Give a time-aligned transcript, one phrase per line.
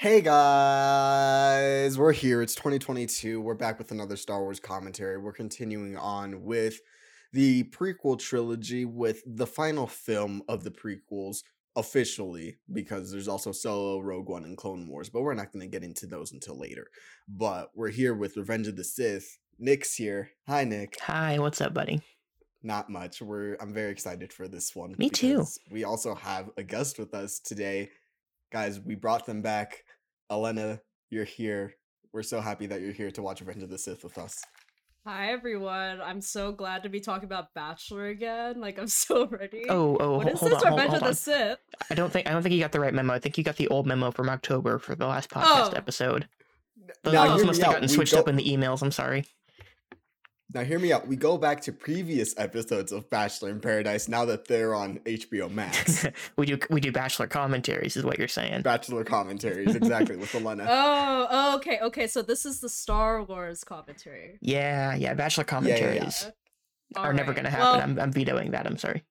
[0.00, 2.40] Hey guys, we're here.
[2.40, 3.38] It's 2022.
[3.38, 5.18] We're back with another Star Wars commentary.
[5.18, 6.80] We're continuing on with
[7.34, 11.42] the prequel trilogy with the final film of the prequels
[11.76, 15.70] officially because there's also Solo, Rogue One, and Clone Wars, but we're not going to
[15.70, 16.86] get into those until later.
[17.28, 19.36] But we're here with Revenge of the Sith.
[19.58, 20.30] Nick's here.
[20.48, 20.96] Hi, Nick.
[21.02, 22.00] Hi, what's up, buddy?
[22.62, 23.20] Not much.
[23.20, 24.94] We're I'm very excited for this one.
[24.96, 25.44] Me too.
[25.70, 27.90] We also have a guest with us today.
[28.50, 29.84] Guys, we brought them back.
[30.30, 31.74] Elena, you're here.
[32.12, 34.40] We're so happy that you're here to watch Revenge of the Sith with us.
[35.06, 36.00] Hi everyone.
[36.02, 38.60] I'm so glad to be talking about Bachelor again.
[38.60, 39.64] Like I'm so ready.
[39.68, 41.08] Oh, oh, what ho- is hold this on, hold, Revenge hold of on.
[41.10, 41.58] the Sith?
[41.90, 43.14] I don't think I don't think you got the right memo.
[43.14, 45.76] I think you got the old memo from October for the last podcast Oh.
[45.76, 46.28] episode.
[47.04, 48.82] The Now, lines must me have gotten We switched go- up in the emails.
[48.82, 49.24] I'm sorry.
[50.52, 51.06] Now, hear me out.
[51.06, 55.50] We go back to previous episodes of Bachelor in Paradise now that they're on HBO
[55.50, 56.06] Max.
[56.36, 58.62] we do we do bachelor commentaries, is what you're saying.
[58.62, 60.66] Bachelor commentaries, exactly, with Elena.
[60.68, 62.06] Oh, oh, okay, okay.
[62.08, 64.38] So this is the Star Wars commentary.
[64.40, 65.76] Yeah, yeah, bachelor yeah, yeah.
[65.78, 66.32] commentaries
[66.96, 67.64] are never gonna happen.
[67.64, 68.66] Well, I'm I'm vetoing that.
[68.66, 69.04] I'm sorry.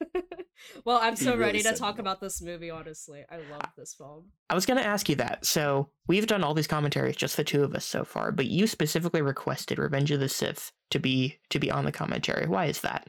[0.84, 2.00] well, I'm so really ready to talk no.
[2.00, 2.70] about this movie.
[2.70, 4.26] Honestly, I love this film.
[4.50, 5.44] I was gonna ask you that.
[5.44, 8.66] So we've done all these commentaries, just the two of us so far, but you
[8.66, 12.46] specifically requested Revenge of the Sith to be to be on the commentary.
[12.46, 13.08] Why is that?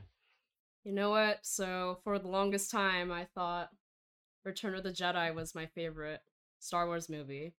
[0.84, 1.40] You know what?
[1.44, 3.70] So for the longest time, I thought
[4.44, 6.20] Return of the Jedi was my favorite
[6.60, 7.56] Star Wars movie.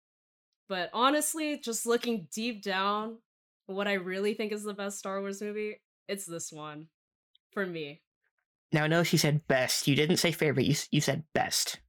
[0.68, 3.20] But honestly, just looking deep down,
[3.66, 6.88] what I really think is the best Star Wars movie, it's this one.
[7.52, 8.02] For me.
[8.74, 9.88] Now, I notice you said best.
[9.88, 10.66] You didn't say favorite.
[10.66, 11.80] You you said best.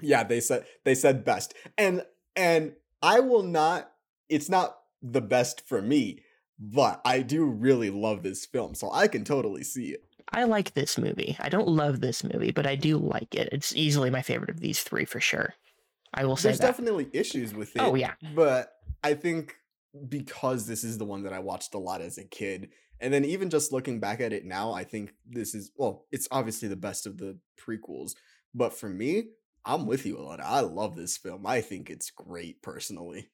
[0.00, 1.54] Yeah, they said they said best.
[1.78, 3.92] And and I will not
[4.28, 6.24] it's not the best for me,
[6.58, 10.04] but I do really love this film, so I can totally see it.
[10.32, 11.36] I like this movie.
[11.38, 13.50] I don't love this movie, but I do like it.
[13.52, 15.54] It's easily my favorite of these three for sure.
[16.14, 16.66] I will say There's that.
[16.66, 17.88] definitely issues with oh, it.
[17.88, 18.72] Oh yeah, but
[19.04, 19.56] I think
[20.08, 23.24] because this is the one that I watched a lot as a kid, and then
[23.24, 26.76] even just looking back at it now, I think this is well, it's obviously the
[26.76, 28.12] best of the prequels.
[28.54, 29.24] But for me,
[29.64, 30.42] I'm with you, Alana.
[30.42, 31.46] I love this film.
[31.46, 33.30] I think it's great personally.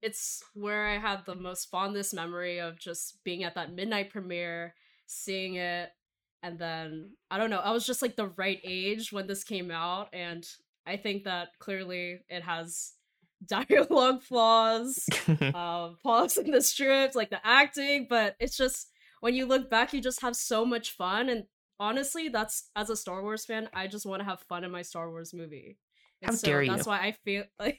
[0.00, 4.74] It's where I had the most fondest memory of just being at that midnight premiere,
[5.06, 5.90] seeing it,
[6.42, 9.70] and then I don't know, I was just like the right age when this came
[9.70, 10.44] out, and
[10.86, 12.94] I think that clearly it has
[13.46, 18.88] dialogue flaws, um, pause in the strips, like the acting, but it's just
[19.20, 21.28] when you look back, you just have so much fun.
[21.28, 21.44] And
[21.78, 24.82] honestly, that's as a Star Wars fan, I just want to have fun in my
[24.82, 25.78] Star Wars movie.
[26.20, 27.78] And How so dare That's why I feel like.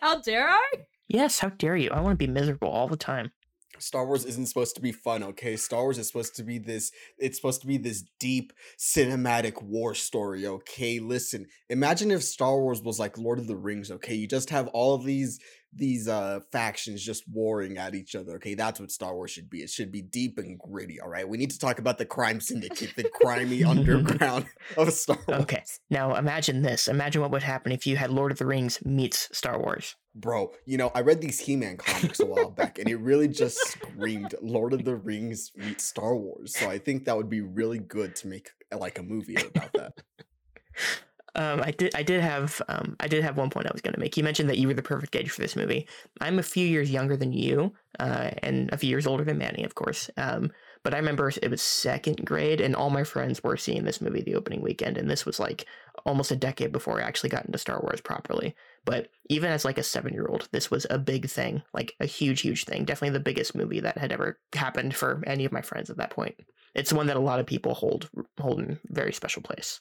[0.00, 0.70] How dare I?
[1.08, 1.38] yes.
[1.38, 1.90] How dare you?
[1.90, 3.32] I want to be miserable all the time.
[3.78, 5.56] Star Wars isn't supposed to be fun, okay?
[5.56, 9.94] Star Wars is supposed to be this it's supposed to be this deep cinematic war
[9.94, 10.98] story, okay?
[11.00, 14.14] Listen, imagine if Star Wars was like Lord of the Rings, okay?
[14.14, 15.38] You just have all of these
[15.76, 18.54] these uh factions just warring at each other, okay?
[18.54, 19.58] That's what Star Wars should be.
[19.58, 21.28] It should be deep and gritty, all right?
[21.28, 24.46] We need to talk about the crime syndicate, the crimey underground
[24.76, 25.42] of Star Wars.
[25.42, 25.62] Okay.
[25.90, 26.88] Now imagine this.
[26.88, 29.96] Imagine what would happen if you had Lord of the Rings meets Star Wars.
[30.14, 33.58] Bro, you know, I read these He-Man comics a while back and it really just
[33.58, 36.54] screamed Lord of the Rings meets Star Wars.
[36.56, 39.92] So I think that would be really good to make like a movie about that.
[41.36, 41.94] Um, I did.
[41.94, 42.62] I did have.
[42.68, 44.16] Um, I did have one point I was going to make.
[44.16, 45.88] You mentioned that you were the perfect age for this movie.
[46.20, 49.64] I'm a few years younger than you, uh, and a few years older than Manny,
[49.64, 50.10] of course.
[50.16, 50.52] Um,
[50.84, 54.22] but I remember it was second grade, and all my friends were seeing this movie
[54.22, 55.66] the opening weekend, and this was like
[56.06, 58.54] almost a decade before I actually got into Star Wars properly.
[58.84, 62.06] But even as like a seven year old, this was a big thing, like a
[62.06, 62.84] huge, huge thing.
[62.84, 66.10] Definitely the biggest movie that had ever happened for any of my friends at that
[66.10, 66.36] point.
[66.74, 69.80] It's one that a lot of people hold hold in very special place.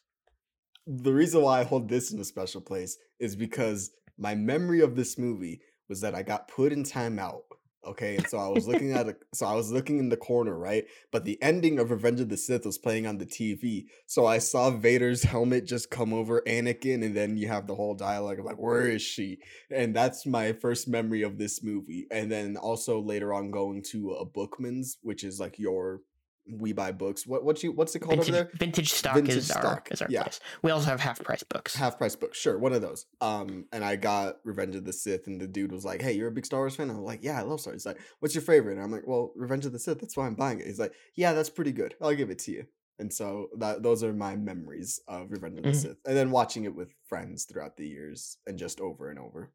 [0.86, 4.96] The reason why I hold this in a special place is because my memory of
[4.96, 7.42] this movie was that I got put in timeout.
[7.86, 10.58] Okay, and so I was looking at a, so I was looking in the corner,
[10.58, 10.86] right?
[11.12, 14.38] But the ending of Revenge of the Sith was playing on the TV, so I
[14.38, 18.46] saw Vader's helmet just come over Anakin, and then you have the whole dialogue of
[18.46, 19.40] like, "Where is she?"
[19.70, 22.08] And that's my first memory of this movie.
[22.10, 26.00] And then also later on going to a Bookman's, which is like your
[26.48, 27.26] we buy books.
[27.26, 28.52] What what you what's it called Vintage, over there?
[28.58, 30.24] vintage stock Vintage is our stock, is our yeah.
[30.24, 30.40] place.
[30.62, 31.76] We also have half price books.
[31.76, 35.28] half price books, sure one of those um and i got revenge of the sith
[35.28, 37.40] and the dude was like hey you're a big star wars fan i'm like yeah
[37.40, 39.72] i love star wars he's like what's your favorite and i'm like well revenge of
[39.72, 42.30] the sith that's why i'm buying it he's like yeah that's pretty good i'll give
[42.30, 42.66] it to you
[43.00, 45.76] and so that those are my memories of revenge of the Mhm.
[45.82, 49.52] sith and then watching it with friends throughout the years and just over and over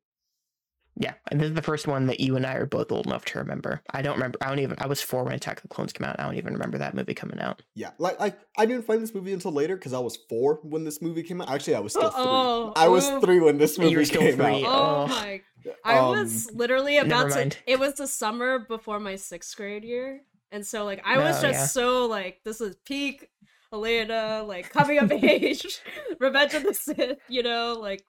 [1.00, 3.24] Yeah, and this is the first one that you and I are both old enough
[3.26, 3.80] to remember.
[3.90, 4.36] I don't remember.
[4.42, 4.76] I don't even.
[4.78, 6.18] I was four when Attack of the Clones came out.
[6.18, 7.62] I don't even remember that movie coming out.
[7.76, 10.84] Yeah, like like I didn't find this movie until later because I was four when
[10.84, 11.50] this movie came out.
[11.50, 12.82] Actually, I was still three.
[12.82, 13.20] I was oh.
[13.20, 14.64] three when this movie still came three.
[14.64, 14.66] out.
[14.66, 15.06] Oh Oh.
[15.06, 15.40] my!
[15.84, 17.52] I um, was literally about to.
[17.66, 21.48] It was the summer before my sixth grade year, and so like I was oh,
[21.48, 21.66] just yeah.
[21.66, 23.28] so like this is peak
[23.72, 25.80] Elena, like coming of age,
[26.18, 28.04] Revenge of the Sith, you know, like,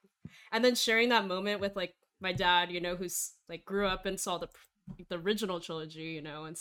[0.52, 4.06] and then sharing that moment with like my dad, you know, who's like grew up
[4.06, 4.50] and saw the
[5.10, 6.58] the original trilogy, you know, and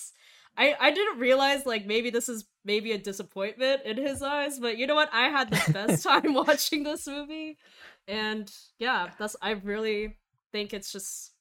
[0.56, 4.76] I I didn't realize like maybe this is maybe a disappointment in his eyes, but
[4.76, 5.10] you know what?
[5.12, 7.58] I had the best time watching this movie,
[8.06, 10.18] and yeah, that's I really
[10.52, 11.32] think it's just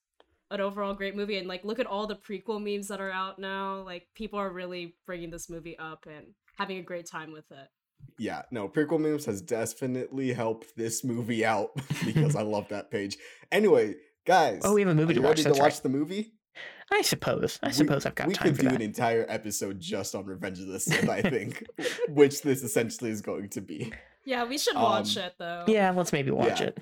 [0.50, 3.38] an overall great movie and like look at all the prequel memes that are out
[3.38, 6.28] now like people are really bringing this movie up and
[6.58, 7.68] having a great time with it
[8.18, 11.72] Yeah, no, prequel memes has definitely helped this movie out
[12.06, 13.18] because I love that page.
[13.52, 13.96] Anyway,
[14.28, 15.30] guys, Oh, we have a movie to watch.
[15.40, 15.84] ready to watch right.
[15.84, 16.34] the movie?
[16.92, 17.60] I suppose.
[17.64, 18.76] I We- suppose I've got we time could do that.
[18.76, 21.64] an entire episode just on Revenge of the Sith, I think,
[22.10, 23.92] which this essentially is going to be.
[24.26, 26.68] yeah we should watch Um, it though Yeah, let's maybe watch Yeah.
[26.68, 26.78] it.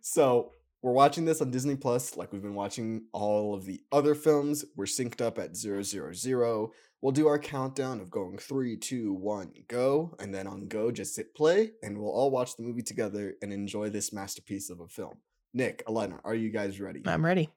[0.00, 0.52] So
[0.82, 4.64] we're watching this on Disney Plus, like we've been watching all of the other films.
[4.76, 6.72] We're synced up at zero zero zero.
[7.00, 11.16] We'll do our countdown of going three, two, one, go, and then on go, just
[11.16, 14.88] hit play, and we'll all watch the movie together and enjoy this masterpiece of a
[14.88, 15.18] film.
[15.54, 17.00] Nick, Elena, are you guys ready?
[17.06, 17.48] I'm ready.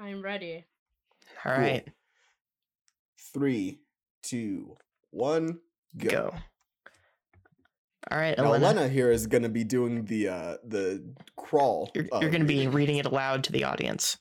[0.00, 0.64] i'm ready
[1.44, 1.62] All Cool.
[1.62, 1.86] right,
[3.32, 3.80] Three,
[4.22, 4.76] two,
[5.10, 5.58] one,
[5.96, 6.08] go.
[6.08, 6.34] go.
[8.10, 11.02] All right, Now, Elena, Elena here is gonna be doing the uh the
[11.36, 11.90] crawl.
[11.94, 12.72] you're, you're going to be reading.
[12.72, 14.18] reading it aloud to the audience.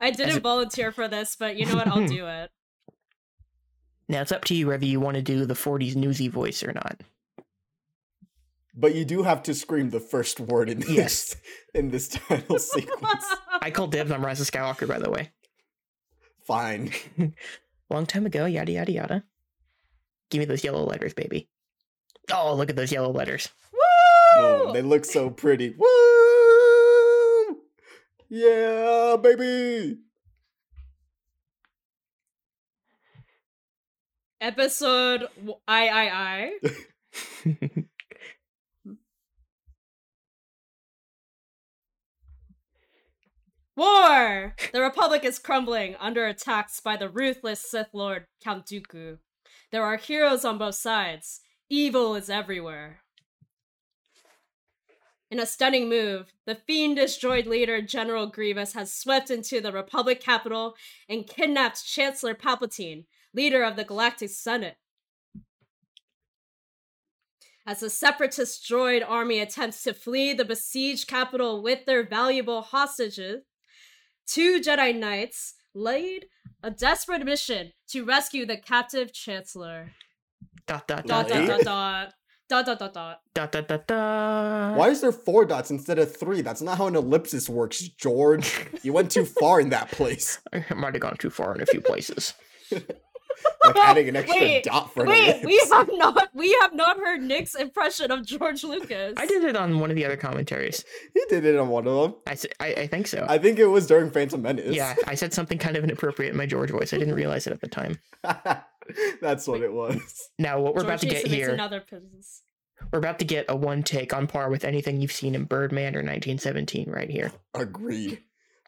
[0.00, 2.50] i didn't it- volunteer for this but you know what i'll do it
[4.08, 6.72] Now it's up to you whether you want to do the 40s newsy voice or
[6.72, 7.00] not.
[8.76, 11.36] But you do have to scream the first word in this Yes.
[11.74, 13.24] in this title sequence.
[13.60, 15.30] I call dibs on Rise of Skywalker, by the way.
[16.46, 16.90] Fine.
[17.90, 19.24] Long time ago, yada yada yada.
[20.30, 21.48] Give me those yellow letters, baby.
[22.32, 23.48] Oh, look at those yellow letters.
[24.36, 24.66] Boom.
[24.68, 24.72] Woo!
[24.72, 25.74] They look so pretty.
[25.78, 27.56] Woo!
[28.28, 29.98] Yeah, baby.
[34.40, 37.54] episode w- i i i
[43.76, 44.54] War!
[44.72, 49.18] The Republic is crumbling under attacks by the ruthless Sith Lord Count Dooku.
[49.72, 51.40] There are heroes on both sides.
[51.68, 53.00] Evil is everywhere.
[55.28, 60.20] In a stunning move, the fiendish droid leader General Grievous has swept into the Republic
[60.20, 60.76] capital
[61.08, 64.76] and kidnapped Chancellor Palpatine, leader of the Galactic Senate.
[67.66, 73.42] As the separatist droid army attempts to flee the besieged capital with their valuable hostages,
[74.26, 76.26] two Jedi Knights lead
[76.62, 79.92] a desperate mission to rescue the captive Chancellor.
[80.66, 81.64] dot dot Dot dot dot Really?
[81.64, 82.14] dot dot
[82.48, 83.20] dot dot dot dot.
[83.34, 84.76] dot dot dot dot.
[84.76, 86.40] Why is there four dots instead of three?
[86.42, 88.66] That's not how an ellipsis works, George.
[88.82, 90.40] You went too far in that place.
[90.52, 92.34] I might have gone too far in a few places.
[93.64, 95.46] Like adding an extra Wait, dot for an Wait, ellipse.
[95.46, 99.14] we have not we have not heard Nick's impression of George Lucas.
[99.16, 100.84] I did it on one of the other commentaries.
[101.14, 102.14] He did it on one of them.
[102.60, 103.24] I I think so.
[103.28, 104.74] I think it was during Phantom Menace.
[104.76, 106.92] yeah, I said something kind of inappropriate in my George voice.
[106.92, 107.98] I didn't realize it at the time.
[109.20, 110.28] That's what it was.
[110.38, 112.42] Now, what we're George about to needs get make here, another business.
[112.92, 115.94] we're about to get a one take on par with anything you've seen in Birdman
[115.96, 117.32] or 1917 right here.
[117.54, 118.20] Agreed.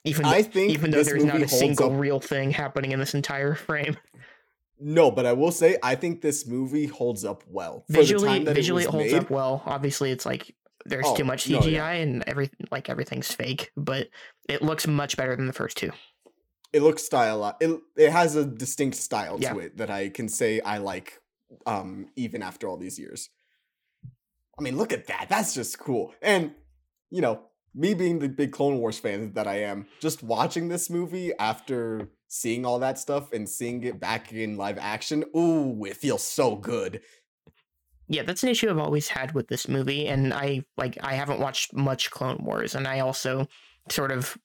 [0.05, 3.01] Even though, I think even though there's not a single up- real thing happening in
[3.01, 3.97] this entire frame.
[4.79, 7.85] No, but I will say I think this movie holds up well.
[7.87, 9.63] For the visually, time that visually it, it, holds made, up well.
[9.65, 10.55] Obviously, it's like
[10.85, 11.91] there's Oh, too much no, CGI yeah.
[11.91, 14.09] and every like everything's fake, but
[14.49, 15.91] it looks much better than the first two.
[16.73, 17.57] It looks style.
[17.61, 19.55] It it has a distinct style Yeah.
[19.55, 21.21] to it that I can say I like.
[21.65, 23.31] Um, even after all these years.
[24.59, 25.27] I mean, look at that.
[25.29, 26.13] That's just cool.
[26.21, 26.53] And
[27.11, 27.41] you know,
[27.75, 32.09] me being the big Clone Wars fan that I am, just watching this movie after
[32.29, 36.57] seeing all that stuff and seeing it back in live action, ooh, it feels so
[36.57, 37.01] good.
[38.09, 41.41] Yeah, that's an issue I've always had with this movie, and I like I haven't
[41.41, 43.49] watched much Clone Wars, and I also
[43.91, 44.37] sort of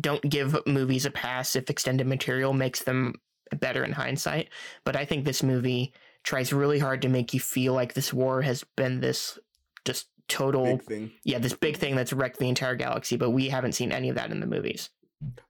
[0.00, 3.14] don't give movies a pass if extended material makes them
[3.60, 4.48] better in hindsight.
[4.84, 5.92] But I think this movie
[6.24, 9.38] tries really hard to make you feel like this war has been this
[9.84, 10.80] just total
[11.22, 14.16] yeah, this big thing that's wrecked the entire galaxy, but we haven't seen any of
[14.16, 14.90] that in the movies.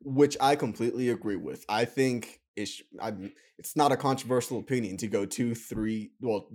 [0.03, 1.65] Which I completely agree with.
[1.69, 6.13] I think it's I'm, it's not a controversial opinion to go two, three.
[6.21, 6.49] Well,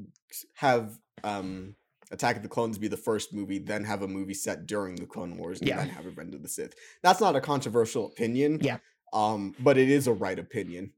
[0.55, 1.75] have um
[2.11, 5.05] Attack of the Clones be the first movie, then have a movie set during the
[5.05, 5.77] Clone Wars, and Yeah.
[5.77, 6.73] then have Revenge of the Sith.
[7.03, 8.59] That's not a controversial opinion.
[8.61, 8.77] Yeah.
[9.13, 10.93] Um, but it is a right opinion.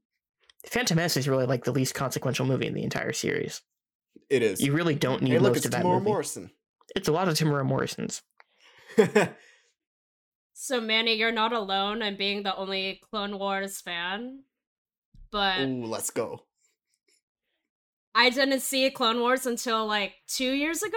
[0.66, 3.60] Phantom Menace is really like the least consequential movie in the entire series.
[4.30, 4.60] It is.
[4.60, 6.04] You really don't need hey, look, most it's of that movie.
[6.04, 6.50] Morrison.
[6.94, 8.22] It's a lot of Temuera Morrison's.
[10.62, 14.44] So Manny, you're not alone in being the only Clone Wars fan.
[15.32, 16.44] But Ooh, let's go.
[18.14, 20.96] I didn't see Clone Wars until like two years ago.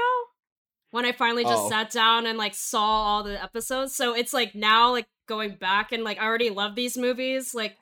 [0.91, 1.69] When I finally just Oh.
[1.69, 3.95] sat down and like saw all the episodes.
[3.95, 7.55] So it's like now like going back and like I already love these movies.
[7.55, 7.75] Like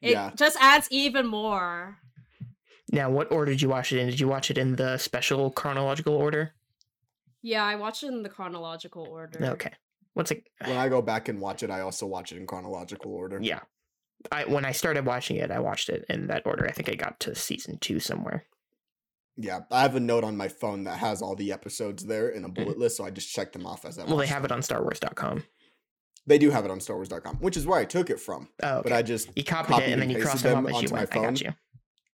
[0.00, 0.30] it Yeah.
[0.36, 1.98] just adds even more.
[2.90, 4.06] Now, what order did you watch it in?
[4.08, 6.54] Did you watch it in the special chronological order?
[7.42, 9.44] Yeah, I watched it in the chronological order.
[9.44, 9.74] Okay.
[10.16, 10.44] What's it?
[10.64, 13.38] When I go back and watch it, I also watch it in chronological order.
[13.42, 13.60] Yeah.
[14.32, 16.66] I when I started watching it, I watched it in that order.
[16.66, 18.46] I think I got to season two somewhere.
[19.36, 22.44] Yeah, I have a note on my phone that has all the episodes there in
[22.44, 24.02] a bullet list, so I just check them off as I.
[24.02, 24.10] Mm-hmm.
[24.10, 24.50] Well, they have them.
[24.50, 25.44] it on StarWars.com.
[26.26, 28.48] They do have it on StarWars.com, which is where I took it from.
[28.62, 28.92] Oh, But.
[28.92, 30.78] I just you copied, copied it and then and you pasted crossed them them off
[30.82, 31.10] onto my went.
[31.12, 31.36] I got phone.
[31.36, 31.54] you.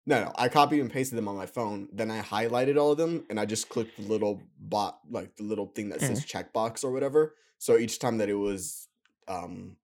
[0.07, 1.89] no, no, I copied and pasted them on my phone.
[1.93, 5.45] Then I highlighted all of them, and I just clicked the little bot, like the
[5.45, 6.09] little thing that Mm.
[6.09, 7.37] says checkbox or whatever.
[7.63, 8.89] So each time that it was
[9.29, 9.77] um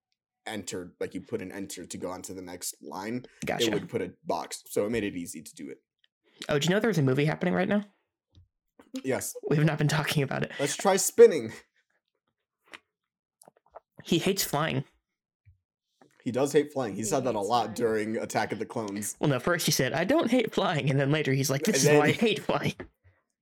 [0.45, 3.67] entered, like you put an enter to go on to the next line, Gotcha.
[3.67, 4.63] it would put a box.
[4.67, 5.77] So it made it easy to do it.
[6.49, 7.85] Oh, do you know there's a movie happening right now?
[9.05, 10.51] Yes, We've not been talking about it.
[10.59, 11.53] let's try spinning.
[14.03, 14.83] He hates flying.
[16.25, 16.95] He does hate flying.
[16.95, 17.73] He He said that a lot flying.
[17.75, 19.15] during Attack of the Clones.
[19.21, 20.89] Well, no, first he said, I don't hate flying.
[20.89, 22.75] And then later he's like, this And is why I hate flying.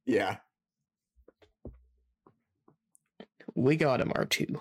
[0.06, 0.38] Yeah.
[3.58, 4.56] We got him, R2.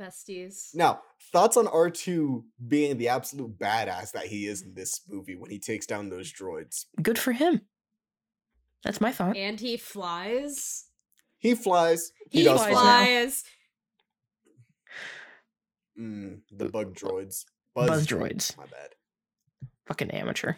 [0.00, 0.72] Besties.
[0.74, 1.00] Now,
[1.32, 5.58] thoughts on R2 being the absolute badass that he is in this movie when he
[5.58, 6.84] takes down those droids?
[7.02, 7.62] Good for him.
[8.84, 9.36] That's my thought.
[9.36, 10.84] And he flies.
[11.38, 12.12] He flies.
[12.30, 13.44] He, He, flies flies.
[15.98, 17.44] Mm, the bug droids.
[17.74, 18.56] Buzz droids.
[18.56, 18.90] My bad.
[19.86, 20.54] Fucking amateur.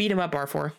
[0.00, 0.72] Beat him up, R4.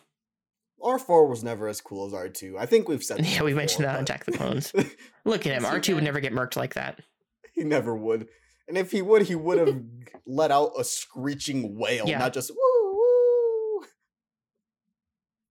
[0.82, 2.58] R4 was never as cool as R2.
[2.58, 4.72] I think we've said Yeah, we mentioned before, that on Attack the Clones.
[5.24, 5.62] Look at him.
[5.62, 6.98] R2 would never get murked like that.
[7.54, 8.26] he never would.
[8.66, 9.80] And if he would, he would have
[10.26, 12.18] let out a screeching wail, Yeah.
[12.18, 13.84] not just woo woo.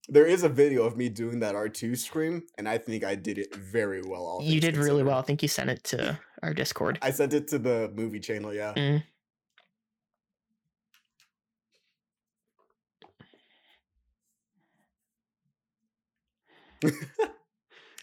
[0.09, 3.37] There is a video of me doing that R2 scream, and I think I did
[3.37, 4.23] it very well.
[4.25, 5.17] all You did really well.
[5.19, 6.99] I think you sent it to our Discord.
[7.01, 8.73] I sent it to the movie channel, yeah.
[8.75, 9.03] Mm.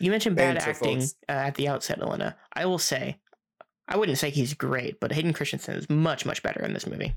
[0.01, 2.37] You mentioned bad Banter, acting uh, at the outset, Elena.
[2.53, 3.17] I will say,
[3.89, 7.15] I wouldn't say he's great, but Hayden Christensen is much, much better in this movie.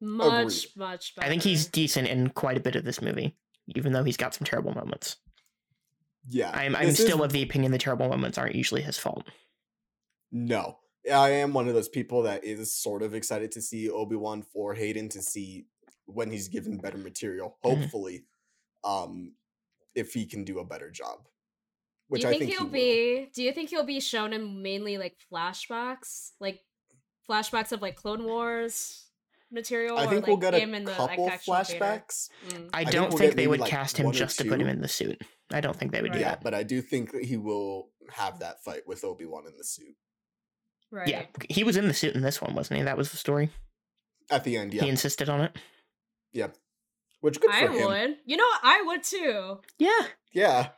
[0.00, 0.76] Much, Agreed.
[0.76, 1.26] much better.
[1.26, 3.36] I think he's decent in quite a bit of this movie,
[3.76, 5.16] even though he's got some terrible moments.
[6.28, 6.50] Yeah.
[6.50, 9.24] I'm, I'm this is- still of the opinion the terrible moments aren't usually his fault.
[10.32, 10.78] No.
[11.12, 14.74] I am one of those people that is sort of excited to see Obi-Wan for
[14.74, 15.66] Hayden to see
[16.06, 17.56] when he's given better material.
[17.64, 17.80] Mhm.
[17.82, 18.24] Hopefully,
[18.84, 19.34] um,
[19.98, 21.26] if he can do a better job.
[22.08, 23.24] Which do you I think, think he'll he will.
[23.24, 23.30] be?
[23.34, 26.60] Do you think he'll be shown in mainly like flashbacks, like
[27.28, 29.04] flashbacks of like Clone Wars
[29.52, 29.98] material?
[29.98, 32.30] I or, think like, we'll get a him in the, couple like, flashbacks.
[32.48, 32.70] Mm.
[32.72, 34.68] I, think don't we'll think get they would like, cast him just to put him
[34.68, 35.20] in the suit.
[35.52, 36.24] I don't think they would do Right.
[36.24, 36.42] Yeah, that.
[36.44, 39.94] but I do think that he will have that fight with Obi-Wan in the suit
[40.90, 41.08] Right.
[41.08, 42.84] Yeah, he was in the suit in this one, wasn't he?
[42.84, 43.50] That was the story.
[44.30, 44.72] at the end.
[44.72, 45.56] Yeah, He insisted on it.
[47.20, 47.86] Which good for I him.
[47.86, 48.16] would.
[48.26, 48.60] You know, what?
[48.62, 49.60] I would too.
[49.78, 50.68] Yeah, Yeah.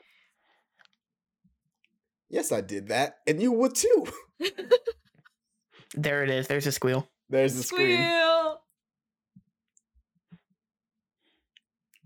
[2.32, 4.06] Yes, I did that, and you would too.
[5.94, 6.46] there it is.
[6.46, 7.08] There's a squeal.
[7.28, 7.96] There's the screen.
[7.96, 8.60] Squeal.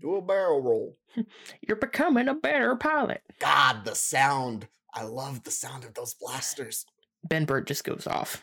[0.01, 0.95] Do a barrel roll.
[1.67, 3.21] You're becoming a better pilot.
[3.39, 4.67] God, the sound.
[4.93, 6.85] I love the sound of those blasters.
[7.27, 8.41] Ben Burtt just goes off.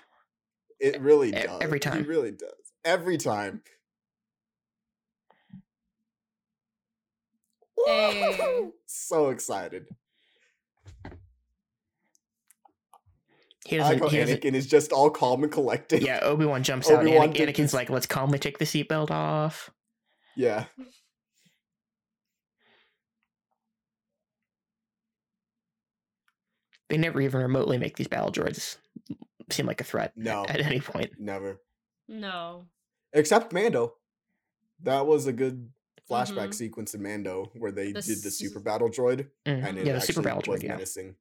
[0.81, 1.61] It really E- does.
[1.63, 2.05] every He time.
[2.05, 2.51] really does.
[2.85, 3.63] Every time.
[7.87, 8.69] Hey.
[8.87, 9.87] So excited.
[13.65, 14.03] He like doesn't.
[14.03, 16.03] how He doesn't Anakin is just all calm and collected.
[16.03, 17.01] yeah, Obi Wan jumps out.
[17.03, 19.71] Obi-Wan Anakin, Anakin's this- like, "Let's calmly take the seatbelt off."
[20.37, 20.65] Yeah.
[26.89, 28.77] They never even remotely make these battle droids
[29.51, 30.45] seem like a threat No.
[30.49, 31.13] at any point.
[31.19, 31.61] Never.
[32.09, 32.67] No.
[33.13, 33.95] Except Mando.
[34.83, 35.71] That was a good
[36.13, 36.55] flashback Mhm.
[36.55, 39.65] sequence in Mando where they The did the s- super battle droid Mm.
[39.69, 40.65] and it Yeah, the super actually battle was droid.
[40.65, 40.75] Yeah.
[40.75, 41.17] menacing.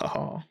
[0.00, 0.42] Oh.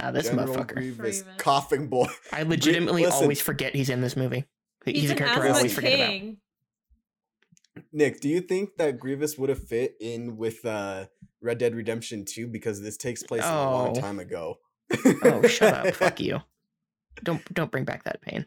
[0.00, 0.74] Ah, this General motherfucker.
[0.74, 1.24] Grievous, Grievous.
[1.42, 2.08] coughing boy.
[2.32, 3.22] I legitimately listen.
[3.22, 4.44] always forget he's in this movie.
[4.84, 6.36] He's, He's, a character I always forget about.
[7.92, 11.06] Nick, do you think that Grievous would have fit in with uh,
[11.40, 14.00] Red Dead Redemption 2 because this takes place a long Oh.
[14.00, 14.58] time ago?
[15.22, 15.94] Oh, shut up.
[15.94, 16.40] Fuck you.
[17.22, 18.46] Don't don't bring back that pain.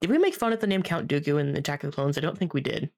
[0.00, 2.16] Did we make fun of the name Count Dooku in Attack of the Clones?
[2.16, 2.90] I don't think we did.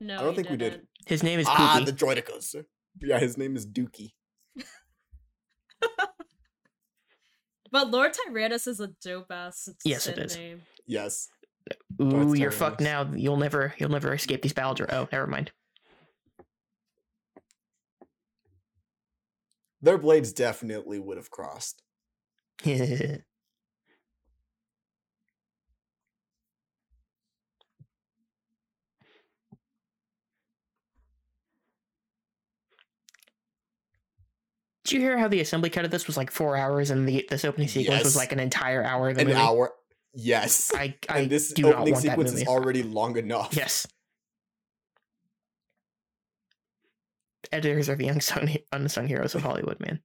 [0.00, 0.86] No, I don't he think we did.
[1.06, 2.54] His name is ah, the droidicas.
[3.00, 4.12] Yeah, his name is Dookie.
[7.72, 10.36] But Lord Tyranus is a dope ass Yes, it Sith is.
[10.36, 10.62] name.
[10.86, 11.28] Yes.
[12.00, 13.10] Ooh, Darth you're fucked now.
[13.12, 14.80] You'll never you'll never escape these battles.
[14.80, 15.50] Or oh, never mind.
[19.82, 21.82] Their blades definitely would have crossed.
[34.86, 37.26] Did you hear how the assembly cut of this was like four hours, and the
[37.28, 39.40] this opening sequence was like an entire hour of the An movie?
[39.40, 39.72] hour.
[40.14, 40.70] Yes.
[40.74, 42.42] I I and this do not opening sequence movie.
[42.42, 43.48] is already long enough.
[43.56, 43.84] Yes.
[47.50, 50.00] Editors are the unsung, unsung heroes of Hollywood, man.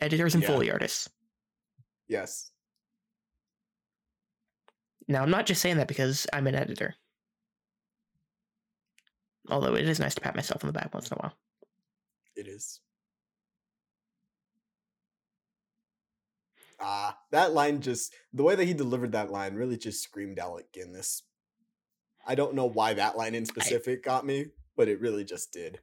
[0.00, 0.48] Editors and Yeah.
[0.50, 1.08] Foley artists.
[2.08, 2.50] Yes.
[5.08, 6.94] Now, I'm not just saying that because I'm an editor.
[9.48, 11.34] Although it is nice to pat myself on the back once in a while.
[12.36, 12.80] It is.
[16.82, 20.72] Ah, that line just the way that he delivered that line really just screamed Alec
[20.72, 21.22] Guinness.
[22.26, 24.46] I don't know why that line in specific got me,
[24.76, 25.80] but it really just did.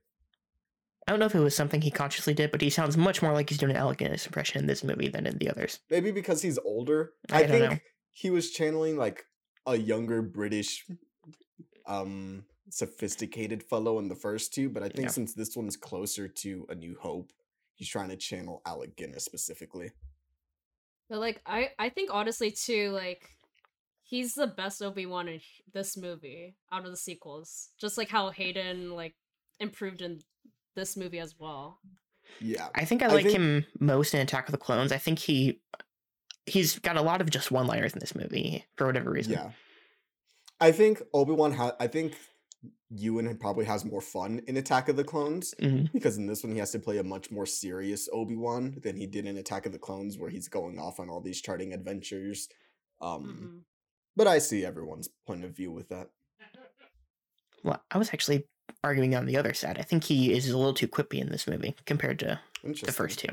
[1.08, 3.34] I don't know if it was something he consciously did, but he sounds much more
[3.34, 5.80] like he's doing an Alec Guinness impression in this movie than in the others.
[5.90, 7.14] Maybe because he's older.
[7.32, 7.78] I I, don't think know.
[8.12, 9.26] he was channeling like
[9.66, 10.86] a younger British
[11.88, 15.12] um sophisticated fellow in the first two, but I think Yeah.
[15.12, 17.32] since this one's closer to A New Hope,
[17.74, 19.92] he's trying to channel Alec Guinness specifically.
[21.10, 23.30] But like I I think honestly too like
[24.04, 25.42] he's the best Obi-Wan in
[25.74, 27.70] this movie out of the sequels.
[27.80, 29.16] Just like how Hayden like
[29.60, 30.20] improved in
[30.76, 31.80] this movie as well.
[32.40, 32.70] Yeah.
[32.76, 34.92] I think I I like think- him most in Attack of the Clones.
[34.92, 35.62] I think he
[36.46, 39.34] he's got a lot of just one liners in this movie for whatever reason.
[39.34, 39.52] Yeah.
[40.62, 42.16] I think Obi-Wan ha- I think
[42.90, 45.92] Ewan probably has more fun in Attack of the Clones Mhm.
[45.94, 49.06] because in this one he has to play a much more serious Obi-Wan than he
[49.08, 52.50] did in Attack of the Clones where he's going off on all these charting adventures.
[53.00, 53.64] Um Mhm.
[54.16, 56.10] but I see everyone's point of view with that.
[57.64, 58.48] Well, I was actually
[58.84, 59.78] arguing on the other side.
[59.78, 63.20] I think he is a little too quippy in this movie compared to the first
[63.20, 63.30] two.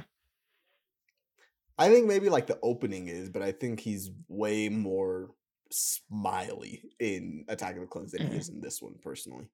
[1.79, 5.35] I think maybe like the opening is, but I think he's way more
[5.71, 8.33] smiley in Attack of the Clones than Mhm.
[8.33, 9.49] he is in this one personally.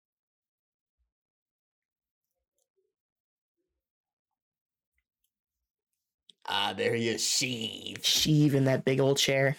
[6.47, 8.01] Ah, there he is, Sheev.
[8.03, 9.57] Sheev in that big old chair.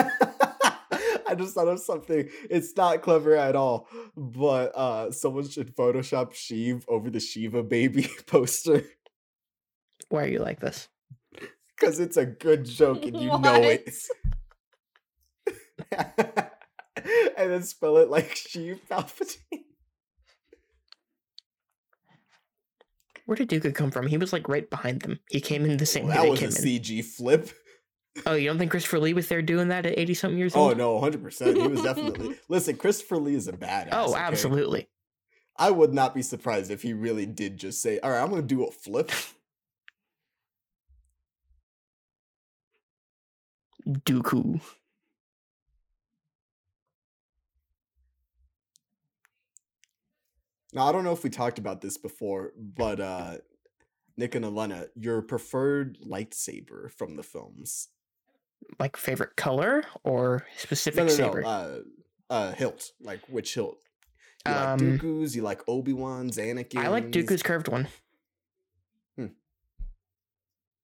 [1.30, 2.28] I just thought of something.
[2.50, 8.08] It's not clever at all, but uh someone should Photoshop Sheev over the Shiva baby
[8.26, 8.84] poster
[10.10, 10.89] Why are you like this?
[11.80, 13.95] because it's a good joke and you know it.
[17.38, 19.63] and then spell it like Sheev Palpatine.
[23.26, 24.08] Where did Dooku come from?
[24.08, 25.19] He was like right behind them.
[25.30, 26.52] He came in the same way that was a in.
[26.52, 27.52] CG flip.
[28.26, 30.62] Oh, you don't think Christopher Lee was there doing that at 80 something years oh,
[30.62, 30.74] old?
[30.74, 31.56] Oh no, hundred percent.
[31.56, 32.76] He was definitely listen.
[32.76, 33.89] Christopher Lee is a badass.
[33.91, 34.19] Oh, okay?
[34.19, 34.89] absolutely.
[35.56, 38.41] I would not be surprised if he really did just say, "All right, I'm going
[38.41, 39.12] to do a flip."
[43.89, 44.62] Dooku.
[50.73, 53.38] Now, I don't know if we talked about this before, but uh
[54.17, 57.88] Nick and Elena, your preferred lightsaber from the films?
[58.78, 61.41] Like favorite color or specific No, no, saber?
[61.41, 61.47] no.
[61.47, 61.80] Uh,
[62.30, 62.91] uh, hilt.
[63.02, 63.80] Like which hilt?
[64.45, 65.36] You like Um, Dooku's?
[65.36, 66.38] You like Obi Wan's?
[66.38, 66.80] Anakin?
[66.80, 67.88] I like Dooku's curved one.
[69.15, 69.28] Hmm.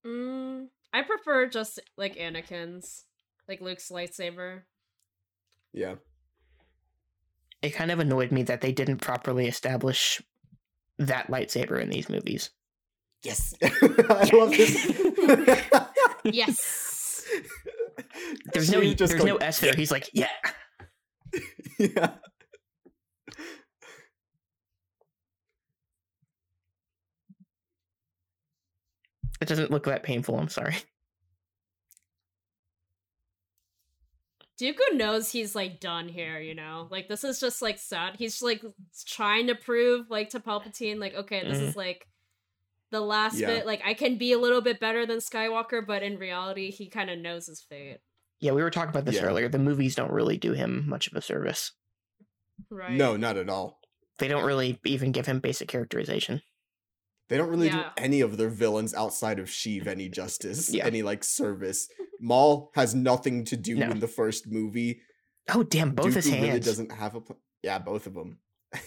[0.06, 3.04] Mm, I prefer just like Anakin's,
[3.46, 4.62] like Luke's lightsaber.
[5.74, 5.96] Yeah.
[7.60, 10.22] It kind of annoyed me that they didn't properly establish
[10.98, 12.48] that lightsaber in these movies.
[13.22, 13.52] Yes.
[13.62, 15.72] I love this.
[16.32, 17.24] Yes.
[18.52, 19.74] There's no She's just there's no S there.
[19.76, 20.26] He's like, yeah.
[21.78, 22.14] yeah.
[29.40, 30.38] It doesn't look that painful.
[30.38, 30.76] I'm sorry.
[34.60, 36.88] Dooku knows he's like done here, you know?
[36.90, 38.16] Like this is just like sad.
[38.16, 38.62] He's like
[39.06, 41.68] trying to prove like to Palpatine, like, okay, this Mhm.
[41.68, 42.08] is like
[42.90, 43.48] the last Yeah.
[43.48, 43.66] bit.
[43.66, 47.10] Like I can be a little bit better than Skywalker, but in reality he kind
[47.10, 47.98] of knows his fate.
[48.40, 49.24] Yeah, we were talking about this Yeah.
[49.24, 49.48] earlier.
[49.48, 51.72] The movies don't really do him much of a service.
[52.70, 52.92] Right.
[52.92, 53.80] No, not at all.
[54.18, 56.40] They don't really even give him basic characterization.
[57.28, 57.90] They don't really Yeah.
[57.96, 60.86] do any of their villains outside of Sheev any justice, Yeah.
[60.86, 61.88] any like service.
[62.20, 63.90] Maul has nothing to do No.
[63.90, 65.02] in the first movie.
[65.48, 66.46] Oh damn, both his Dooku hands.
[66.46, 67.20] really doesn't have a.
[67.20, 68.38] Pl- yeah, both of them.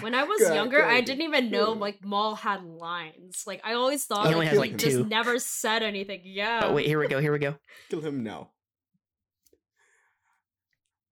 [0.00, 3.42] When I was Go younger, go I didn't even know like Maul had lines.
[3.48, 5.04] Like I always thought He only like, has, he like, just two.
[5.06, 6.20] never said anything.
[6.24, 6.60] Yeah.
[6.64, 7.20] Oh wait, here we go.
[7.20, 7.56] Here we go.
[7.90, 8.50] Kill him now.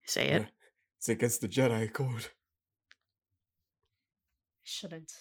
[0.07, 0.43] Say it.
[0.43, 0.49] Yeah.
[0.99, 2.27] It's against the Jedi Code.
[4.63, 5.13] Shouldn't.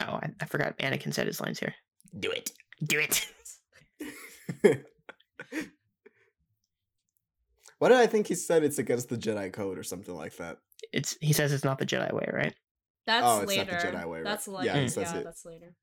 [0.00, 0.78] Oh, I, I forgot.
[0.78, 1.74] Anakin said his lines here.
[2.18, 2.52] Do it.
[2.84, 3.26] Do it.
[7.78, 10.58] Why did I think he said it's against the Jedi Code or something like that?
[10.92, 12.54] It's he says it's not the Jedi way, right?
[13.06, 13.78] That's Oh, it's not later.
[13.80, 14.24] the Jedi way, right?
[14.24, 14.80] That's Yeah, later.
[14.84, 15.24] he Yeah, it.
[15.24, 15.74] that's later.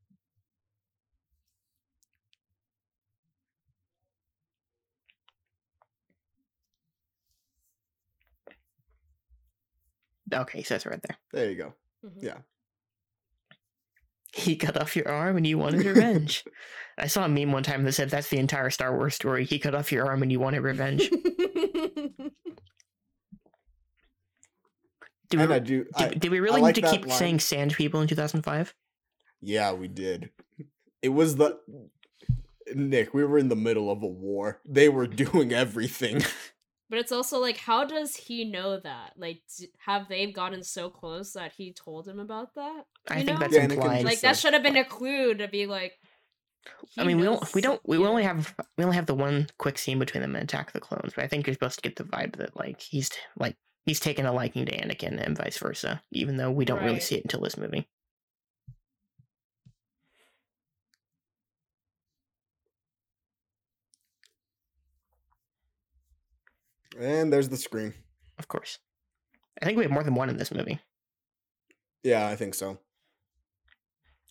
[10.33, 11.17] Okay, he says it right there.
[11.31, 11.73] There you go.
[12.03, 12.23] Mhm.
[12.23, 12.37] Yeah.
[14.35, 16.43] He cut off your arm and you wanted revenge.
[16.97, 19.45] I saw a meme one time that said that's the entire Star Wars story.
[19.45, 21.09] He cut off your arm and you wanted revenge.
[25.29, 25.85] Did we, and I do.
[25.85, 27.17] did, I, did we really like need to keep line.
[27.17, 28.75] saying sand people in 2005?
[29.41, 30.29] yeah, we did.
[31.01, 31.57] It was the
[32.75, 33.13] Nick.
[33.13, 34.61] We were in the middle of a war.
[34.65, 36.21] They were doing everything.
[36.89, 39.13] But it's also like, how does he know that?
[39.17, 39.41] Like,
[39.79, 42.85] have they gotten so close that he told him about that?
[43.09, 43.39] I You think know?
[43.39, 44.05] that's Yeah, implied.
[44.05, 45.93] Like that should have been a clue to be like.
[46.97, 48.07] I he mean, we don't, we don't, we yeah.
[48.07, 51.13] only have, we only have the one quick scene between them and Attack the Clones,
[51.15, 54.25] but I think you're supposed to get the vibe that like he's like he's taken
[54.25, 57.41] a liking to Anakin and vice versa, even though we don't really see it until
[57.41, 57.87] this movie.
[66.99, 67.93] And there's the screen.
[68.37, 68.79] Of course,
[69.61, 70.79] I think we have more than one in this movie,
[72.03, 72.79] Yeah, I think so.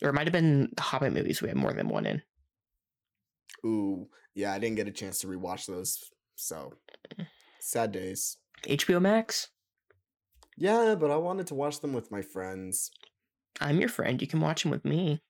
[0.02, 1.40] or it might have been the Hobbit movies.
[1.40, 2.22] We have more than one in.
[3.64, 4.52] Ooh, yeah.
[4.52, 5.98] I didn't get a chance to rewatch those,
[6.36, 6.74] so
[7.60, 8.36] sad days.
[8.66, 9.48] HBO Max.
[10.56, 12.90] Yeah, but I wanted to watch them with my friends.
[13.60, 14.20] I'm your friend.
[14.20, 15.20] You can watch them with me.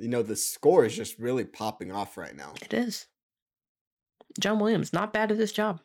[0.00, 2.54] You know, the score is just really popping off right now.
[2.62, 3.06] It is.
[4.40, 5.80] John Williams, not bad at this job.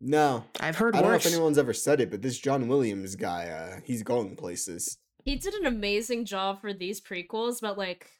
[0.00, 3.16] No, I've heard I don't know if anyone's ever said it, but this John Williams
[3.16, 4.96] guy, uh, he's going places.
[5.24, 8.10] He did an amazing job for these prequels, but like,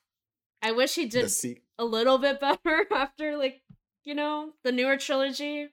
[0.62, 3.62] I wish he did se- a little bit better after like,
[4.04, 5.68] you know, the newer trilogy.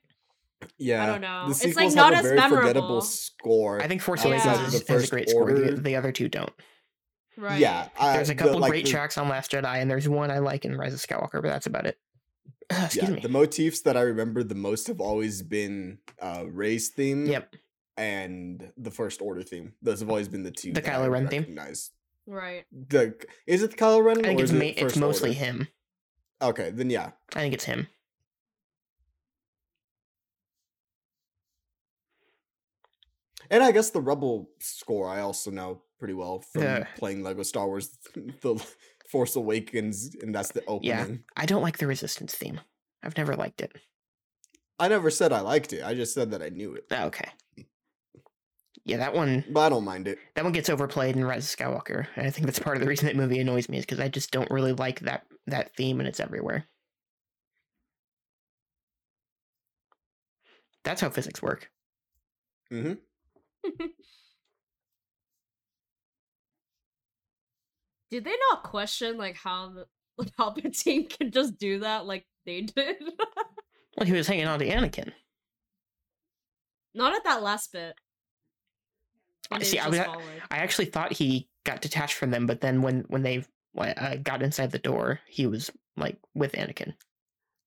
[0.77, 1.47] yeah, I don't know.
[1.49, 3.01] It's, like, not have a as very forgettable memorable.
[3.01, 3.81] score.
[3.81, 5.51] I think Force Awakens outside has, of the has a First great score.
[5.51, 6.53] The, the other two don't.
[7.37, 7.59] Right.
[7.59, 10.09] Yeah, I, There's a the- couple like, great the- tracks on Last Jedi, and there's
[10.09, 11.97] one I like in Rise of Skywalker, but that's about it.
[12.71, 13.19] Excuse yeah, me.
[13.21, 17.55] the motifs that I remember the most have always been uh Rey's theme Yep.
[17.95, 19.73] and the First Order theme.
[19.81, 20.73] Those have always been the two.
[20.73, 21.41] The that Kylo I Ren theme?
[21.43, 21.91] recognize.
[22.25, 22.65] Right.
[22.71, 24.17] The is it the Kylo Ren?
[24.19, 25.39] I think or it's is ma- it it's mostly Order?
[25.39, 25.67] him.
[26.41, 27.11] Okay, then yeah.
[27.35, 27.87] I think it's him.
[33.49, 36.87] And I guess the Rebel score I also know pretty well from Yeah.
[36.97, 37.97] playing Lego Star Wars
[38.41, 38.63] The
[39.09, 40.89] Force Awakens, and that's the opening.
[40.89, 42.59] Yeah, I don't like the Resistance theme.
[43.03, 43.71] I've never liked it.
[44.79, 45.83] I never said I liked it.
[45.83, 46.85] I just said that I knew it.
[46.91, 47.29] Oh, okay.
[48.85, 50.17] Yeah, that one But I don't mind it.
[50.35, 52.87] that one gets overplayed in Rise of Skywalker, and I think that's part of the
[52.87, 55.99] reason that movie annoys me is because I just don't really like that that theme,
[55.99, 56.67] and it's everywhere.
[60.83, 61.69] That's how physics work.
[62.69, 62.93] hmm
[68.11, 69.69] Did they not question like how
[70.17, 72.97] the Palpatine can just do that like they did?
[73.97, 75.11] Well, he was hanging on to Anakin.
[76.93, 77.95] not at that last bit.
[79.49, 80.23] when I see, I was- followed.
[80.51, 83.43] I actually thought he got detached from them, but then when when they
[83.77, 86.93] uh, got inside the door, he was like with Anakin.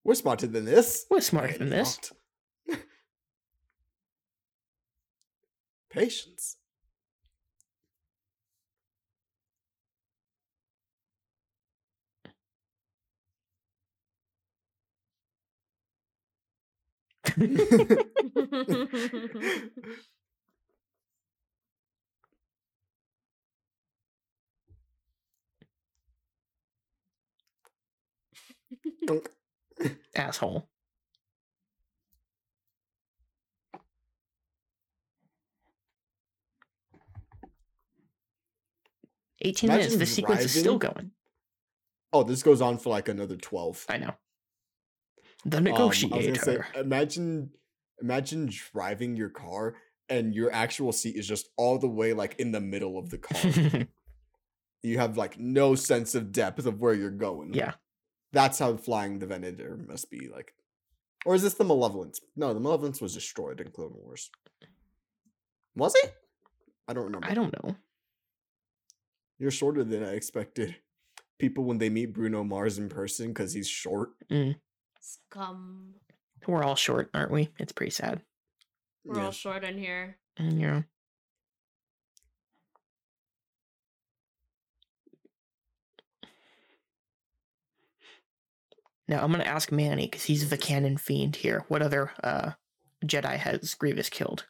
[0.05, 1.05] We're smarter than this.
[1.11, 1.99] We're smarter Maybe than this.
[5.91, 6.57] Patience.
[30.15, 30.69] Asshole.
[39.43, 39.97] Eighteen Imagine minutes.
[39.97, 41.13] The sequence is still going.
[42.13, 43.87] Oh, this goes on for like another twelve.
[43.89, 44.15] I know.
[45.45, 46.33] The Um, negotiator.
[46.33, 47.51] gonna say, imagine,
[48.03, 49.75] imagine driving your car
[50.09, 53.19] and your actual seat is just all the way like in the middle of the
[53.19, 53.87] car.
[54.83, 57.55] you have like no sense of depth of where you're going.
[57.55, 57.75] yeah.
[58.33, 60.55] That's how flying the Venator must be like.
[61.27, 62.21] Or is this the Malevolence?
[62.37, 64.31] No, the Malevolence was destroyed in Clone Wars.
[65.75, 66.15] Was it?
[66.87, 67.27] I don't remember.
[67.29, 67.77] I don't know.
[69.39, 70.77] You're shorter than I expected.
[71.39, 74.11] People when they meet Bruno Mars in person because he's short.
[75.01, 75.95] Scum.
[76.47, 77.51] We're all short, aren't we?
[77.59, 78.23] It's pretty sad.
[79.05, 79.25] We're Yeah.
[79.27, 80.19] all short in here.
[80.39, 80.83] Yeah.
[89.09, 91.65] Now I'm gonna ask Manny because he's the canon fiend here.
[91.69, 92.53] What other uh,
[93.05, 94.47] Jedi has Grievous killed?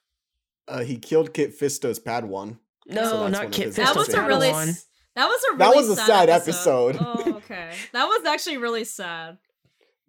[0.68, 2.58] Uh, he killed Kit Fisto's Padawan.
[2.86, 4.48] No, that's one not of Kit his That was a really.
[4.48, 4.84] Padawan.
[5.16, 6.96] That was a That was a sad episode.
[7.00, 7.74] Oh, okay.
[7.92, 9.38] That was actually really sad.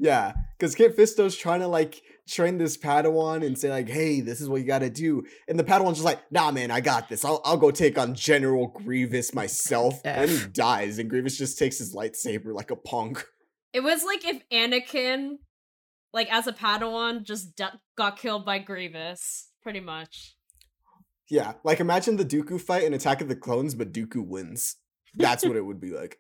[0.02, 4.42] Yeah, because Kit Fisto's trying to like train this Padawan and say like, "Hey, this
[4.42, 7.08] is what you got to do," and the Padawan's just like, "Nah, man, I got
[7.08, 7.24] this.
[7.24, 11.78] I'll I'll go take on General Grievous myself." And he dies, and Grievous just takes
[11.78, 13.24] his lightsaber like a punk.
[13.74, 15.36] It was like if Anakin,
[16.14, 20.36] like as a Padawan, just d- got killed by Grievous, pretty much.
[21.30, 24.78] Yeah, like imagine the Dooku fight in Attack of the Clones, but Dooku wins.
[25.14, 26.18] That's what it would be like.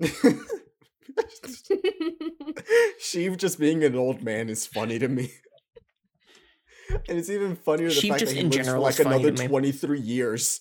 [3.00, 5.32] Sheev just being an old man is funny to me.
[7.08, 9.32] And it's even funnier the Sheev fact just that he in lives for like another
[9.32, 10.60] 23 years.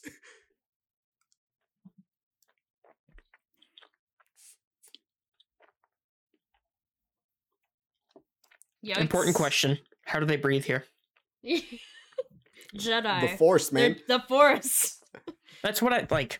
[8.85, 8.97] Yikes.
[8.99, 10.85] Important question: How do they breathe here?
[12.75, 13.21] Jedi.
[13.21, 13.99] The Force, They're- man.
[14.07, 15.01] The Force.
[15.63, 16.39] That's what I like.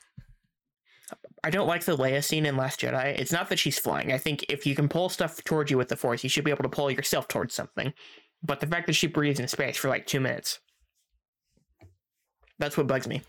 [1.44, 3.18] I don't like the Leia scene in Last Jedi.
[3.20, 4.12] It's not that she's flying.
[4.12, 6.52] I think if you can pull stuff towards you with the Force, you should be
[6.52, 7.94] able to pull yourself towards something.
[8.44, 10.60] But the fact that she breathes in space for like two minutes,
[12.60, 13.22] that's what bugs me.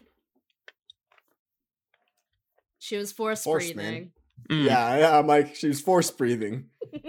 [2.79, 4.13] She was force, Force, breathing.
[4.51, 4.65] Mm.
[4.65, 6.67] Yeah, yeah, I'm like, she was force breathing.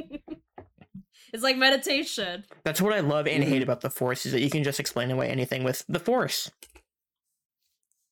[1.31, 2.43] It's like meditation.
[2.63, 3.63] That's what I love and hate Mhm.
[3.63, 6.49] about the Force is that you can just explain away anything with the Force.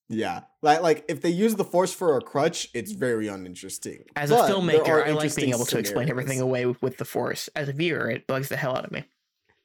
[0.09, 4.05] Yeah, like like if they use the force for a crutch, it's very uninteresting.
[4.15, 7.05] As But a filmmaker, I like being able to explain everything away with, with the
[7.05, 7.49] Force.
[7.55, 9.03] As a viewer, it bugs the hell out of me.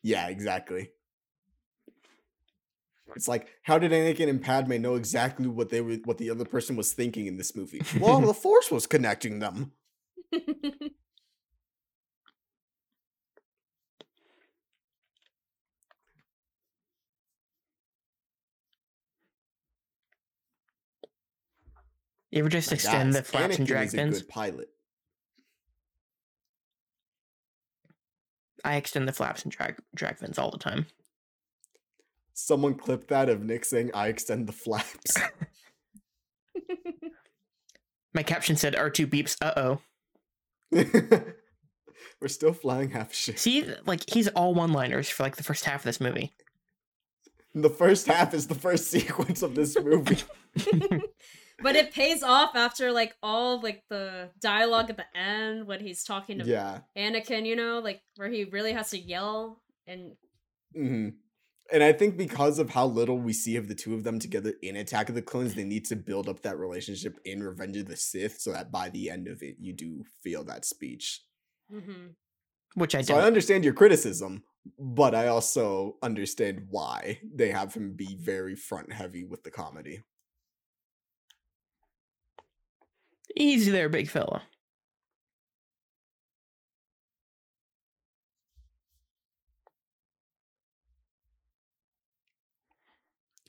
[0.03, 0.91] Yeah, exactly.
[3.15, 6.45] It's like, how did Anakin and Padme know exactly what they were, what the other
[6.45, 7.83] person was thinking in this movie?
[8.01, 9.73] Well, the Force was connecting them.
[22.33, 24.19] You ever just My extend guys, the flaps and drag is a fins?
[24.19, 24.71] good pilot.
[28.65, 30.87] I extend the flaps and drag drag fins all the time.
[32.33, 35.17] Someone clipped that of Nick saying, "I extend the flaps."
[38.15, 39.81] My caption said R2 beeps, uh oh.
[42.21, 43.39] We're still flying half shit.
[43.39, 46.33] See, like, he's all one liners for like the first half of this movie.
[47.55, 50.23] The first half is the first sequence of this movie.
[51.63, 56.05] But it pays off after like all like the dialogue at the end when he's
[56.05, 56.81] talking to yeah.
[56.97, 60.13] Anakin, you know, like where he really has to yell and
[60.75, 61.09] hmm
[61.73, 64.55] And I think because of how little we see of the two of them together
[64.63, 67.87] in Attack of the Clones, they need to build up that relationship in Revenge of
[67.87, 71.23] the Sith so that by the end of it, you do feel that speech.
[71.73, 72.15] Mhm.
[72.75, 73.27] Which I So I don't.
[73.27, 74.45] understand your criticism,
[74.79, 80.03] but I also understand why they have him be very front heavy with the comedy.
[83.37, 84.43] Easy there, big fella.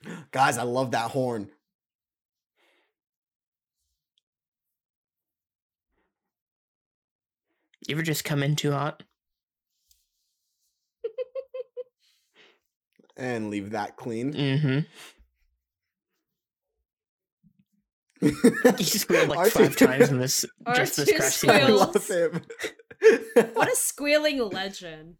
[0.30, 1.50] Guys, I love that horn.
[7.86, 9.02] You ever just come in too hot?
[13.16, 14.32] And leave that clean.
[14.32, 14.78] Mm-hmm.
[18.78, 21.56] He squealed like R2 five times in this just this R2 crash squealed.
[21.56, 22.42] I love him.
[23.52, 25.16] What a squealing legend.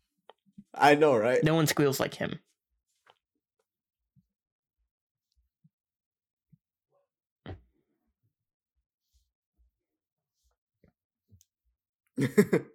[0.74, 1.44] I know, right?
[1.44, 2.38] No one squeals like him.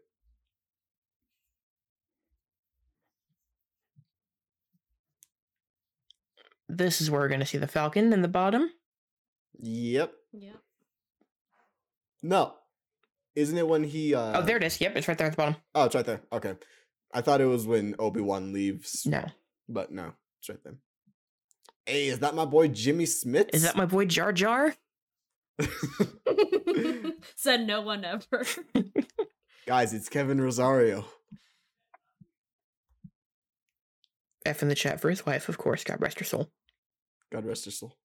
[6.69, 8.69] This is where we're going to see the Falcon in the bottom.
[9.59, 10.13] yep.
[10.31, 10.51] Yeah.
[12.21, 12.53] No.
[13.35, 14.81] Isn't it when he uh oh, there it is.
[14.81, 15.55] Yep, it's right there at the bottom.
[15.73, 16.21] Oh, it's right there.
[16.31, 16.55] Okay.
[17.13, 19.05] I thought it was when Obi-Wan leaves.
[19.05, 19.25] No.
[19.67, 20.75] But no, it's right there.
[21.85, 23.49] Hey, is that my boy Jimmy Smits?
[23.53, 24.75] Is that my boy Jar Jar?
[27.35, 28.45] Said no one ever.
[29.65, 31.05] Guys, it's Kevin Rosario.
[34.45, 35.83] F in the chat for his wife, of course.
[35.83, 36.49] God rest her soul.
[37.31, 37.95] God rest her soul.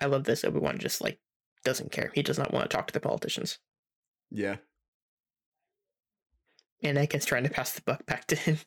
[0.00, 0.44] I love this.
[0.44, 1.18] Obi Wan just like
[1.64, 2.10] doesn't care.
[2.14, 3.58] He does not want to talk to the politicians.
[4.30, 4.56] Yeah.
[6.82, 8.58] And Anakin's trying to pass the buck back to him.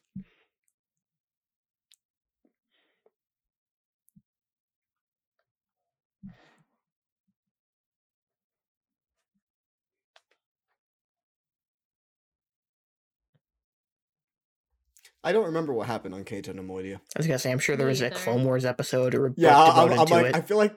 [15.21, 16.95] I don't remember what happened on Cato Neimoidia.
[16.95, 18.09] I was gonna say, I'm sure there was a.
[18.09, 20.35] Clone Wars episode or a Yeah, I, I'm, I'm to like, it.
[20.35, 20.73] I feel like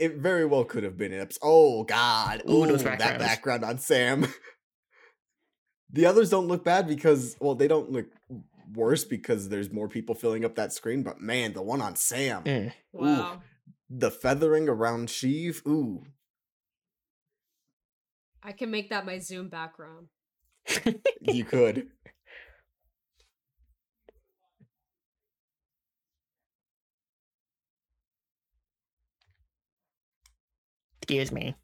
[0.00, 1.40] it very well could have been an episode.
[1.42, 2.42] Oh God!
[2.48, 4.26] Ooh, Ooh, those that background on Sam.
[5.92, 8.06] the others don't look bad because, well, they don't look
[8.74, 11.02] worse because there's more people filling up that screen.
[11.02, 12.72] But man, the one on Sam, Mm.
[12.92, 13.42] Wow.
[13.90, 16.04] the feathering around Sheev, ooh,
[18.42, 20.08] I can make that my Zoom background.
[21.20, 21.88] you could.
[31.02, 31.56] Excuse me.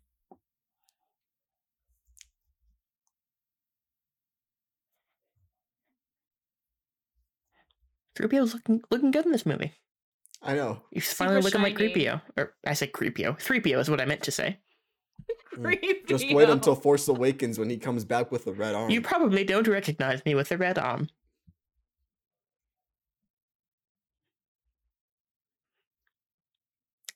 [8.19, 9.73] Creepio's looking looking good in this movie.
[10.43, 10.83] I know.
[10.91, 11.95] He's Super finally looking like shiny.
[11.95, 12.21] Creepio.
[12.37, 13.41] Or I say Creepio.
[13.41, 14.59] 3PO is what I meant to say.
[15.57, 15.63] Mm.
[15.63, 15.95] Creepy.
[16.09, 18.91] Just wait until Force Awakens when he comes back with the red arm.
[18.91, 21.09] You probably don't recognize me with the red arm.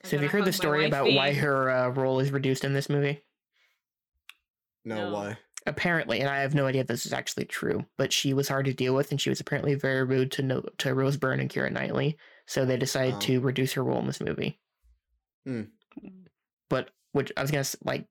[0.05, 2.89] So have you heard the story about why her uh, role is reduced in this
[2.89, 3.23] movie?
[4.85, 5.11] no, No.
[5.15, 5.39] why?
[5.65, 8.65] Apparently, and I have no idea if this is actually true, but she was hard
[8.65, 11.49] to deal with, and she was apparently very rude to no- to Rose Byrne and
[11.49, 12.19] Keira Knightley.
[12.49, 13.21] So they decided Oh.
[13.21, 14.59] to reduce her role in this movie.
[15.47, 15.63] Hmm.
[16.69, 18.09] But which I was gonna s- like,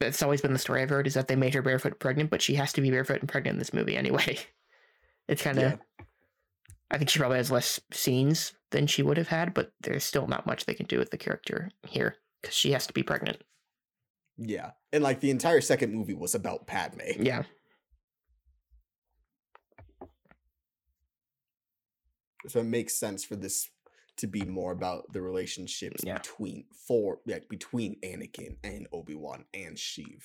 [0.00, 2.40] that's always been the story I've heard is that they made her barefoot pregnant, but
[2.40, 4.38] she has to be barefoot and pregnant in this movie anyway.
[5.28, 5.72] It's kind of.
[5.72, 6.04] Yeah.
[6.90, 10.26] I think she probably has less scenes than she would have had, but there's still
[10.26, 13.42] not much they can do with the character here because she has to be pregnant.
[14.36, 14.72] Yeah.
[14.92, 17.00] And like the entire second movie was about Padme.
[17.20, 17.44] Yeah.
[22.48, 23.70] So it makes sense for this
[24.16, 26.18] to be more about the relationships Yeah.
[26.18, 30.24] between four like between Anakin and Obi-Wan and Sheev.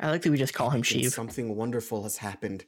[0.00, 1.12] I like that we just call him Sheev.
[1.12, 2.66] Something wonderful has happened.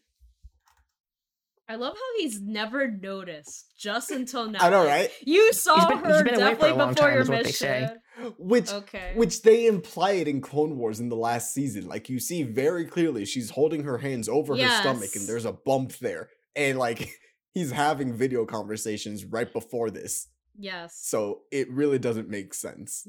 [1.71, 4.59] I love how he's never noticed just until now.
[4.61, 5.11] I know, right?
[5.25, 7.53] You saw been- her been away for a definitely before time, your is what they
[7.53, 7.81] say.
[7.81, 8.33] mission.
[8.39, 9.13] Which Okay.
[9.15, 11.87] which they imply it in Clone Wars in the last season.
[11.87, 15.53] Like you see very clearly she's holding her hands over her stomach and there's a
[15.53, 16.31] bump there.
[16.57, 17.11] And like
[17.53, 20.29] he's having video conversations right before this.
[20.59, 20.99] yes.
[21.03, 23.07] So it really doesn't make sense.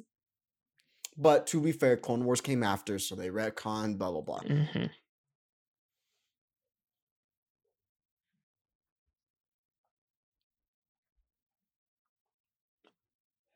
[1.17, 4.39] But to be fair, Clone Wars came after, so they retcon, blah blah blah.
[4.41, 4.85] hmm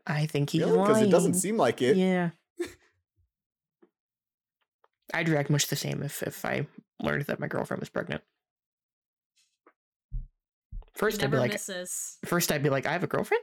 [0.05, 0.77] I think he's Really?
[0.79, 1.95] Because it doesn't seem like it.
[1.97, 2.31] Yeah.
[5.13, 6.65] I'd react much the same if if I
[7.01, 8.21] learned that my girlfriend was pregnant.
[10.95, 12.17] First, I'd be like, misses.
[12.25, 13.41] first I'd be like, I have a girlfriend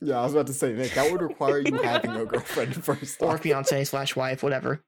[0.00, 3.20] Yeah, I was about to say, Nick, that would require you having a girlfriend first.
[3.22, 4.82] or fiance slash wife, whatever.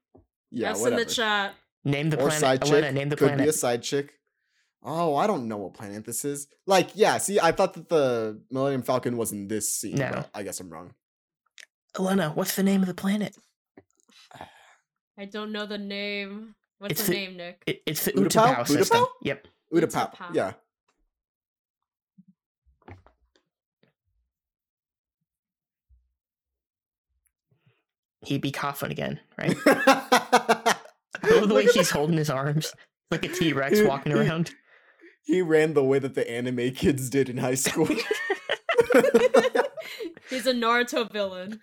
[0.51, 1.01] Yeah, yes whatever.
[1.01, 1.53] in the chat.
[1.85, 2.39] Name the or planet.
[2.39, 2.95] side Elena, chick.
[2.95, 4.18] name the Could be a side chick.
[4.81, 6.47] Oh, I don't know what planet this is.
[6.65, 9.95] Like, yeah, see, I thought that the Millennium Falcon was in this scene.
[9.95, 10.09] No.
[10.11, 10.93] but I guess I'm wrong.
[11.97, 13.35] Elena, what's the name of the planet?
[15.17, 16.55] I don't know the name.
[16.77, 17.61] What's It's the the- name, Nick?
[17.67, 18.55] It, it's the Utapau?
[18.55, 18.99] Utapau system.
[19.01, 19.07] Utapau?
[19.23, 19.47] Yep.
[19.73, 20.11] Utapau.
[20.15, 20.33] Utapau.
[20.35, 20.53] Yeah.
[28.21, 29.55] He'd be coughing again, right?
[29.65, 30.75] I
[31.31, 32.73] love the way he's holding his arms
[33.11, 34.51] like a T Rex walking around.
[35.23, 37.85] He ran the way that the anime kids did in high school.
[40.29, 41.59] He's a Naruto villain.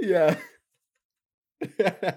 [0.00, 0.36] yeah.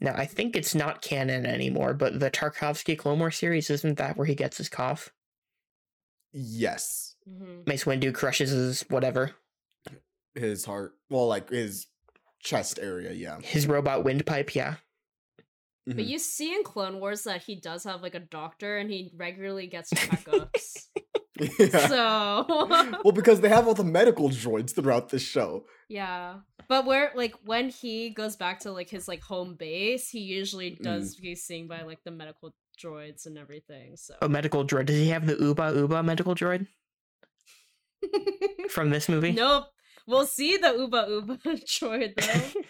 [0.00, 4.16] Now, I think it's not canon anymore, but the Tartakovsky Clone Wars series, isn't that
[4.16, 5.10] where he gets his cough?
[6.32, 7.14] yes.
[7.26, 9.32] hmm Mace Windu crushes his whatever,
[10.34, 10.92] His heart.
[11.08, 11.86] Well, like his
[12.42, 13.40] chest area, yeah.
[13.40, 14.74] his robot windpipe, yeah.
[15.86, 16.08] But Mhm.
[16.08, 19.68] you see in Clone Wars that he does have like a doctor and he regularly
[19.68, 20.86] gets checkups.
[21.60, 21.86] yeah.
[21.86, 22.44] so
[23.04, 25.64] well, because they have all the medical droids throughout the show.
[25.88, 26.40] yeah.
[26.68, 30.72] But where like when he goes back to like his like home base, he usually
[30.72, 30.82] Mm.
[30.82, 33.96] does get seen by like the medical droids and everything.
[33.96, 34.86] So A medical droid.
[34.86, 36.66] Does he have the Uba Uba medical droid
[38.70, 39.32] from this movie?
[39.32, 39.66] Nope.
[40.08, 42.60] We'll see the Uba Uba droid though.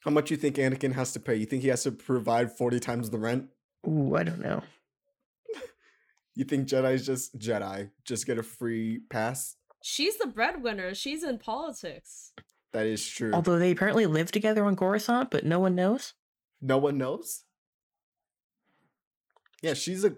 [0.00, 1.34] How much you think Anakin has to pay?
[1.36, 3.48] You think he has to provide 40 times the rent?
[3.86, 4.62] Ooh, I don't know.
[6.34, 9.56] You think Jedi's just Jedi just get a free pass?
[9.82, 10.94] She's the breadwinner.
[10.94, 12.32] She's in politics.
[12.72, 13.32] That is true.
[13.32, 16.14] Although they apparently live together on Coruscant, but no one knows.
[16.60, 17.42] no one knows.
[19.62, 20.14] Yeah, she's a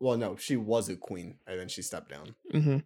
[0.00, 2.34] well, no, she was a queen and then she stepped down.
[2.50, 2.78] hmm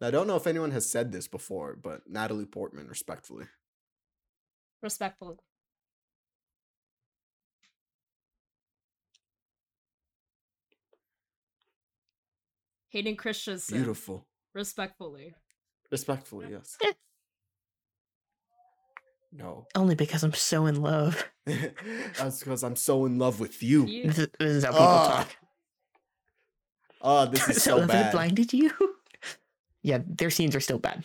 [0.00, 3.46] Now, I don't know if anyone has said this before, but Natalie Portman, respectfully.
[4.82, 5.36] Respectfully.
[12.90, 13.76] Hayden Christensen.
[13.78, 14.26] Beautiful.
[14.54, 15.34] Respectfully.
[15.90, 16.76] Respectfully, yes.
[19.30, 19.66] No.
[19.74, 21.22] Only because I'm so in love.
[21.46, 23.84] That's because I'm so in love with you.
[23.84, 25.36] You- This is, this is how people Ah, talk.
[27.02, 28.12] Oh, this is so Sullivan bad.
[28.12, 28.70] blinded you.
[29.82, 31.04] Yeah, their scenes are still bad.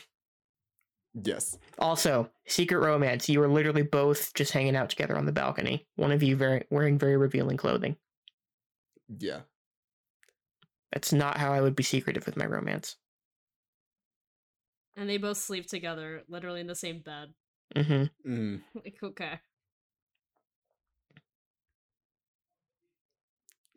[1.14, 1.58] Yes.
[1.78, 3.30] Also, secret romance.
[3.30, 5.86] You were literally both just hanging out together on the balcony.
[5.96, 7.98] One of you very wearing very revealing clothing.
[9.20, 9.42] Yeah.
[10.92, 12.98] That's not how I would be secretive with my romance.
[14.96, 17.34] and they both sleep together, literally in the same bed.
[17.76, 18.62] hmm Mm.
[18.76, 19.40] like, okay.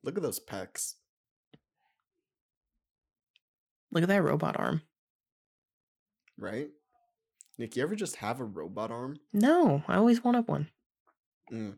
[0.02, 0.94] Look at those pecs.
[3.96, 4.82] Look at that robot arm.
[6.38, 6.68] Right?
[7.56, 9.16] Nick, you ever just have a robot arm?
[9.32, 10.68] No, I always wanted one.
[11.50, 11.76] Mm.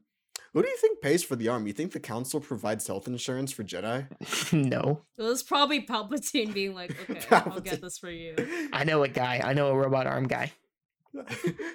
[0.53, 1.69] Who do you think pays for the arm?
[1.69, 4.09] You think the council provides health insurance for Jedi?
[4.53, 8.35] no, It was probably Palpatine being like, okay, I'll get this for you.
[8.73, 9.41] I know a guy.
[9.45, 10.51] I know a robot arm guy.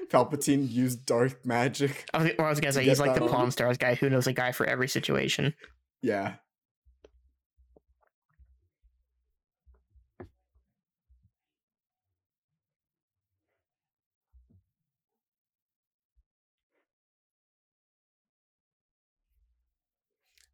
[0.09, 2.05] Palpatine used dark magic.
[2.13, 3.31] I was, or I was gonna To say he's like the that arm.
[3.33, 5.53] Pawn Stars guy who knows a guy for every situation.
[6.01, 6.33] Yeah.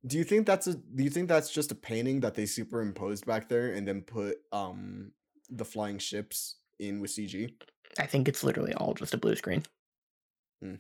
[0.05, 3.25] Do you think that's a do you think that's just a painting that they superimposed
[3.25, 5.11] back there and then put um
[5.49, 7.53] the flying ships in with CG?
[7.99, 9.63] I think it's literally all just a blue screen.
[10.61, 10.75] Hmm.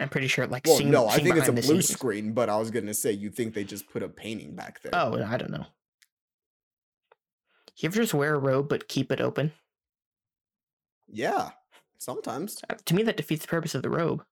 [0.00, 2.56] I'm pretty sure, like, Well, no, I think it's a blue scenes- screen, but I
[2.58, 4.90] was gonna say you think they just put a painting back there.
[4.94, 5.66] Oh, I don't know.
[7.76, 9.52] You ever just wear a robe but keep it open?
[11.08, 11.50] yeah,
[11.98, 12.58] sometimes.
[12.70, 14.24] Uh, To me, that defeats the purpose of the robe.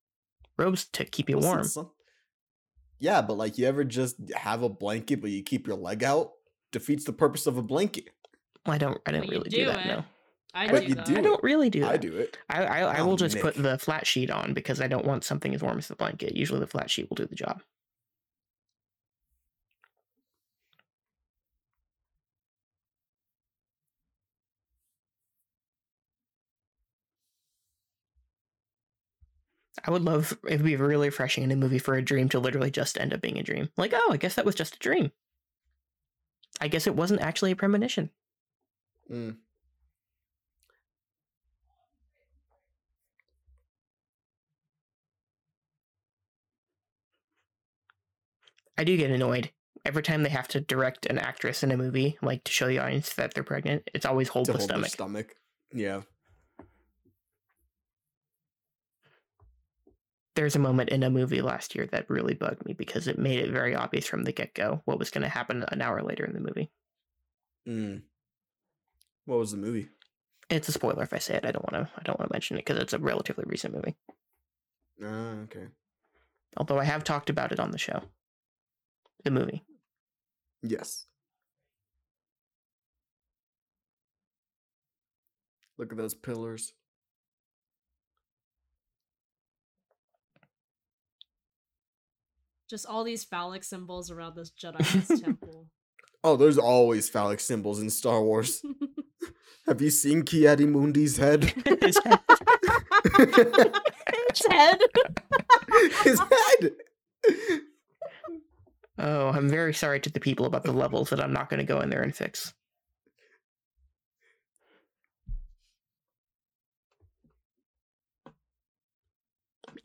[0.59, 1.65] Robes to keep you warm.
[1.65, 1.91] some-
[3.01, 6.33] Yeah, but like you ever just have a blanket but you keep your leg out
[6.73, 8.11] defeats the purpose of a blanket.
[8.67, 8.99] Well, I don't.
[9.07, 9.87] I don't But really do, do that.
[9.87, 9.89] it.
[9.89, 10.05] No,
[10.55, 11.07] I But do you that.
[11.07, 11.91] do I don't really do that.
[11.93, 12.37] I do it.
[12.49, 15.25] I I, I Oh, will just put the flat sheet on because I don't want
[15.25, 16.37] something as warm as the blanket.
[16.37, 17.63] Usually, the flat sheet will do the job.
[29.85, 32.39] I would love it would be really refreshing in a movie for a dream to
[32.39, 33.71] literally just end up being a dream.
[33.77, 35.13] Like, oh, I guess that was just a dream.
[36.61, 38.11] I guess it wasn't actually a premonition.
[39.11, 39.37] Mm.
[48.79, 49.51] I do get annoyed
[49.85, 52.79] every time they have to direct an actress in a movie, like to show the
[52.79, 53.89] audience that they're pregnant.
[53.95, 54.91] It's always hold To the hold stomach.
[54.91, 55.37] stomach.
[55.73, 56.03] Yeah.
[60.37, 63.41] There's a moment in a movie last year that really bugged me because it made
[63.41, 66.25] it very obvious from the get go what was going to happen an hour later
[66.25, 66.71] in the movie.
[67.69, 68.03] Mm.
[69.25, 69.89] What was the movie?
[70.49, 71.45] It's a spoiler if I say it.
[71.45, 71.93] I don't want to.
[71.97, 73.97] I don't want to mention it because it's a relatively recent movie.
[75.03, 75.67] Ah, okay.
[76.57, 78.03] Although I have talked about it on the show.
[79.25, 79.65] The movie.
[80.63, 81.07] Yes.
[85.79, 86.75] Look at those pillars.
[92.71, 95.67] Just all these phallic symbols around this Jedi temple.
[96.23, 98.63] Oh, there's always phallic symbols in Star Wars.
[99.67, 101.45] Have you seen Ki-Adi-Mundi's head?
[101.83, 102.21] His head-
[104.35, 104.81] His head.
[106.05, 106.71] His head.
[108.99, 111.67] oh, I'm very sorry to the people about the levels that I'm not going to
[111.67, 112.55] go in there and fix.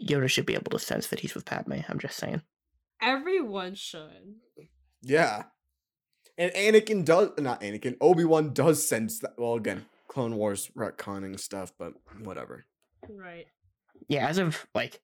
[0.02, 1.80] Yoda should be able to sense that he's with Padme.
[1.90, 2.42] I'm just saying.
[3.02, 4.36] Everyone should.
[5.02, 5.44] Yeah.
[6.38, 7.96] And Anakin does not Anakin.
[8.02, 9.36] Obi Wan does sense that.
[9.38, 11.94] Well, again, Clone Wars retconning stuff, but
[12.24, 12.66] whatever.
[13.10, 13.46] Right.
[14.08, 15.00] Yeah, as of like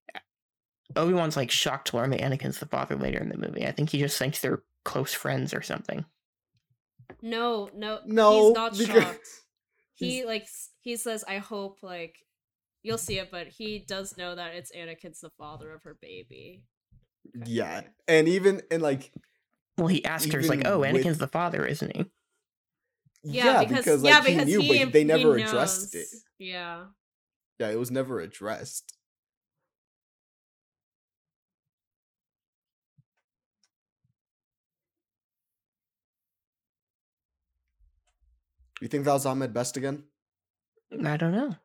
[0.95, 3.65] Obi Wan's like shocked to learn that Anakin's the father later in the movie.
[3.65, 6.03] I think he just thinks they're close friends or something.
[7.21, 9.27] No, no, No, he's not because- shocked.
[9.93, 10.47] He like
[10.79, 12.15] he says, "I hope like
[12.81, 16.63] you'll see it," but he does know that it's Anakin's the father of her baby.
[17.37, 17.51] Okay.
[17.51, 19.11] Yeah, and even and like
[19.77, 22.05] Well, he asked her, he's like, Even "Oh, with- Anakin's the father, isn't he?"
[23.23, 26.07] yeah, because, like he knew, but they never addressed it.
[26.39, 26.85] Yeah.
[27.59, 28.97] Yeah, it was never addressed.
[38.81, 40.03] You think that was Ahmed Best again?
[41.05, 41.55] I don't know.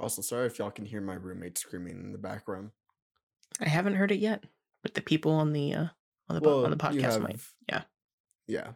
[0.00, 2.70] Also, sorry if y'all can hear my roommate screaming in the background.
[3.60, 4.44] I haven't heard it yet,
[4.82, 5.86] but the people on the uh,
[6.28, 7.40] on the po- on the you podcast might.
[7.68, 7.82] Yeah.
[8.46, 8.68] Yeah.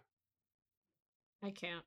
[1.44, 1.84] I can't.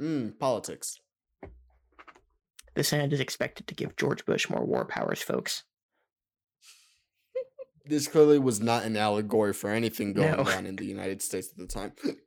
[0.00, 1.00] Mm, politics.
[2.74, 5.64] The Senate is expected to give George Bush more war powers, folks.
[7.86, 10.42] This clearly was not an allegory for anything going No.
[10.42, 11.92] on in the United States at the time.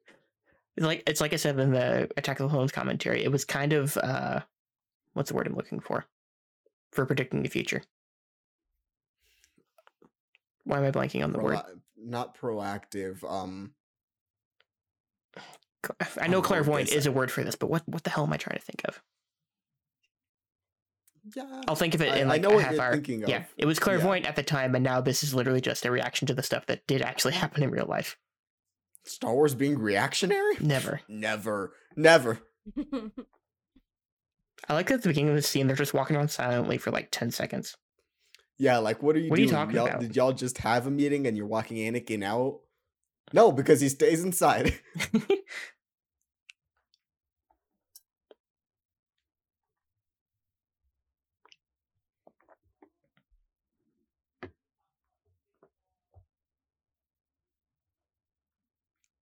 [0.79, 3.21] It's like it's like I said in the Attack of the Clones commentary.
[3.21, 4.39] It was kind of uh,
[5.11, 6.05] what's the word I'm looking for?
[6.93, 7.83] For predicting the future.
[10.63, 11.59] Why am I blanking on the word?
[11.97, 13.29] Not proactive.
[13.29, 13.73] Um,
[16.17, 18.37] I know clairvoyant is a word for this, but what what the hell am I
[18.37, 19.01] trying to think of?
[21.35, 21.61] yeah.
[21.67, 22.93] I'll think of it in I like know a what half you're hour.
[22.93, 25.91] thinking Yeah, it was clairvoyant at the time, and now this is literally just a
[25.91, 28.17] reaction to the stuff that did actually happen in real life.
[29.09, 30.55] Star Wars being reactionary?
[30.59, 31.01] Never.
[31.07, 31.73] Never.
[31.95, 32.39] Never.
[34.67, 36.91] I like that at the beginning of the scene, they're just walking around silently for
[36.91, 37.75] like ten seconds.
[38.57, 39.57] Yeah, like what are you What are you doing?
[39.57, 40.01] talking y'all, about?
[40.01, 42.59] Did y'all just have a meeting and you're walking Anakin out?
[43.33, 44.79] No, because he stays inside.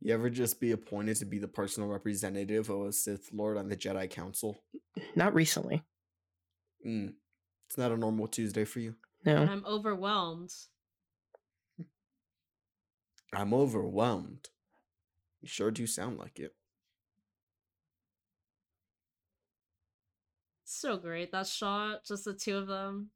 [0.08, 3.68] You ever just be appointed to be the personal representative of a Sith Lord on
[3.68, 4.58] the Jedi Council?
[5.18, 5.84] Not recently.
[6.88, 7.16] Mm.
[7.68, 8.96] It's not a normal Tuesday for you.
[9.26, 9.36] No.
[9.36, 10.54] and I'm overwhelmed.
[13.34, 14.48] I'm overwhelmed.
[15.42, 16.56] You sure do sound like it.
[20.64, 23.10] So great that shot, just the two of them.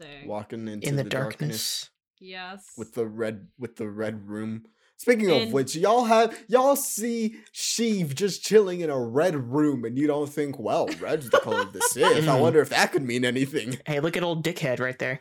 [0.00, 0.28] Dang.
[0.28, 1.40] Walking into In the, darkness.
[1.40, 1.90] darkness.
[2.20, 2.66] Yes.
[2.78, 4.66] with the red with the red room.
[4.98, 9.84] Speaking of And- which, y'all have y'all see Sheev just chilling in a red room,
[9.84, 12.04] and you don't think, well, red's the color of the Sith.
[12.04, 12.40] I Mm.
[12.40, 13.78] wonder if that could mean anything.
[13.86, 15.20] Hey, look at old dickhead right there.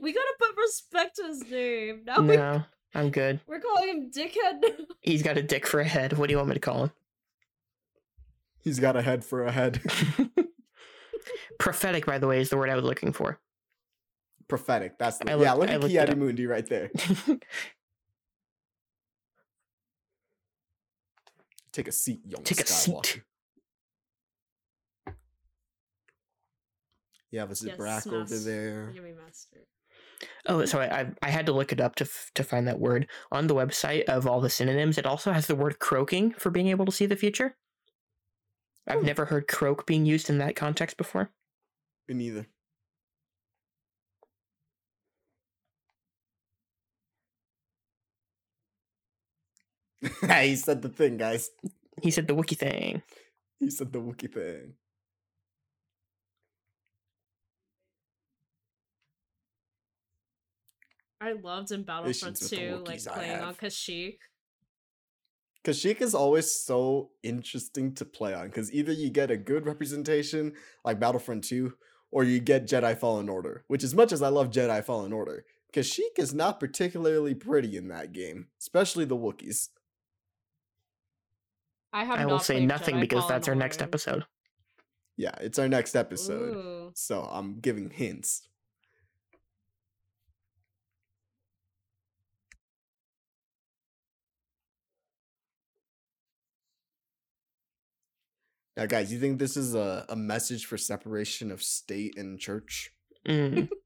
[0.00, 2.02] we gotta put respect to his name.
[2.04, 2.62] Now we, No,
[2.94, 3.40] I'm good.
[3.46, 4.60] we're calling him Dickhead.
[4.62, 4.84] now.
[5.00, 6.14] He's got a dick for a head.
[6.18, 6.90] What do you want me to call him?
[8.62, 9.80] He's got a head for a head.
[11.58, 13.38] Prophetic, by the way, is the word I was looking for.
[14.48, 14.98] Prophetic.
[14.98, 15.52] That's the I yeah.
[15.54, 16.18] Look I at looked it Ki-Adi up.
[16.18, 16.90] Mundi right there.
[21.72, 23.06] Take a seat, young Take a Skywalker.
[23.06, 23.22] seat.
[27.32, 28.92] You have a Yes, over there.
[28.94, 29.66] Give me master.
[30.46, 30.88] oh, sorry.
[30.88, 33.56] I I had to look it up to f- to find that word on the
[33.56, 34.98] website of all the synonyms.
[34.98, 37.56] It also has the word croaking for being able to see the future.
[38.86, 39.06] I've Hmm.
[39.06, 41.32] never heard croak being used in that context before.
[42.06, 42.46] Me neither.
[50.42, 51.50] he said the thing, guys.
[52.02, 53.02] He said the Wookiee thing.
[53.58, 54.74] He said the Wookiee thing.
[61.20, 63.58] I loved in Battlefront Issues with the 2, like playing on have.
[63.58, 64.18] Kashyyyk.
[65.64, 70.52] Kashyyyk is always so interesting to play on because either you get a good representation
[70.84, 71.72] like Battlefront 2
[72.10, 75.46] or you get Jedi Fallen Order, which as much as I love Jedi Fallen Order,
[75.72, 79.70] Kashyyyk is not particularly pretty in that game, especially the Wookiees.
[81.94, 82.18] I have.
[82.18, 84.24] I will not say nothing Jedi because that's our next episode.
[85.16, 86.56] Yeah, it's our next episode.
[86.56, 86.92] Ooh.
[86.94, 88.48] So I'm giving hints.
[98.76, 102.90] Now, guys, you think this is a, a message for separation of state and church?
[103.26, 103.70] Mm.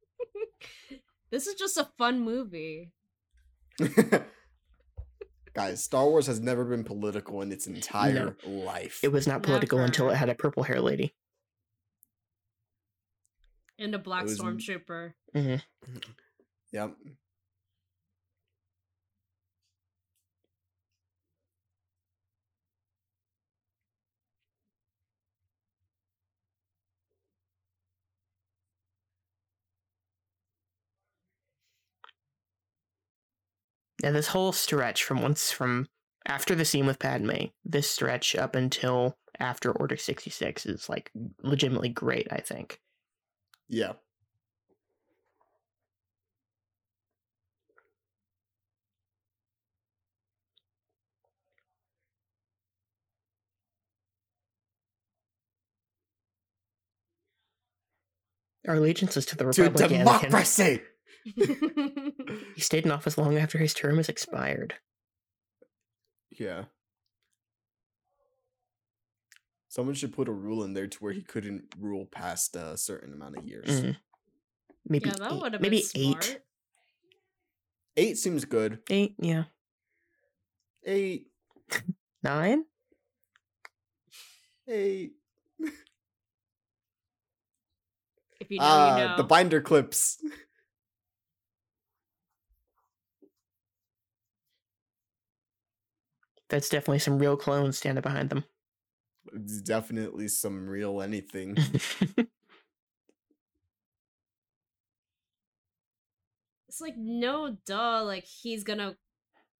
[1.30, 2.90] This is just a fun movie.
[5.58, 9.00] guys, Star Wars has never been political in its entire life.
[9.02, 11.14] It was not political until it had a purple hair lady.
[13.76, 15.14] And a black It was m- stormtrooper.
[15.34, 15.96] Mm-hmm.
[16.72, 16.94] Yep.
[34.02, 35.88] Now this whole stretch from once from
[36.26, 41.10] after the scene with Padme, this stretch up until after Order sixty six is like
[41.42, 42.28] legitimately great.
[42.30, 42.80] I think.
[43.68, 43.94] Yeah.
[58.66, 59.90] Our allegiance is to the Republic.
[59.90, 59.98] Anakin.
[59.98, 60.82] democracy!
[62.54, 64.74] He stayed in office long after his term has expired.
[66.30, 66.64] Yeah.
[69.68, 73.12] Someone should put a rule in there to where he couldn't rule past a certain
[73.12, 73.82] amount of years.
[73.82, 73.96] Mm.
[74.88, 76.40] Maybe yeah, that eight, would have maybe been eight.
[77.96, 78.78] Eight seems good.
[78.90, 79.44] Eight, yeah,
[80.84, 81.26] Eight.
[82.22, 82.64] nine.
[84.68, 85.12] Eight.
[88.40, 89.16] If you know, Ah, you know.
[89.16, 90.18] the binder clips.
[96.48, 98.44] That's definitely some real clones standing behind them.
[99.34, 101.56] It's definitely some real anything.
[106.68, 108.96] it's like no duh, like he's gonna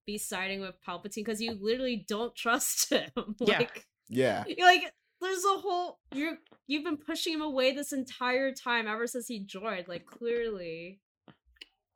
[0.06, 3.10] be siding with Palpatine because you literally don't trust him.
[3.40, 3.58] Yeah.
[3.58, 4.44] like, yeah.
[4.46, 9.06] you're like there's a whole you're you've been pushing him away this entire time ever
[9.06, 9.88] since he joined.
[9.88, 11.00] Like clearly,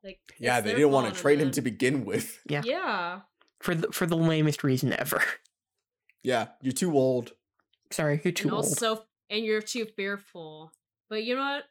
[0.05, 2.39] like Yeah, they didn't want to in train him to begin with.
[2.49, 2.63] Yeah.
[2.65, 3.21] Yeah.
[3.63, 5.23] For the for the lamest reason ever.
[6.25, 7.33] Yeah, you're too old.
[7.91, 8.65] Sorry, you're too and old.
[8.65, 10.73] also and you're too fearful.
[11.09, 11.65] But you know what?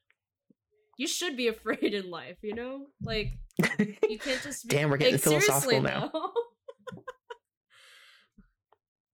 [0.98, 2.88] You should be afraid in life, you know?
[3.02, 3.34] Like
[3.78, 6.12] you can't just be Damn, we're getting like, philosophical now.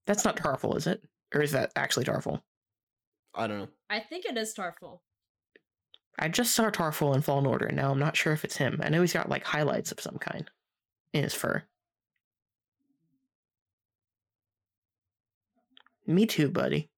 [0.05, 1.01] That's not Tarfful, is it?
[1.35, 2.41] Or is that actually Tarfful?
[3.35, 3.67] I don't know.
[3.89, 4.99] I think it is Tarfful.
[6.17, 8.79] I just saw Tarfful in Fallen Order, and now I'm not sure if it's him.
[8.81, 10.49] I know he's got like highlights of some kind
[11.13, 11.63] in his fur.
[16.07, 16.89] Me too, buddy.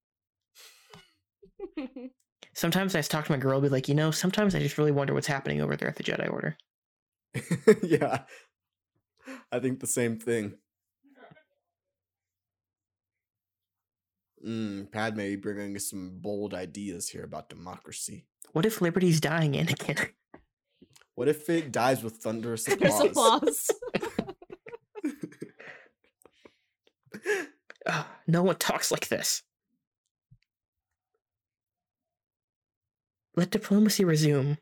[2.54, 5.14] Sometimes I talk to my girl, be like, you know, sometimes I just really wonder
[5.14, 6.56] what's happening over there at the Jedi Order.
[7.82, 8.22] yeah.
[9.52, 10.54] I think the same thing.
[14.44, 18.26] Mm, Padme bringing us some bold ideas here about democracy.
[18.52, 20.10] What if Liberty's dying, Anakin?
[21.14, 23.00] What if it dies with thunderous applause?
[23.04, 23.70] applause.
[27.86, 29.42] Ugh, no one talks like this.
[33.36, 34.58] Let diplomacy resume.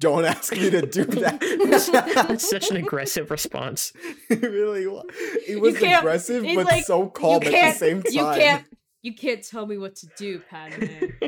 [0.00, 1.40] Don't ask me to do that.
[2.28, 3.92] That's such an aggressive response.
[4.30, 5.06] it really was.
[5.46, 8.12] It was aggressive, but like, so calm at the can't- same time.
[8.12, 8.64] you can't
[9.02, 10.84] you can't tell me what to do, Padme.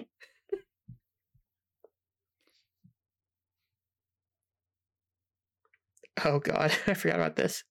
[6.24, 7.64] Oh god, I forgot about this.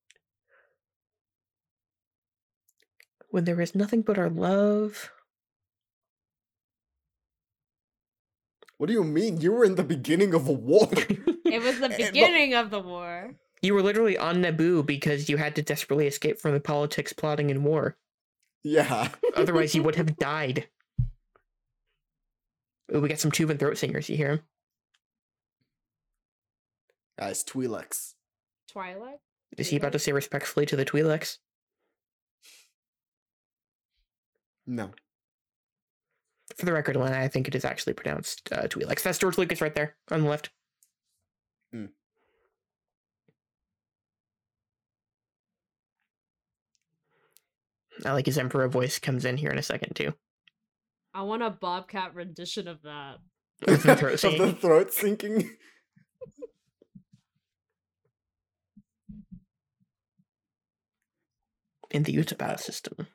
[3.30, 5.12] When there is nothing but our love.
[8.78, 9.42] What do you mean?
[9.42, 10.90] You were in the beginning of a war.
[11.50, 13.34] It was the And beginning of the war.
[13.64, 17.50] you were literally on Naboo because you had to desperately escape from the politics, plotting,
[17.50, 17.98] and war.
[18.64, 19.10] yeah.
[19.36, 20.68] Otherwise, you would have died.
[22.94, 24.10] Ooh, we got some Tuvan throat singers.
[24.10, 24.40] You hear him?
[27.18, 28.14] Guys, Twi'leks.
[28.72, 29.18] Twilight?
[29.58, 31.40] Is he about to say respectfully to the Twi'leks?
[34.70, 34.92] No.
[36.56, 39.02] For the record, Lena, I think it is actually pronounced uh, Twi'leks.
[39.02, 40.52] That's George Lucas right there on the left.
[41.74, 41.86] Hmm.
[48.06, 50.14] I like his Emperor voice comes in here in a second too.
[51.16, 53.16] I want a Bobcat rendition of that.
[53.68, 55.50] With the throat of the throat sinking.
[61.90, 63.08] in the Utah system.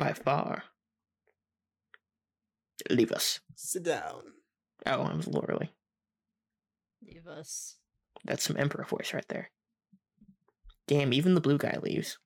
[0.00, 0.64] By far.
[2.88, 3.40] Leave us.
[3.54, 4.22] Sit down.
[4.86, 5.70] Oh, I was a little early.
[7.06, 7.76] Leave us.
[8.24, 9.50] That's some Emperor voice right there.
[10.88, 12.18] Damn, even the blue guy leaves.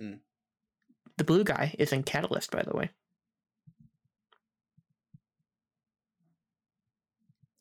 [0.00, 0.20] Mm.
[1.16, 2.90] The blue guy is in Catalyst, by the way.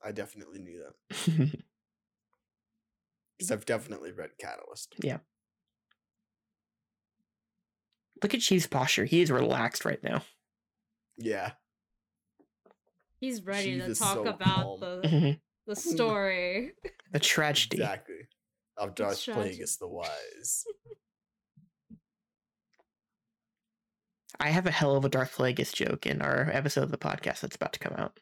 [0.03, 1.25] I definitely knew that
[3.37, 4.93] because I've definitely read Catalyst.
[8.23, 9.05] Look at Sheev's posture.
[9.05, 10.23] He is relaxed right now.
[11.17, 11.51] Yeah,
[13.19, 14.79] He's ready Sheev to talk so about calm.
[14.81, 16.71] the the the story.
[17.11, 17.77] The tragedy.
[17.77, 18.15] exactly.
[18.77, 19.53] Of Darth tragic.
[19.57, 20.65] Plagueis the Wise.
[24.39, 27.39] I have a hell of a Darth Plagueis joke in our episode of the podcast
[27.39, 28.19] that's about to come out.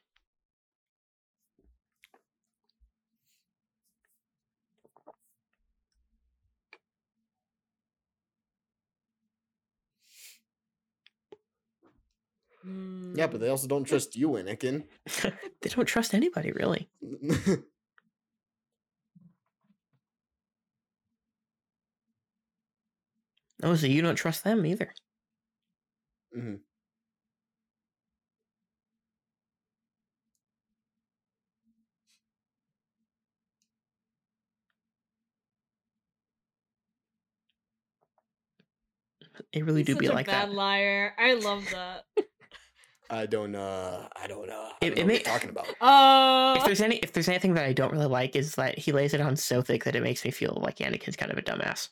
[12.66, 14.86] Yeah, but they also don't trust you, Anakin.
[15.62, 16.90] they don't trust anybody, really.
[23.64, 24.94] Oh, so you don't trust them either.
[26.36, 26.56] Mm-hmm.
[39.54, 40.56] They really He's do such be a like bad that.
[40.56, 41.14] liar.
[41.18, 42.06] I love that.
[43.14, 43.56] I don't.
[43.56, 44.70] Uh, I don't know.
[44.82, 45.68] I It- don't it know may- what you're talking about.
[45.82, 48.92] Oh, If there's any, if there's anything that I don't really like, is that he
[48.92, 51.42] lays it on so thick that it makes me feel like Anakin's kind of a
[51.42, 51.90] dumbass.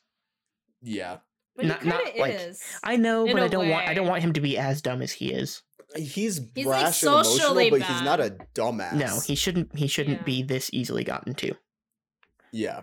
[0.82, 1.18] Yeah,
[1.56, 2.62] but he not- kind not, of like- is.
[2.84, 5.02] I know, but a I don't want, I don't want him to be as dumb
[5.02, 5.62] as he is.
[5.96, 8.94] he's He's, like, brash and emotional, socially but he's not a dumbass.
[8.94, 10.24] No, he shouldn't, he shouldn't Yeah.
[10.24, 11.54] be this easily gotten to.
[12.52, 12.82] Yeah,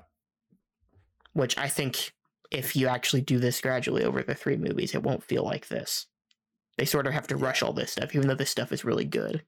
[1.35, 2.13] Which I think,
[2.51, 6.07] if you actually do this gradually over the three movies, it won't feel like this.
[6.79, 9.05] They sort of have to rush all this stuff, even though this stuff is really
[9.05, 9.45] good.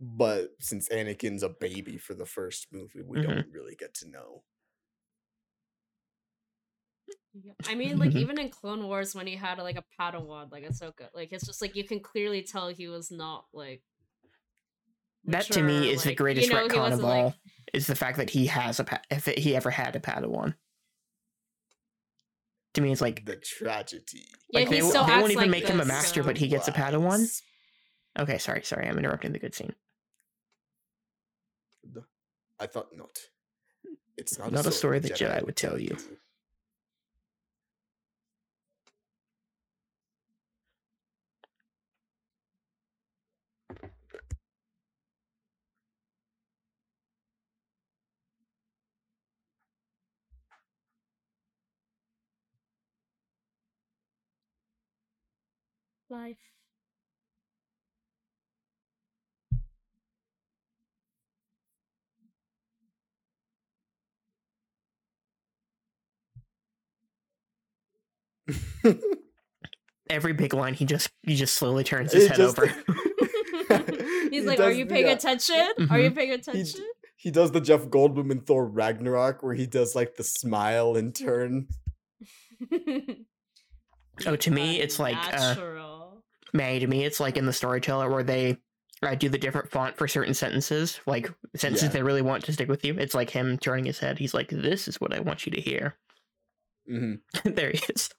[0.00, 3.22] but since Anakin's a baby for the first movie, we Mhm.
[3.24, 4.44] don't really get to know.
[7.34, 7.52] Yeah.
[7.66, 8.20] I mean, like Mhm.
[8.20, 11.60] even in Clone Wars, when he had like a Padawan, like Ahsoka, like it's just
[11.60, 13.82] like you can clearly tell he was not like.
[15.24, 17.24] That to me mature, is the greatest you know, retcon of all.
[17.26, 17.34] like-
[17.74, 20.54] is the fact that he has a pa- if it, he ever had a Padawan.
[22.74, 24.26] To me, it's like The tragedy.
[24.50, 26.36] Yeah, like he they, still they won't even like make him a this, master, but
[26.36, 27.20] he gets a Padawan.
[27.20, 27.42] Wise.
[28.18, 29.74] Okay, sorry, sorry, I'm interrupting the good scene.
[32.60, 33.16] I thought not.
[34.16, 35.96] It's not, Not a story the the Jedi would tell you.
[56.10, 56.38] Life.
[70.10, 72.72] Every big line, he just he just slowly turns his It head just- over.
[74.30, 75.62] He's He like, "Are you paying uh, attention?
[75.90, 76.80] Are you paying attention?"
[77.16, 81.14] He does the Jeff Goldblum in Thor Ragnarok where he does like the smile and
[81.14, 81.66] turn.
[84.26, 85.87] oh, to me, it's like uh, Unnatural.
[86.52, 86.78] May.
[86.78, 88.58] To me, it's like in the storyteller where they
[89.02, 91.92] uh, do the different font for certain sentences, like sentences Yeah.
[91.92, 92.94] they really want to stick with you.
[92.98, 94.18] It's like him turning his head.
[94.18, 95.96] He's like, "This is what I want you to hear."
[96.86, 98.10] hmm there he is.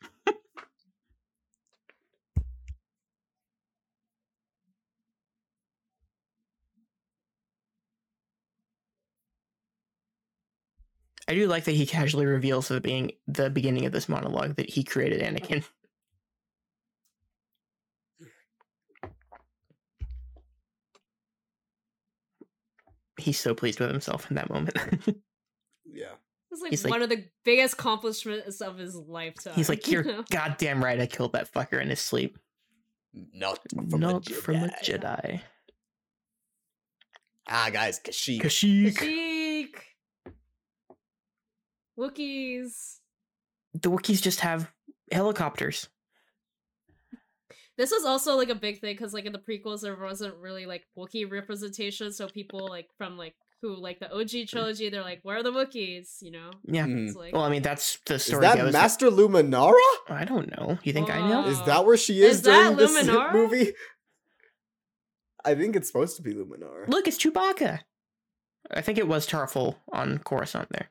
[11.27, 14.55] I do like that he casually reveals at the being the beginning of this monologue
[14.55, 15.63] that he created Anakin.
[23.19, 24.77] He's so pleased with himself in that moment.
[25.91, 26.11] Yeah.
[26.51, 29.53] It's like he's like- one of the biggest accomplishments of his lifetime.
[29.55, 30.23] He's like, you "You're know?
[30.29, 30.99] goddamn right.
[31.01, 32.37] I killed that fucker in his sleep.
[33.33, 33.59] Not
[33.89, 34.35] from Not a Jedi.
[34.35, 35.41] from a Jedi."
[37.47, 38.41] Ah, guys, Kashyyyk.
[38.41, 38.93] Kashyyyk.
[38.93, 40.31] Kashyyyk.
[41.97, 42.97] Wookiees.
[43.73, 44.71] The Wookiees just have
[45.11, 45.89] helicopters.
[47.79, 50.65] This was also like a big thing because like in the prequels there wasn't really
[50.65, 54.49] like Wookiee representation, so people like from like who like the OG mm.
[54.49, 56.85] trilogy, they're like, "Where are the Wookiees?" You know, Yeah.
[56.87, 57.15] It's mm.
[57.15, 58.19] like Well, I mean, that's the story.
[58.19, 58.73] Is story that goes.
[58.73, 59.79] Master Luminara?
[60.09, 60.77] I don't know.
[60.83, 61.47] You think I know?
[61.47, 63.31] Is that where she is, Is during this Luminara?
[63.31, 63.71] movie?
[65.45, 66.85] I think it's supposed to be Luminara.
[66.89, 67.79] Look, it's Chewbacca.
[68.69, 70.89] I think it was Tarfful on Coruscant there.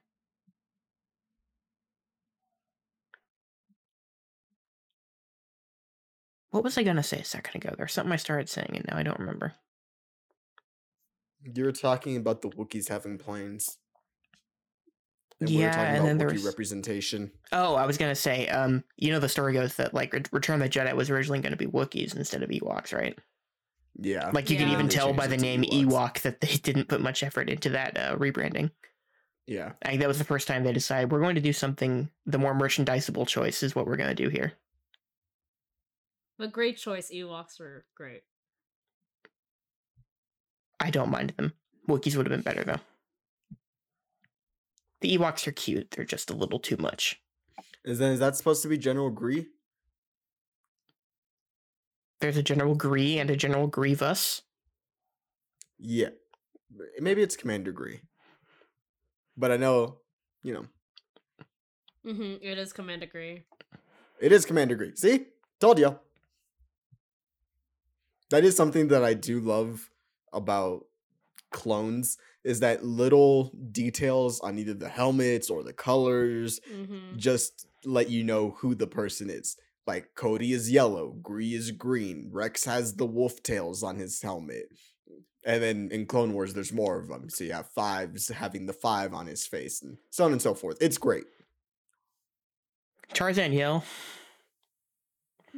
[6.51, 7.75] What was I gonna say a second ago?
[7.77, 9.55] There's something I started saying and now I don't remember.
[11.55, 13.79] You were talking about the Wookiees having planes.
[15.41, 17.31] And we were Yeah, talking and about then there Wookiee was- representation.
[17.53, 20.71] Oh, I was gonna say, um, you know, the story goes that like Return of
[20.73, 23.17] the Jedi was originally going to be Wookiees instead of Ewoks, right?
[24.01, 24.31] Yeah.
[24.33, 25.85] Like you can even tell by the name Ewoks.
[25.85, 28.71] Ewok that they didn't put much effort into that uh, rebranding.
[29.47, 29.73] Yeah.
[29.83, 32.11] I think that was the first time they decided we're going to do something.
[32.27, 34.53] The more merchandisable choice is what we're going to do here.
[36.39, 37.11] But great choice.
[37.13, 38.23] Ewoks were great.
[40.81, 41.55] I don't mind them.
[41.89, 42.81] Wookiees would have been better though.
[45.01, 45.91] The Ewoks are cute.
[45.91, 47.21] They're just a little too much.
[47.85, 49.47] Is then is that supposed to be General Gree?
[52.21, 54.43] There's a General Gree and a General Grievous.
[55.79, 56.11] Yeah.
[57.01, 58.01] Maybe it's Commander Gree.
[59.37, 59.99] But I know,
[60.43, 60.67] you know,
[62.05, 63.45] hmm It is Commander Gree.
[64.21, 64.95] it is Commander Gree.
[64.97, 65.27] See?
[65.61, 65.99] Told you.
[68.31, 69.91] That is something that I do love
[70.33, 70.85] about
[71.51, 76.85] clones is that little details on either the helmets or the colors hmm
[77.17, 79.57] just let you know who the person is.
[79.87, 84.67] Like Cody is yellow, Gree is green, Rex has the wolf tails on his helmet.
[85.47, 87.31] And then in Clone Wars, there's more of them.
[87.31, 90.53] So you have Fives having the five on his face, and so on and so
[90.53, 90.77] forth.
[90.83, 91.25] It's great.
[93.15, 93.85] Tarzan yell.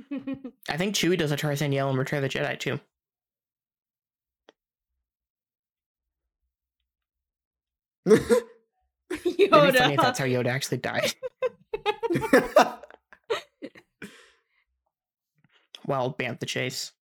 [0.68, 2.80] I think Chewie does a Tarzan yell in Return of the Jedi too.
[8.06, 11.14] It'd be funny if that's how Yoda actually died.
[15.86, 16.92] Wild Bantha chase.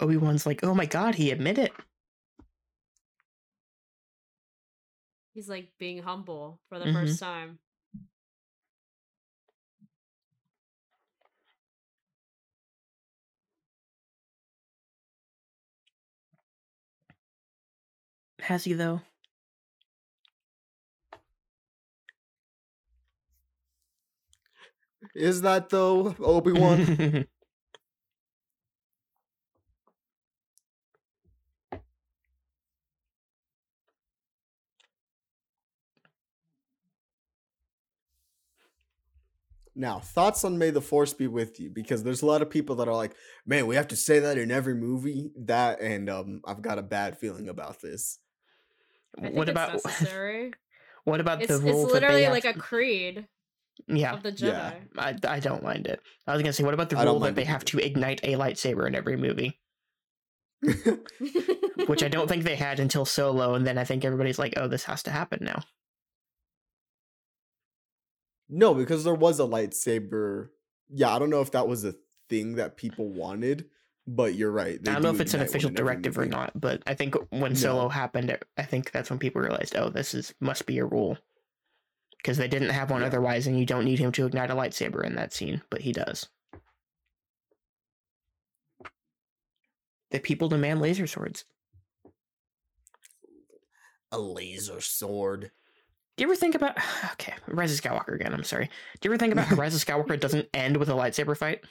[0.00, 1.70] Obi Wan's like, oh my god, he admitted.
[5.34, 6.92] He's like being humble for the Mhm.
[6.92, 7.58] first time.
[18.40, 19.02] Has he though?
[25.14, 27.26] is that though, Obi Wan?
[39.78, 41.70] Now, thoughts on May the Force be with you?
[41.70, 43.14] Because there's a lot of people that are like,
[43.46, 45.30] man, we have to say that in every movie.
[45.36, 48.18] That and um, I've got a bad feeling about this.
[49.16, 50.52] I think what about necessary?
[51.04, 53.26] what about it's the rule it's literally have like a creed
[53.86, 54.74] yeah of the Yeah.
[54.98, 56.00] I, I don't mind it.
[56.26, 58.34] I was gonna say, what about the rule that they it have to ignite a
[58.34, 59.60] lightsaber in every movie?
[61.86, 64.66] Which I don't think they had until Solo, and then I think everybody's like, "Oh,
[64.66, 65.62] this has to happen now."
[68.48, 70.48] No, because there was a lightsaber.
[70.88, 71.94] Yeah, I don't know if that was a
[72.28, 73.66] thing that people wanted,
[74.06, 74.82] but you're right.
[74.82, 77.52] they I don't know if it's an official directive or not, but I think when
[77.52, 77.58] No.
[77.58, 81.18] Solo happened, I think that's when people realized, "Oh, this is must be a rule,"
[82.16, 83.06] because they didn't have one Yeah.
[83.08, 85.92] otherwise, and you don't need him to ignite a lightsaber in that scene, but he
[85.92, 86.28] does.
[90.10, 91.44] The people demand laser swords.
[94.10, 95.50] A laser sword.
[96.18, 96.76] Do you ever think about
[97.12, 98.34] okay, Rise of Skywalker again?
[98.34, 98.68] I'm sorry.
[99.00, 101.64] Do you ever think about how Rise of Skywalker doesn't end with a lightsaber fight?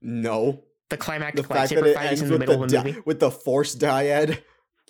[0.00, 2.76] No, The the climactic fact that lightsaber fight is in the middle the of the
[2.78, 3.00] di- movie.
[3.04, 4.42] with the Force dyad.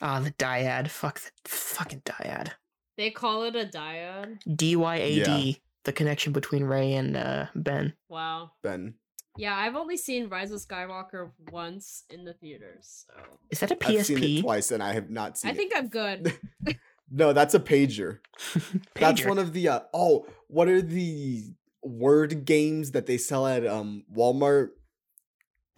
[0.02, 0.88] Ah, the dyad.
[0.90, 2.50] Fuck the fucking dyad.
[2.96, 4.38] they call it a dyad.
[4.56, 5.60] D Y A D.
[5.84, 7.92] The connection between Rey and uh, Ben.
[8.08, 8.52] Wow.
[8.62, 8.94] Ben,
[9.36, 13.14] Yeah, I've only seen Rise of Skywalker once in the theaters, so
[13.50, 14.40] Is that a I've seen it PSP?
[14.42, 15.56] twice and I have not seen I it.
[15.58, 16.36] think I'm good.
[17.10, 18.18] No, that's a pager.
[18.94, 21.44] That's one of the uh, oh, what are the
[21.82, 24.70] word games that they sell at um Walmart?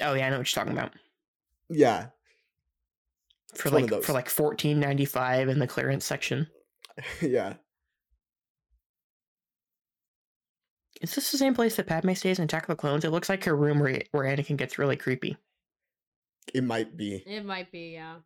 [0.00, 0.92] Oh yeah, I know what you're talking about.
[1.68, 2.06] Yeah,
[3.54, 6.46] For It's like for like fourteen ninety five in the clearance section.
[7.20, 7.54] yeah.
[11.02, 13.04] Is this the same place that Padme stays in Attack of the Clones?
[13.04, 15.36] It looks like her room where where Anakin gets really creepy.
[16.54, 17.22] It might be.
[17.26, 18.16] it might be, yeah.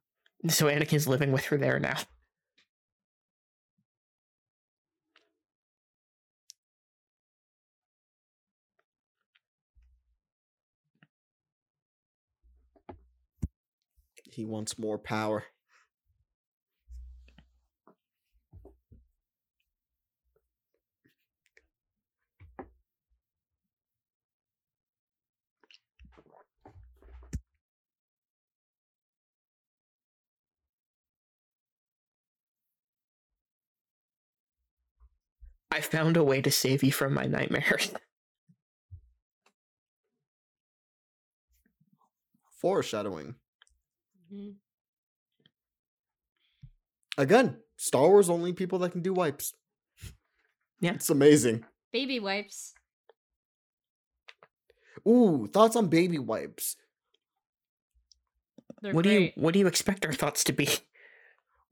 [0.49, 1.97] So Anakin's living with her there now.
[14.41, 15.45] He wants more power.
[35.71, 37.93] I found a way to save you from my nightmares.
[42.59, 43.35] Foreshadowing.
[44.33, 44.55] Mhm.
[47.19, 49.55] Again, Star Wars only people that can do wipes.
[50.81, 50.95] Yeah.
[50.95, 51.65] It's amazing.
[51.93, 52.75] Baby wipes.
[55.07, 56.77] Ooh, thoughts on baby wipes.
[58.83, 60.69] They're what do you what do you expect our thoughts to be?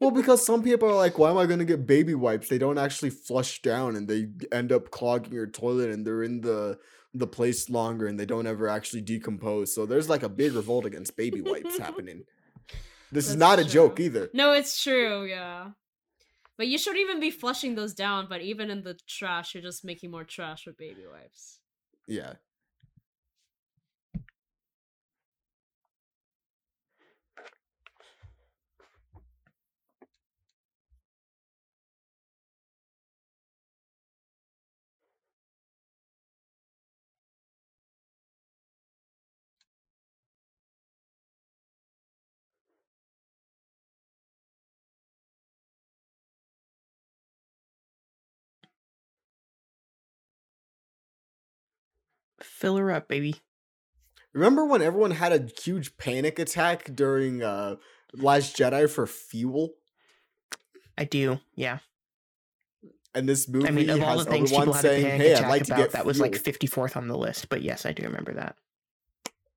[0.01, 2.49] Well, because some people are like, why am I going to get baby wipes?
[2.49, 6.41] They don't actually flush down and they end up clogging your toilet and they're in
[6.41, 6.79] the
[7.15, 9.75] the place longer and they don't ever actually decompose.
[9.75, 12.25] So there's like a big revolt against baby wipes happening.
[13.11, 14.31] This is not a joke either.
[14.35, 15.71] No, it's true, yeah.
[16.57, 19.85] But you shouldn't even be flushing those down, but even in the trash, you're just
[19.85, 21.61] making more trash with baby wipes.
[22.07, 22.35] Yeah.
[52.59, 53.37] Fill her up, baby.
[54.33, 57.77] Remember when everyone had a huge panic attack during uh
[58.13, 59.75] Last Jedi for fuel?
[60.97, 61.79] I do, yeah.
[63.15, 65.35] And this movie I mean, of all the things Obi-Wan people had a panic "Hey,
[65.35, 67.49] I'd attack like to about, get that was like 54th on the list.
[67.49, 68.57] But yes, I do remember that.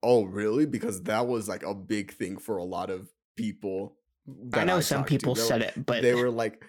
[0.03, 0.67] Oh, really?
[0.67, 3.95] Because that was like a big thing for a lot of people.
[4.53, 5.17] I know some talked to.
[5.17, 6.63] people said it, but they were like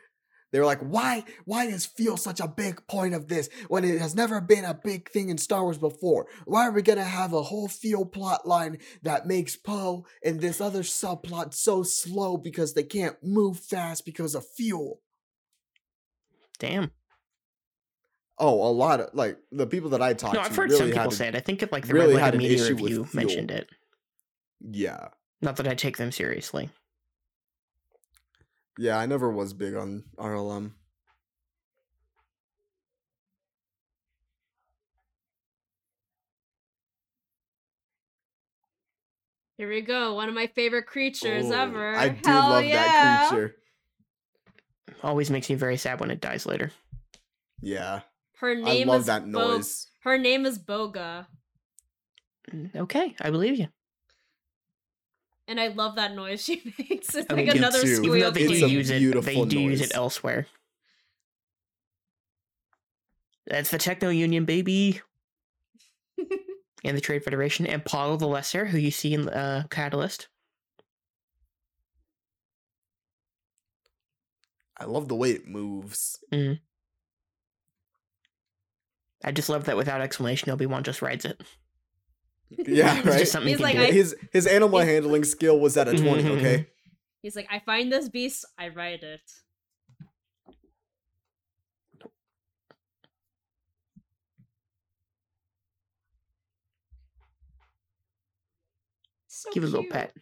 [0.53, 3.98] they were like why why is fuel such a big point of this when it
[4.00, 7.32] has never been a big thing in star wars before why are we gonna have
[7.32, 12.74] a whole fuel plot line that makes poe and this other subplot so slow because
[12.74, 15.00] they can't move fast because of fuel
[16.59, 16.90] damn.
[18.38, 20.92] oh a lot of like the people that i talked No, to I've heard really
[20.92, 21.34] some people say it.
[21.34, 23.68] I think if like the really Red had Letter an Media issue review mentioned it.
[24.70, 25.09] yeah
[25.40, 26.70] Not that I take them seriously.
[28.79, 30.73] Yeah i never was big on rlm
[39.59, 41.95] Here we go, one of my favorite creatures Ooh, ever.
[41.95, 42.73] i do Hell love yeah.
[42.73, 43.57] that creature
[45.03, 46.70] Always makes me very sad when it dies later.
[47.61, 48.01] yeah
[48.39, 49.62] Her i name love is that Bo-
[50.03, 51.27] Her name is Boga,
[52.51, 53.68] Mm, Okay, I believe you.
[55.53, 57.14] And I love that noise she makes.
[57.14, 58.00] It's I like mean, another too.
[58.05, 58.32] Even though squeal.
[58.32, 60.46] they It's do a use it, they beautiful do use it elsewhere.
[63.46, 65.03] That's the Techno Union, baby.
[66.84, 70.28] and the Trade Federation, and Poggle the Lesser, who you see in uh, Catalyst.
[74.80, 76.18] i love the way it moves
[79.22, 81.40] I just love that without explanation, Obi Wan just rides it.
[82.66, 83.76] Yeah right just something He's he like.
[83.76, 86.66] I- his his animal He's- handling skill was at a 20 Mhm, okay
[87.22, 89.20] He's like, I find this beast, I ride it.
[99.26, 99.92] So Give it a little cute.
[99.92, 100.12] pet.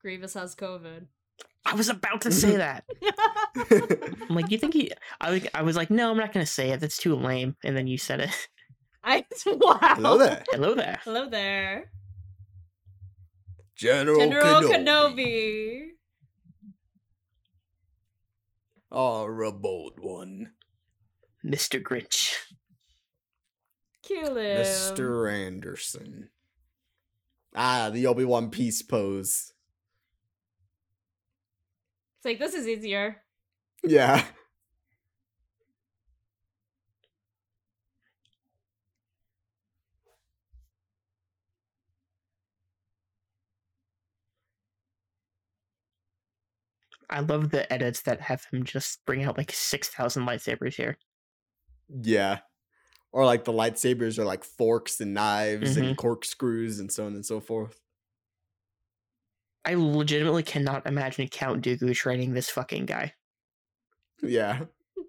[0.00, 1.06] Grievous has COVID.
[1.64, 2.84] I was about to say that.
[4.28, 4.90] I'm like, you think he?
[5.20, 6.80] I was, I was like, no, I'm not gonna say it.
[6.80, 7.56] That's too lame.
[7.64, 8.48] And then you said it.
[9.04, 9.78] I wow.
[9.80, 11.00] hello there Hello there.
[11.04, 11.90] Hello there.
[13.74, 15.86] general, General kenobi, Kenobi.
[18.92, 20.52] Are a bold one
[21.44, 21.82] Mr.
[21.82, 22.34] Grinch.
[24.02, 24.58] Kill him.
[24.58, 26.30] mr anderson
[27.54, 29.52] ah the obi-wan peace pose
[32.20, 33.22] It's like this is easier.
[33.82, 34.24] yeah
[47.08, 50.96] I love the edits that have him just bring out like six thousand lightsabers here.
[52.02, 52.38] yeah
[53.12, 55.88] or like the lightsabers are like forks and knives Mhm.
[55.88, 57.79] and corkscrews and so on and so forth
[59.64, 63.12] I legitimately cannot imagine Count Dooku training this fucking guy.
[64.22, 64.60] Yeah.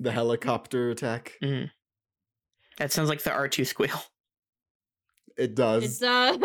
[0.00, 1.34] the helicopter attack.
[1.42, 1.70] Mm.
[2.78, 3.90] That sounds like the R2 squeal.
[5.36, 6.00] It does.
[6.00, 6.38] It does.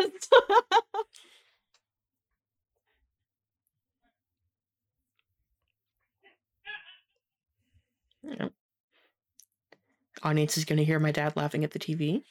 [8.24, 8.50] yeah.
[10.24, 12.24] Audience is going to hear my dad laughing at the TV.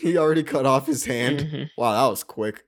[0.00, 1.40] He already cut off his hand.
[1.40, 1.70] Mhm.
[1.76, 2.64] Wow, that was quick.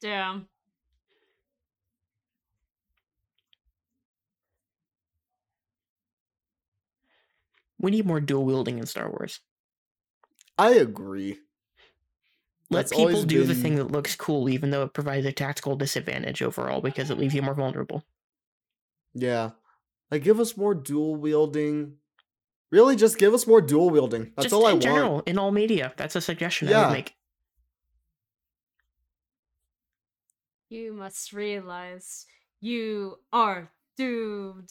[0.00, 0.48] Damn.
[7.84, 9.40] We need more dual wielding in Star Wars.
[10.56, 11.38] I agree.
[12.70, 15.32] Let That's people always do the thing that looks cool, even though it provides a
[15.32, 18.02] tactical disadvantage overall because it leaves you more vulnerable.
[19.12, 19.50] Yeah.
[20.10, 21.96] Like give us more dual wielding.
[22.72, 24.32] Really just give us more dual wielding.
[24.34, 24.82] That's Just all I in want.
[24.82, 25.92] general, in all media.
[25.96, 27.14] That's a suggestion I would make.
[30.70, 32.26] You must realize
[32.60, 34.70] you are doomed.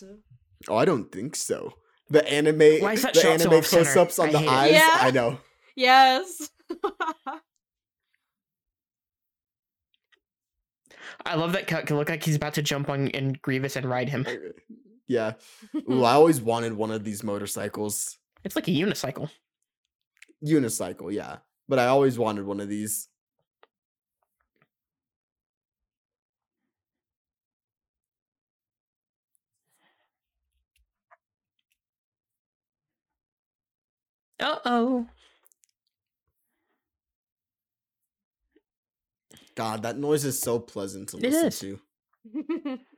[0.68, 1.76] Oh, I don't think so.
[2.14, 3.84] The anime Why is that the shot so anime off-center?
[3.86, 4.72] close ups on I the hate eyes.
[4.74, 4.98] Yeah.
[5.02, 5.40] I know.
[5.76, 6.48] Yes.
[11.26, 11.88] I love that cut.
[11.88, 14.28] Can look like he's about to jump on and Grievous and ride him.
[15.08, 15.34] Yeah.
[15.90, 18.20] Ooh, I always wanted one of these motorcycles.
[18.44, 19.32] It's like a unicycle.
[20.46, 21.38] Unicycle, yeah.
[21.68, 23.08] But I always wanted one of these.
[34.44, 35.08] Uh oh.
[39.56, 41.60] God, that noise is so pleasant to It listen is.
[41.60, 41.80] to.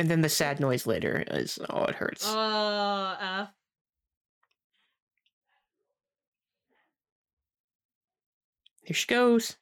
[0.00, 2.26] And then the sad noise later is oh, it hurts.
[2.26, 3.48] uh, F.
[8.84, 9.56] Here she goes.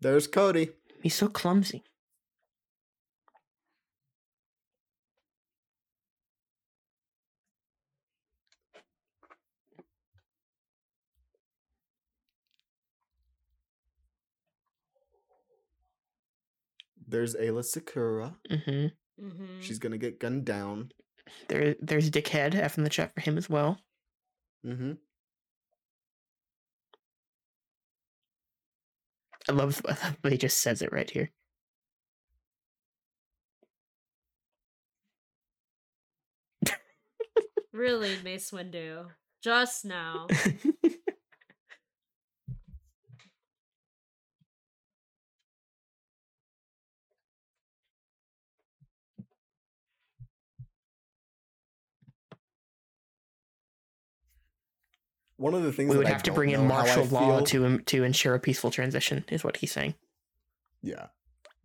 [0.00, 0.70] There's Cody.
[1.02, 1.82] He's so clumsy.
[17.06, 18.34] There's Aayla Secura.
[18.48, 18.86] hmm
[19.18, 19.60] Mm-hmm.
[19.60, 20.92] She's gonna get gunned down.
[21.48, 23.78] There, there's Dickhead F in the chat for him as well.
[24.66, 24.92] Mm-hmm.
[29.48, 31.30] I love I love that he just says it right here.
[37.72, 39.06] Really, Mace Windu.
[39.42, 40.26] Just now.
[55.38, 57.38] One of the things we that would I have to bring in I martial law
[57.44, 59.94] feel- to to ensure a peaceful transition, is what he's saying.
[60.82, 61.06] Yeah.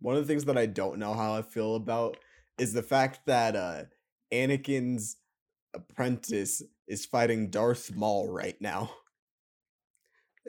[0.00, 2.16] One of the things that I don't know how I feel about
[2.58, 3.84] is the fact that uh
[4.32, 5.16] Anakin's
[5.74, 8.90] apprentice is fighting Darth Maul right now.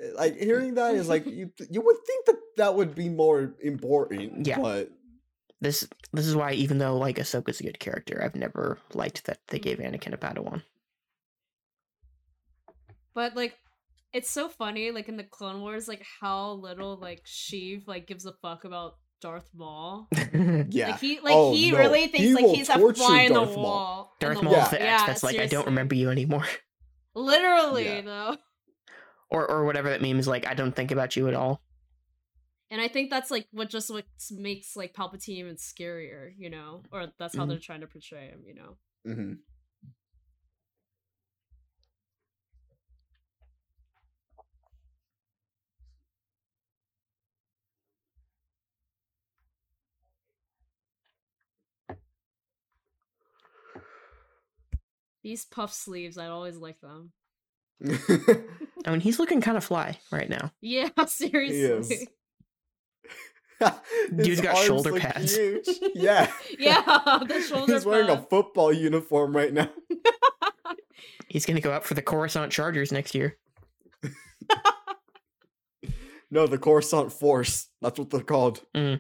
[0.02, 3.56] Eh, Like hearing that is like you you would think that that would be more
[3.62, 4.60] important, Yeah.
[4.60, 4.92] but
[5.62, 9.40] This this is why even though like Ahsoka's a good character, I've never liked that
[9.48, 10.64] they gave Anakin a Padawan.
[13.16, 13.56] But like
[14.14, 18.26] it's so funny, like in the Clone Wars, like how little like Sheev like gives
[18.26, 20.08] a fuck about Darth Maul.
[20.70, 20.92] yeah.
[20.92, 21.78] Like he like Oh, he no.
[21.78, 23.64] really thinks He like he's a torture fly in the Darth Maul.
[23.64, 24.14] wall.
[24.20, 24.70] Darth the Maul's wall.
[24.70, 26.46] the X Yeah, that's like I don't remember you anymore.
[27.16, 28.02] Literally Yeah.
[28.02, 28.38] though.
[29.30, 31.62] or or whatever that means like I don't think about you at all.
[32.70, 36.82] And I think that's like what just what makes like Palpatine even scarier, you know?
[36.92, 37.50] Or that's how Mhm.
[37.50, 38.78] they're trying to portray him, you know.
[39.06, 39.34] hmm
[55.24, 57.12] These puff sleeves, I always like them.
[58.86, 60.52] I mean he's looking kind of fly right now.
[60.62, 62.08] Yeah, seriously.
[64.10, 65.36] Dude's His got shoulder look pads.
[65.36, 65.68] huge.
[65.96, 66.30] Yeah.
[66.60, 66.82] yeah,
[67.28, 69.70] the shoulder He's wearing a football uniform right now.
[71.30, 73.38] He's gonna go out for the Coruscant Chargers next year.
[76.30, 77.70] No, the Coruscant Force.
[77.80, 78.62] That's what they're called.
[78.76, 79.00] Mm.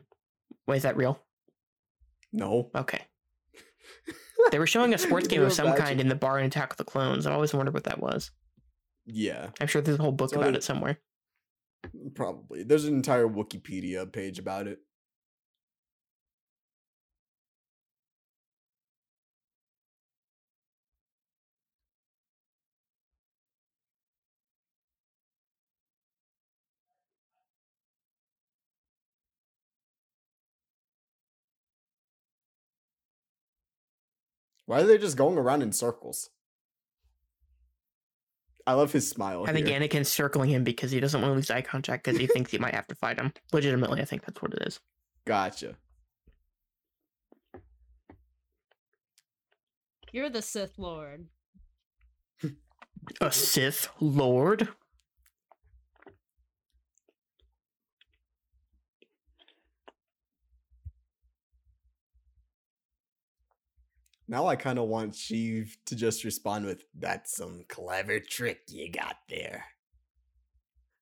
[0.67, 1.19] Wait, is that real?
[2.31, 2.69] No.
[2.75, 3.01] Okay.
[4.51, 5.85] They were showing a sports game of some imagine?
[5.85, 7.25] kind in the bar in Attack of the Clones.
[7.25, 8.31] I always wondered what that was.
[9.05, 10.97] Yeah, I'm sure there's a whole book It's about it somewhere.
[12.15, 12.63] probably.
[12.63, 14.79] There's an entire Wikipedia page about it.
[34.65, 36.29] Why are they just going around in circles?
[38.65, 39.43] I love his smile.
[39.45, 39.79] I think here.
[39.79, 42.57] Anakin's circling him because he doesn't want to lose eye contact because he thinks he
[42.57, 43.33] might have to fight him.
[43.51, 44.79] Legitimately, I think that's what it is.
[45.25, 45.75] Gotcha.
[50.13, 51.27] You're the Sith Lord.
[53.19, 54.69] A Sith Lord?
[64.33, 68.91] Now I kind of want Sheev to just respond with, "That's some clever trick you
[68.91, 69.65] got there."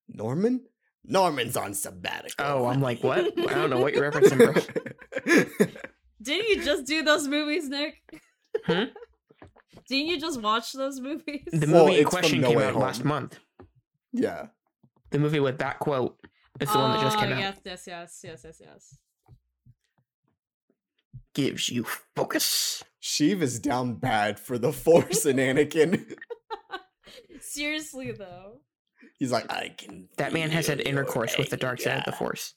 [0.06, 0.66] Norman?
[1.02, 2.44] Norman's on sabbatical.
[2.46, 3.20] Oh, I'm like, what?
[3.38, 5.64] I don't know what you're referencing, bro.
[6.22, 7.94] Didn't you just do those movies, Nick?
[8.66, 8.84] Hmm?
[9.88, 11.40] Didn't you just watch those movies?
[11.50, 13.38] The Well, movie in question No came Way out last month.
[14.12, 14.48] yeah.
[15.10, 16.18] The movie with that quote
[16.60, 17.38] is the one that just Oh, came out.
[17.38, 18.96] yes, yes, yes, yes, yes, yes.
[21.34, 21.84] Gives you
[22.14, 22.84] focus.
[23.02, 26.14] Sheev is down bad for the Force and Anakin.
[27.40, 28.60] Seriously though.
[29.18, 30.08] He's like, I can.
[30.16, 32.12] That man has had intercourse with the dark side of the.
[32.12, 32.54] Force.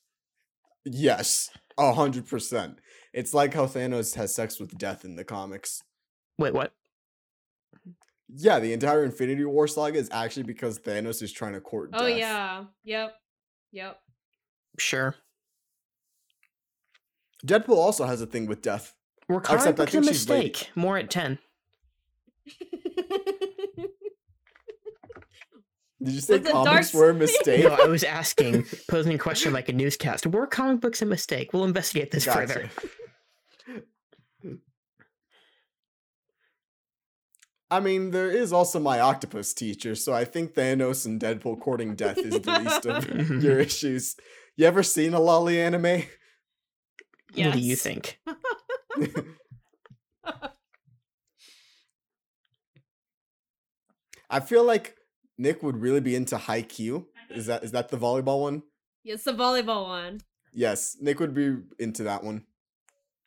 [0.83, 2.79] Yes, a hundred percent.
[3.13, 5.81] It's like how Thanos has sex with death in the comics.
[6.37, 6.73] Wait, what?
[8.27, 12.07] Yeah, the entire Infinity War saga is actually because Thanos is trying to court Oh
[12.07, 12.65] yeah.
[12.83, 13.13] Yep.
[13.71, 13.99] Yep.
[14.77, 15.15] Sure.
[17.45, 18.93] Deadpool also has a thing with death.
[19.29, 20.71] Were comic Except I books a think she's mistake?
[20.75, 21.39] More at 10.
[26.03, 27.63] Did you say Was it comics Dark were a mistake?
[27.63, 30.27] No, I was asking, posing a question like a newscast.
[30.27, 31.51] Were comic books a mistake?
[31.53, 32.69] We'll investigate this further.
[37.71, 41.95] I mean, there is also my octopus teacher, so I think Thanos and Deadpool courting
[41.95, 44.15] death is the least of your issues.
[44.55, 46.03] You ever seen a lolly anime?
[47.35, 48.19] What do you think?
[54.29, 54.95] I feel like
[55.37, 57.05] Nick would really be into Haikyuu.
[57.29, 58.63] Is that is that the volleyball one?
[59.03, 60.21] Yes, the volleyball one.
[60.53, 62.45] Yes, Nick would be into that one.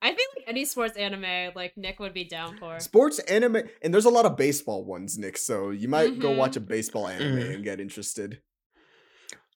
[0.01, 2.79] I think like any sports anime, like Nick would be down for.
[2.81, 5.37] Sports anime, and there's a lot of baseball ones, Nick.
[5.37, 6.37] So you might go Mhm.
[6.37, 7.55] watch a baseball anime Mm.
[7.57, 8.41] and get interested.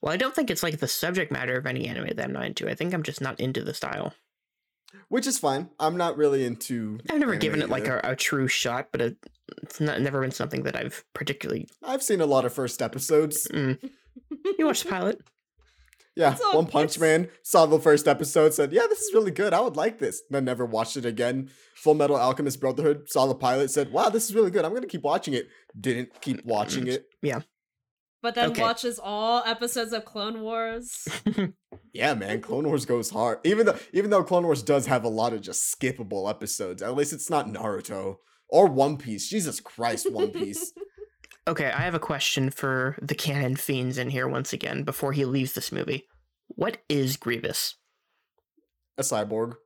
[0.00, 2.44] Well, I don't think it's like the subject matter of any anime that I'm not
[2.46, 2.68] into.
[2.68, 4.14] I think I'm just not into the style.
[5.08, 5.68] Which is fine.
[5.78, 6.98] I'm not really into.
[7.10, 9.16] I've never anime given it like a, a true shot, but it,
[9.62, 11.68] it's not never been something that I've particularly.
[11.82, 13.46] I've seen a lot of first episodes.
[13.48, 13.78] Mm.
[14.58, 15.20] You watched the pilot?
[16.14, 19.30] Yeah, all- One Punch it's- Man saw the first episode, said, "Yeah, this is really
[19.30, 19.54] good.
[19.54, 21.48] I would like this." Then never watched it again.
[21.76, 24.66] Full Metal Alchemist Brotherhood saw the pilot, said, "Wow, this is really good.
[24.66, 25.48] I'm gonna keep watching it."
[25.80, 27.06] Didn't keep watching it.
[28.22, 28.62] But then Okay.
[28.62, 31.08] watches all episodes of Clone Wars.
[31.94, 33.40] Yeah, man, Clone Wars goes hard.
[33.44, 36.94] Even though even though Clone Wars does have a lot of just skippable episodes, at
[36.96, 38.16] least it's not Naruto
[38.48, 39.28] or One Piece.
[39.28, 40.72] Jesus Christ, One Piece.
[41.48, 45.24] Okay, I have a question for the canon fiends in here once again before he
[45.24, 46.04] leaves this movie.
[46.46, 47.74] What is Grievous?
[48.96, 49.56] a cyborg,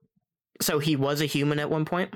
[0.62, 2.14] So he was a human at one point,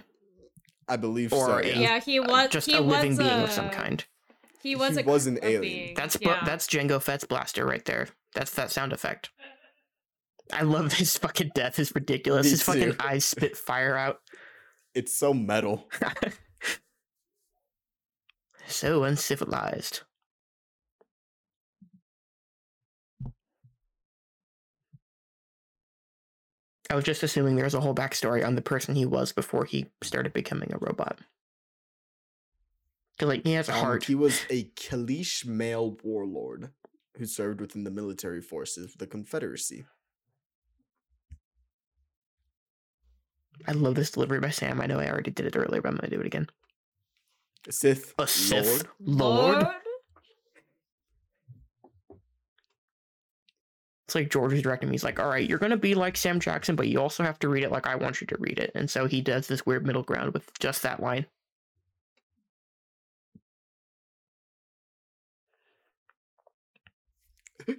[0.88, 1.58] I believe Or so.
[1.68, 1.78] Yeah.
[1.78, 4.02] yeah, he Uh, was just he a living was being of some kind.
[4.62, 5.60] He was He a, was an alien.
[5.62, 5.94] being.
[5.94, 6.44] That's bl- yeah.
[6.44, 8.08] that's Jango Fett's blaster right there.
[8.34, 9.30] That's that sound effect.
[10.52, 11.78] I love his fucking death.
[11.78, 12.44] is ridiculous.
[12.44, 14.20] Me his fucking eyes spit fire out.
[14.94, 15.88] It's so metal.
[18.66, 20.00] so uncivilized.
[26.90, 29.64] I was just assuming there was a whole backstory on the person he was before
[29.64, 31.18] he started becoming a robot.
[33.20, 34.04] 'Cause, like he has a Um, heart.
[34.04, 36.72] he was a Kaleesh male warlord
[37.16, 39.84] who served within the military forces of the Confederacy.
[43.68, 44.80] I love this delivery by Sam.
[44.80, 46.48] I know I already did it earlier, but I'm gonna do it again.
[47.68, 49.60] A Sith A Sith Lord.
[49.60, 49.74] Lord.
[54.06, 54.94] It's like George is directing me.
[54.94, 57.48] He's like, "All right, you're gonna be like Sam Jackson, but you also have to
[57.50, 59.84] read it like I want you to read it." And so he does this weird
[59.86, 61.26] middle ground with just that line.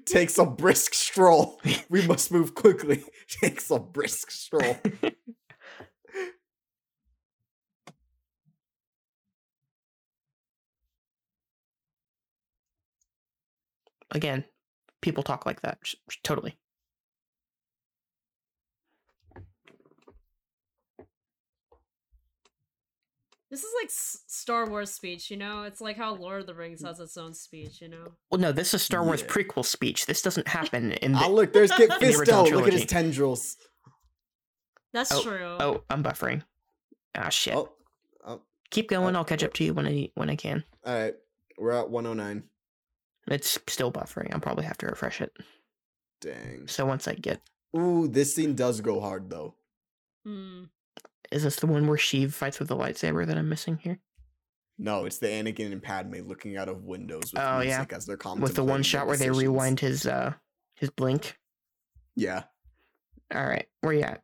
[0.06, 1.60] Takes a brisk stroll.
[1.90, 3.04] We must move quickly.
[3.28, 4.78] Takes a brisk stroll.
[14.12, 14.44] Again,
[15.02, 15.80] people talk like that.
[16.24, 16.58] Totally.
[23.52, 25.64] This is like S- Star Wars speech, you know?
[25.64, 28.14] It's like how Lord of the Rings has its own speech, you know?
[28.32, 29.28] Well, no, this is Star Wars Yeah.
[29.28, 30.06] prequel speech.
[30.06, 31.18] This doesn't happen in the.
[31.20, 32.52] Ah, look, there's Kit the original Fisto.
[32.56, 33.58] Look at his tendrils.
[34.94, 35.58] That's Oh, true.
[35.60, 36.44] oh, I'm buffering.
[37.16, 37.54] Ah, shit.
[37.56, 37.70] Oh,
[38.26, 38.42] oh,
[38.72, 39.16] Keep going.
[39.18, 40.64] I'll catch up to you when I when I can.
[40.86, 41.14] All right,
[41.58, 42.44] we're at 109.
[43.28, 44.34] It's still buffering.
[44.34, 45.32] I'll probably have to refresh it.
[46.22, 46.68] Dang.
[46.68, 47.42] So once I get,
[47.76, 49.56] Ooh, this scene does go hard though.
[50.26, 50.64] Hmm.
[51.32, 54.00] Is this the one where Sheev fights with the lightsaber that I'm missing here?
[54.78, 57.86] No, it's the Anakin and Padme looking out of windows with Oh, yeah.
[57.92, 60.34] as they're With the one shot where they rewind his uh
[60.76, 61.38] his blink.
[62.16, 62.44] Yeah,
[63.34, 64.22] All right, where you at?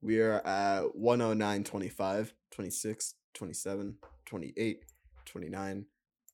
[0.00, 3.94] we are at 109, 25, 26, 27,
[4.26, 4.84] 28,
[5.24, 5.86] 29,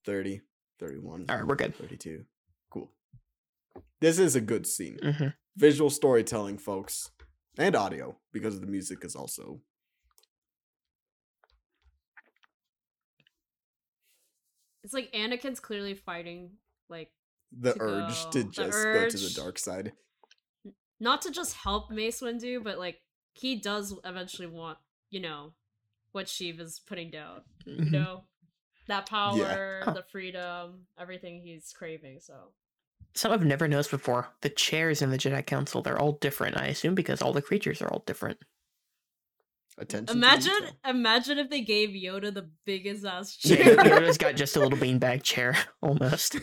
[0.04, 0.40] 30,
[0.78, 1.74] 31, All right, we're good.
[1.76, 2.24] 32.
[2.70, 2.90] Cool.
[4.00, 4.98] This is a good scene.
[5.02, 7.10] hmm Visual storytelling, folks,
[7.58, 9.60] and audio because the music is also.
[14.82, 16.50] It's like Anakin's clearly fighting,
[16.88, 17.10] like
[17.52, 18.30] The To urge go.
[18.30, 19.92] to just go to the dark side.
[21.00, 23.00] not to just help Mace Windu, but like
[23.32, 24.78] he does eventually want,
[25.10, 25.52] you know,
[26.12, 27.42] what Sheev is putting down.
[27.66, 27.92] You Mhm.
[27.92, 28.24] know,
[28.86, 29.92] that power, Huh.
[29.94, 32.20] the freedom, everything he's craving.
[32.20, 32.52] So
[33.14, 34.28] Some I've never noticed before.
[34.40, 36.56] The chairs in the Jedi Council, they're all different.
[36.60, 38.38] I assume because all the creatures are all different.
[39.76, 40.16] Attention.
[40.16, 40.52] imagine,
[40.86, 43.76] imagine if they gave Yoda the biggest ass Yeah, chair.
[43.76, 46.38] Yoda's got just a little beanbag chair, almost.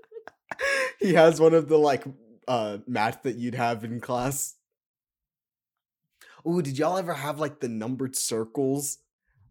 [1.00, 2.04] he has one of the like
[2.46, 4.56] uh mats that you'd have in class.
[6.46, 8.98] Ooh, did y'all ever have like the numbered circles?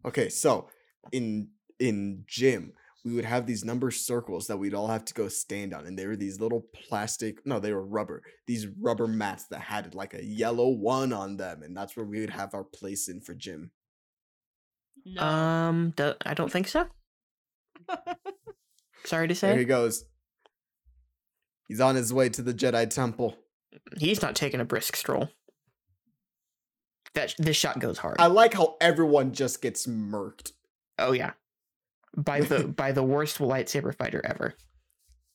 [0.04, 0.68] Okay, so
[1.10, 1.48] in
[1.80, 2.72] in gym,
[3.06, 5.96] we would have these number circles that we'd all have to go stand on, and
[5.96, 7.46] they were these little plastic.
[7.46, 8.20] No, they were rubber.
[8.48, 12.18] These rubber mats that had like a yellow one on them, and that's where we
[12.18, 13.70] would have our place in for gym.
[15.04, 15.22] no.
[15.22, 16.88] Um, do- I don't think so.
[19.04, 19.50] Sorry to say.
[19.50, 20.04] There he goes.
[21.68, 23.36] He's on his way to the Jedi Temple.
[23.98, 25.28] he's not taking a brisk stroll.
[27.14, 28.16] That this shot goes hard.
[28.18, 30.50] I like how everyone just gets murked.
[30.98, 31.34] oh yeah,
[32.16, 34.54] by the by the worst lightsaber fighter ever.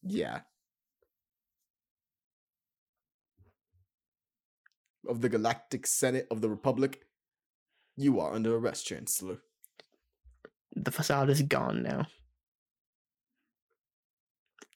[0.04, 0.42] Yeah.
[5.08, 7.02] Of the Galactic Senate of the Republic,
[7.98, 9.38] you are under arrest, Chancellor.
[10.76, 12.08] The facade is gone now.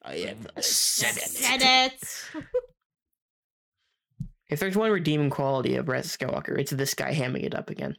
[0.04, 2.30] I am the Said it.
[4.48, 7.96] If there's one redeeming quality of Red Skywalker, it's this guy hamming it up again.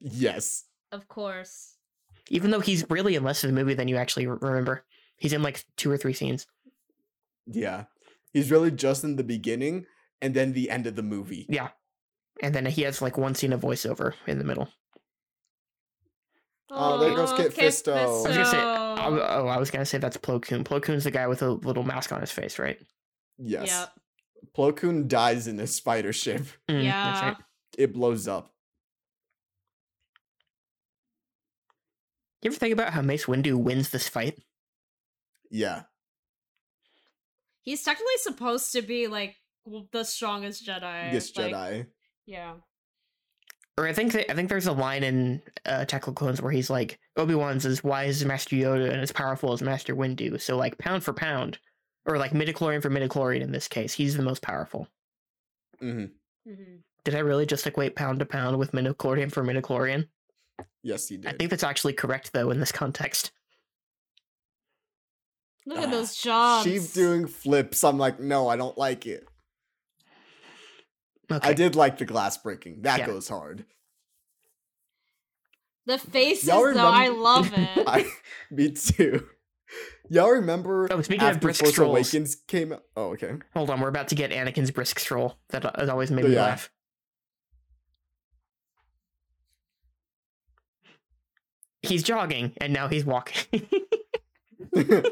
[0.00, 0.64] Yes.
[0.90, 1.76] of course.
[2.28, 4.84] Even though he's really in less of the movie than you actually remember.
[5.18, 6.46] He's in like two or three scenes.
[7.46, 7.84] Yeah.
[8.32, 9.86] He's really just in the beginning
[10.20, 11.46] and then the end of the movie.
[11.48, 11.68] Yeah.
[12.42, 14.68] And then he has like one scene of voiceover in the middle.
[16.70, 17.94] Oh, there goes Kit Fisto.
[17.94, 20.64] I was gonna say, I, oh, I was gonna say that's Plo Koon.
[20.64, 22.78] Plo Koon's the guy with a little mask on his face, right?
[23.36, 23.68] Yes.
[23.68, 23.90] Yep.
[24.56, 26.42] Plo Koon dies in a spider ship.
[26.70, 27.04] Mm, yeah.
[27.04, 27.36] That's right.
[27.76, 28.50] It blows up.
[32.42, 34.38] You ever think about how Mace Windu wins this fight?
[35.50, 35.82] Yeah.
[37.62, 39.36] He's technically supposed to be like
[39.92, 41.12] the strongest Jedi.
[41.12, 41.86] This like- Jedi.
[42.26, 42.54] Yeah.
[43.78, 46.42] Or I think that, I think there's a line in uh, Attack of the Clones
[46.42, 49.96] where he's like, Obi Wan's as wise as Master Yoda and as powerful as Master
[49.96, 50.38] Windu.
[50.40, 51.58] So like pound for pound,
[52.04, 54.88] or like midichlorian for midichlorian in this case, he's the most powerful.
[55.80, 56.06] hmm
[56.46, 60.08] hmm Did I really just equate pound to pound with midichlorian for midichlorian?
[60.82, 61.32] Yes, he did.
[61.32, 63.30] I think that's actually correct though in this context.
[65.64, 66.64] Look at Ah, those jobs.
[66.64, 67.84] She's doing flips.
[67.84, 69.26] I'm like, no, I don't like it.
[71.30, 71.48] Okay.
[71.48, 72.82] I did like the glass breaking.
[72.82, 73.06] That Yeah.
[73.06, 73.64] goes hard.
[75.86, 77.84] the faces, Y'all though, I love it.
[77.88, 78.06] I,
[78.52, 79.26] me too.
[80.10, 81.90] Y'all remember Oh, speaking of after brisk Force strolls.
[82.14, 82.84] Awakens came out?
[82.96, 83.32] Oh, okay.
[83.54, 85.38] Hold on, we're about to get Anakin's brisk stroll.
[85.48, 86.42] That has always made me yeah.
[86.42, 86.70] laugh.
[91.82, 93.66] He's jogging and now he's walking.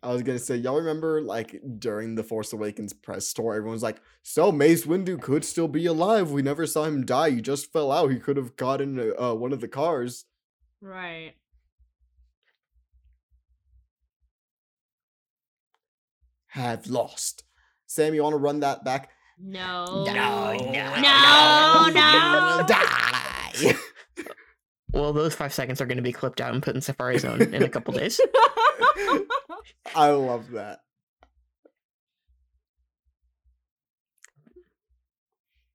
[0.00, 4.00] I was gonna say, y'all remember like during the Force Awakens press tour, everyone's like,
[4.22, 6.30] "So Mace Windu could still be alive.
[6.30, 7.30] We never saw him die.
[7.30, 8.10] He just fell out.
[8.10, 10.24] He could have gotten uh, one of the cars."
[10.80, 11.34] right.
[16.52, 17.44] Have lost.
[17.86, 19.10] Sam, you want to run that back?
[19.40, 20.04] No.
[20.04, 22.56] No, no, no, You no.
[22.58, 23.74] will die.
[24.92, 27.42] well, those five seconds are going to be clipped out and put in Safari Zone
[27.42, 28.20] in a couple days.
[29.94, 30.80] I love that.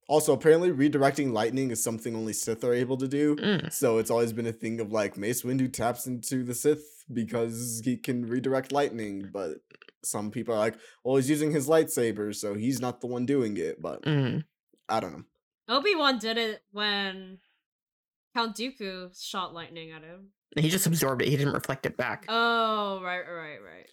[0.10, 3.36] Also, apparently, redirecting lightning is something only Sith are able to do.
[3.38, 3.72] Mm.
[3.72, 7.82] So it's always been a thing of like Mace Windu taps into the Sith because
[7.84, 9.58] he can redirect lightning, but
[10.04, 13.58] some people are like, well, he's using his lightsaber, so he's not the one doing
[13.58, 13.82] it.
[13.82, 14.44] But Mm.
[14.90, 15.24] I don't know.
[15.70, 17.40] Obi Wan did it when
[18.36, 20.30] Count Dooku shot lightning at him.
[20.58, 21.30] He just absorbed it.
[21.30, 22.26] He didn't reflect it back.
[22.28, 23.90] Oh, right, right, right.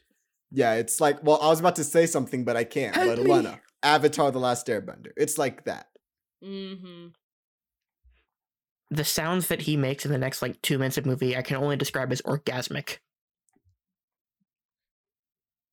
[0.51, 2.95] Yeah, it's like well, I was about to say something, but I can't.
[2.95, 3.49] Help but me.
[3.83, 5.13] Avatar: The Last Airbender.
[5.17, 5.87] It's like that.
[6.45, 7.09] Mm-hmm.
[8.91, 11.57] The sounds that he makes in the next like two minutes of movie, I can
[11.57, 12.99] only describe as orgasmic.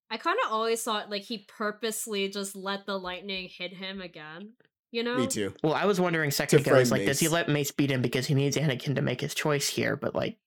[0.09, 4.53] I kind of always thought like he purposely just let the lightning hit him again.
[4.91, 5.17] You know?
[5.17, 5.53] Me too.
[5.63, 8.01] Well, I was wondering second ago, I was like, does he let Mace beat him
[8.01, 9.97] because he needs Anakin to make his choice here?
[9.97, 10.37] But like,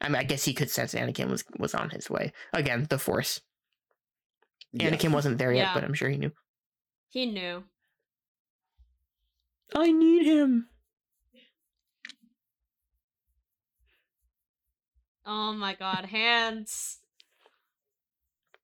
[0.00, 2.32] I mean, I guess he could sense Anakin was was on his way.
[2.52, 3.40] Again, the Force.
[4.72, 4.90] Yeah.
[4.90, 5.74] Anakin wasn't there yet, Yeah.
[5.74, 6.32] but I'm sure he knew.
[7.08, 7.64] He knew.
[9.74, 10.68] I need him.
[15.30, 17.00] Oh my god, hands.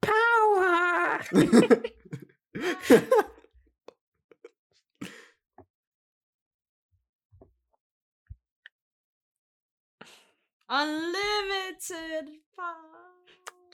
[0.01, 1.21] Power.
[10.71, 12.75] Unlimited power.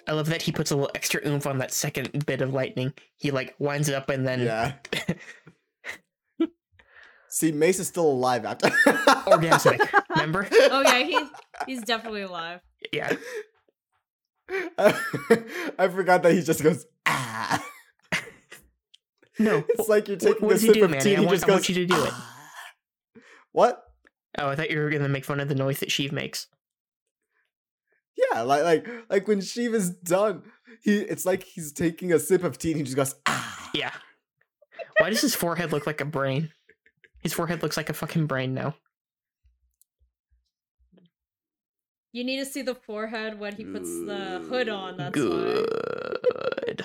[0.09, 2.93] I love that he puts a little extra oomph on that second bit of lightning.
[3.19, 4.73] He like winds it up and then yeah.
[7.29, 8.69] See, Mace is still alive after.
[8.87, 9.79] Oh, orgasmic.
[10.11, 10.49] Remember?
[10.53, 11.21] Oh yeah, he
[11.67, 12.59] he's definitely alive.
[12.93, 13.15] Yeah.
[14.78, 17.65] I forgot that he just goes ah.
[19.39, 19.65] No.
[19.70, 21.02] It's like you're taking what a does he sip do, of Manny?
[21.02, 21.16] tea.
[21.16, 21.55] I want- just I goes.
[21.55, 22.11] want you to do it.
[22.12, 22.36] "Ah."
[23.52, 23.82] What?
[24.39, 26.47] Oh, I thought you were gonna make fun of the noise that Sheev makes.
[28.16, 30.43] Yeah, like like like when Sheev's done,
[30.82, 33.70] he it's like he's taking a sip of tea and he just goes ah.
[33.74, 33.93] Yeah.
[34.98, 36.51] Why does his forehead look like a brain?
[37.20, 38.74] His forehead looks like a fucking brain now.
[42.12, 44.97] You need to see the forehead when he puts the hood on.
[44.97, 45.65] That's why.
[46.65, 46.85] Good.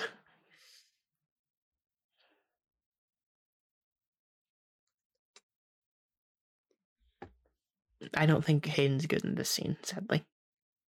[8.14, 10.24] I don't think Hayden's good in this scene, sadly.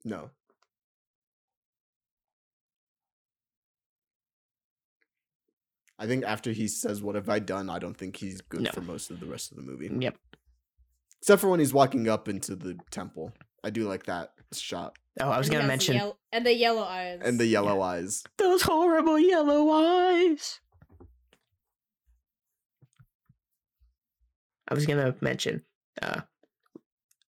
[0.05, 0.31] No.
[5.99, 7.69] I think after he says, What have I done?
[7.71, 8.71] I don't think he's good No.
[8.73, 9.91] for most of the rest of the movie.
[9.99, 10.17] Yep.
[11.21, 13.33] Except for when he's walking up into the temple.
[13.65, 14.97] I do like that shot.
[15.21, 17.21] Oh, I was gonna has the mention and the yellow eyes.
[17.23, 18.23] And the yellow eyes.
[18.37, 20.61] those horrible yellow eyes.
[24.69, 25.63] I was gonna mention,
[26.03, 26.21] uh,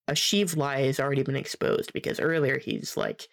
[0.07, 3.29] a Sheev lie has already been exposed because earlier he's like,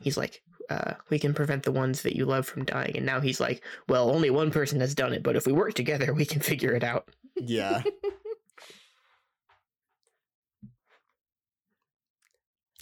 [0.00, 3.20] he's like, uh, we can prevent the ones that you love from dying, and now
[3.20, 6.24] he's like, well, only one person has done it, but if we work together, we
[6.24, 7.08] can figure it out.
[7.36, 7.82] Yeah.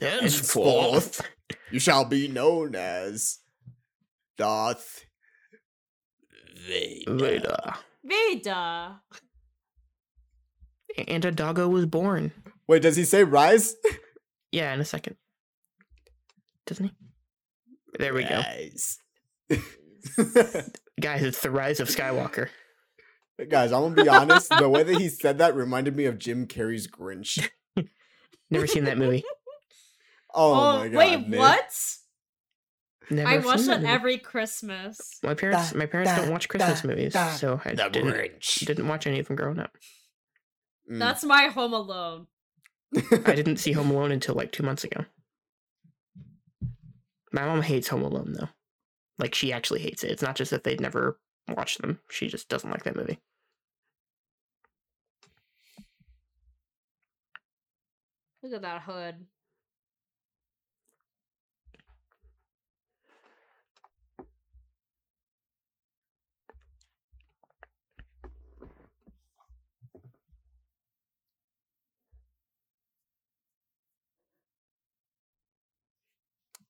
[0.00, 1.20] Henceforth,
[1.70, 3.38] you shall be known as
[4.36, 5.04] Darth
[6.66, 7.14] Vader.
[7.16, 7.74] Vader.
[8.04, 9.00] Veda.
[11.06, 12.32] And a doggo was born.
[12.66, 13.74] Wait, does he say rise?
[14.50, 15.16] Yeah, in a second.
[16.64, 16.92] Doesn't he?
[17.98, 18.36] There we go.
[18.36, 18.98] Rise.
[20.98, 22.48] Guys, it's the rise of Skywalker.
[23.50, 24.48] Guys, I'm gonna be honest.
[24.58, 27.46] The way that he said that reminded me of Jim Carrey's Grinch.
[28.50, 29.22] Never seen that movie.
[30.34, 30.96] Oh, Oh, my god!
[30.96, 31.38] wait, Nick.
[31.40, 31.74] what?
[33.10, 35.18] Never I watch seen that every Christmas.
[35.22, 38.12] My parents, Da, my parents da, don't watch Christmas da, movies, da, so I didn't
[38.12, 38.66] Grinch.
[38.66, 39.76] didn't watch any of them growing up.
[40.90, 40.98] Mm.
[40.98, 42.26] That's my Home Alone.
[42.94, 43.00] I
[43.34, 45.06] didn't see Home Alone until like two months ago.
[47.32, 48.48] My mom hates Home Alone though.
[49.18, 50.10] Like she actually hates it.
[50.10, 51.18] It's not just that they'd never
[51.56, 52.00] watched them.
[52.10, 53.18] She just doesn't like that movie.
[58.42, 59.26] Look at that hood.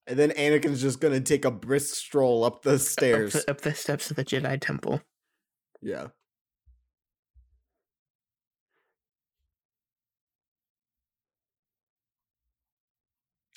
[0.08, 3.36] And then Anakin's just gonna take a brisk stroll up the stairs.
[3.36, 5.02] Up the, up the steps of the Jedi Temple.
[5.82, 6.08] Yeah.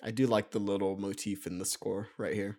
[0.03, 2.57] I do like the little motif in the score right here.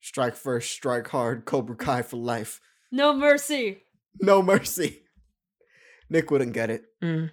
[0.00, 2.60] Strike first, strike hard, Cobra Kai for life.
[2.90, 3.84] No mercy.
[4.20, 5.01] No mercy.
[6.12, 6.84] Nick wouldn't get it.
[7.02, 7.30] Mm.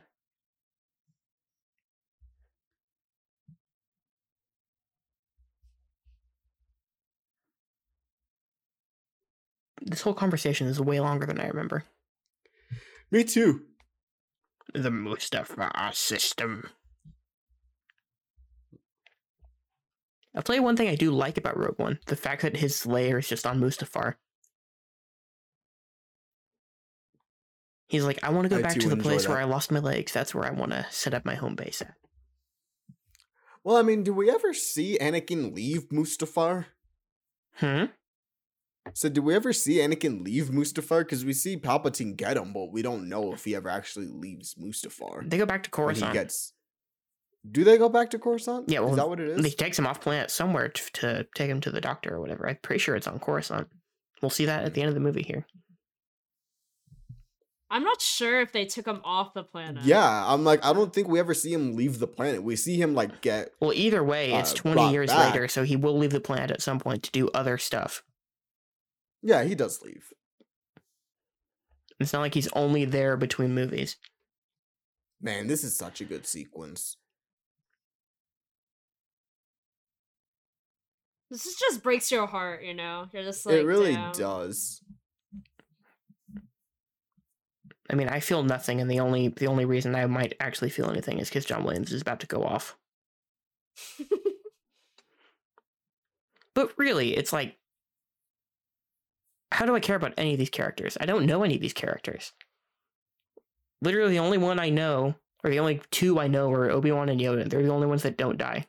[9.82, 11.84] This whole conversation is way longer than I remember.
[13.12, 13.64] Me too.
[14.74, 16.70] The Mustafar system.
[20.34, 22.86] I'll tell you one thing I do like about Rogue One: the fact that his
[22.86, 24.16] lair is just on Mustafar.
[27.90, 29.40] He's like, I want to go I back to the place where.
[29.40, 30.14] I lost my legs.
[30.14, 31.96] That's where I want to set up my home base at.
[33.64, 36.66] Well, I mean, do we ever see Anakin leave Mustafar?
[37.56, 37.86] Hmm.
[38.94, 41.00] So, do we ever see Anakin leave Mustafar?
[41.00, 44.54] Because we see Palpatine get him, but we don't know if he ever actually leaves
[44.54, 45.28] Mustafar.
[45.28, 46.12] They go back to Coruscant.
[46.12, 46.54] he gets.
[47.50, 48.70] Do they go back to Coruscant?
[48.70, 49.44] Yeah, well, is that what it is?
[49.44, 52.48] He takes him off planet somewhere to, to take him to the doctor or whatever.
[52.48, 53.68] I'm pretty sure it's on Coruscant.
[54.22, 55.48] We'll see that at the end of the movie here.
[57.72, 59.84] I'm not sure if they took him off the planet.
[59.84, 62.42] Yeah, I'm like, I don't think we ever see him leave the planet.
[62.42, 63.52] We see him like get.
[63.60, 65.34] Well, either way, it's Uh, 20 years back.
[65.34, 68.04] later, so he will leave the planet at some point to do other stuff.
[69.22, 70.12] Yeah, he does leave.
[72.00, 73.98] It's not like he's only there between movies.
[75.22, 76.96] Man, this is such a good sequence.
[81.30, 83.08] This just breaks your heart, you know?
[83.14, 84.12] You're just like it really damn.
[84.14, 84.82] does.
[87.90, 90.90] I mean, I feel nothing, and the only the only reason I might actually feel
[90.90, 92.78] anything is because John Williams is about to go off.
[96.60, 97.58] But really, it's like,
[99.50, 100.98] how do I care about any of these characters?
[101.00, 102.34] I don't know any of these characters.
[103.82, 107.08] Literally, the only one I know, or the only two I know, are Obi Wan
[107.08, 107.50] and Yoda.
[107.50, 108.68] They're the only ones that don't die.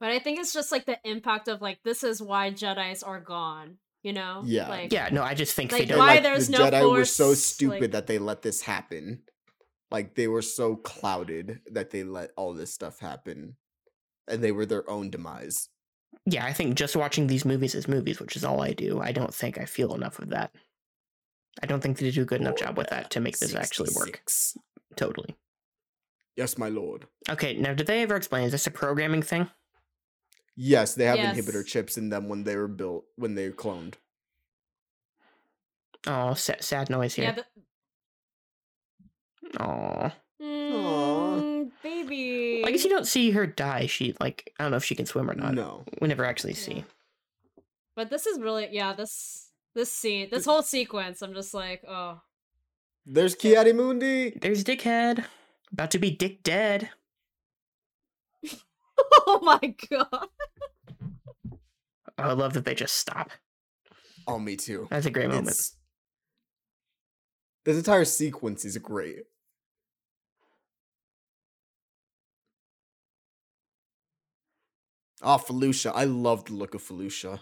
[0.00, 3.20] But I think it's just like the impact of like this is why Jedi's are
[3.20, 3.78] gone.
[4.02, 4.42] You know?
[4.46, 4.68] Yeah.
[4.68, 5.98] Like, Yeah, no, I just think Like, they don't.
[5.98, 9.22] why like, there's the no Jedi were so stupid like- that they let this happen.
[9.90, 13.56] Like they were so clouded that they let all this stuff happen,
[14.28, 15.70] and they were their own demise.
[16.26, 19.12] Yeah, I think just watching these movies as movies, which is all I do, I
[19.12, 20.52] don't think I feel enough of that.
[21.62, 23.90] I don't think they do a good enough job with that to make this actually
[23.96, 24.22] work.
[24.94, 25.36] Totally.
[26.36, 27.06] Yes, my lord.
[27.28, 28.44] Okay, now did they ever explain?
[28.44, 29.48] Is this a programming thing?
[30.60, 31.36] Yes, they have Yes.
[31.38, 33.94] inhibitor chips in them when they were built when they were cloned.
[36.06, 37.44] Oh, sad, sad noise Yeah, here.
[39.52, 40.12] the, Oh,
[40.42, 42.62] Mm, baby.
[42.64, 43.86] I guess you don't see her die.
[43.86, 45.54] She like I don't know if she can swim or not.
[45.54, 45.84] No.
[46.00, 46.58] We never actually Yeah.
[46.58, 46.84] see.
[47.96, 52.20] But this is really yeah, this this scene, this whole sequence, I'm just like, oh.
[53.06, 54.38] There's Ki-Adi-Mundi.
[54.42, 55.24] There's Dickhead
[55.72, 56.90] about to be Dick dead.
[59.26, 60.28] oh my god.
[62.20, 63.30] Oh, I love that they just stop.
[64.26, 64.88] Oh, me too.
[64.90, 65.48] That's a great moment.
[65.48, 65.76] It's
[67.64, 69.24] this entire sequence is great.
[75.22, 75.92] Ah, Felucia.
[75.94, 77.40] I love the look of Felucia.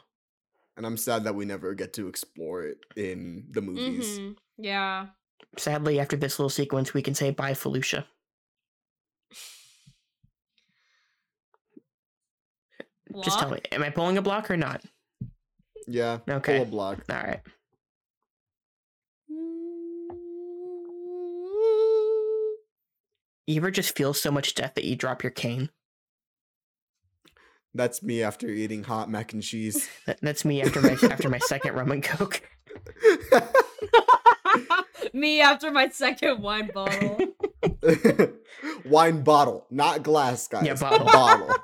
[0.76, 4.18] And I'm sad that we never get to explore it in the movies.
[4.18, 4.36] Mhm.
[4.58, 5.06] Yeah.
[5.56, 8.04] Sadly, after this little sequence, we can say bye, Felucia.
[13.22, 14.82] Just tell me, am I pulling a block or not?
[15.86, 16.18] Yeah.
[16.28, 16.59] Okay.
[16.59, 17.05] Pull a block.
[17.10, 17.40] All right.
[23.47, 25.70] You ever just feel so much death that you drop your cane?
[27.74, 29.88] That's me after eating hot mac and cheese.
[30.06, 32.43] That, that's me after my after my second rum and coke.
[35.12, 37.18] Me after my second wine bottle.
[38.84, 40.66] Wine bottle, not glass, guys.
[40.66, 41.06] Yeah, bottle.
[41.06, 41.55] bottle.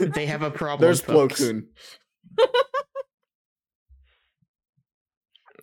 [0.00, 0.86] They have a problem.
[0.86, 1.34] There's Plo.
[1.34, 1.68] Koon.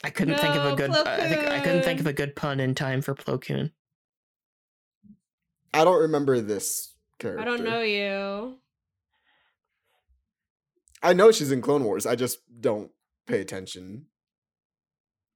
[0.03, 0.91] I couldn't think of a good.
[0.91, 3.71] I think I couldn't think of a good pun in time for Plo Koon.
[5.73, 7.41] I don't remember this character.
[7.41, 8.57] I don't know you.
[11.01, 12.05] I know she's in Clone Wars.
[12.05, 12.91] I just don't
[13.27, 14.05] pay attention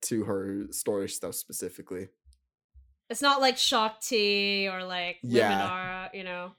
[0.03, 2.09] to her story stuff specifically.
[3.09, 5.67] It's not like Shaak Ti or like Yeah.
[5.69, 6.51] Luminara, you know.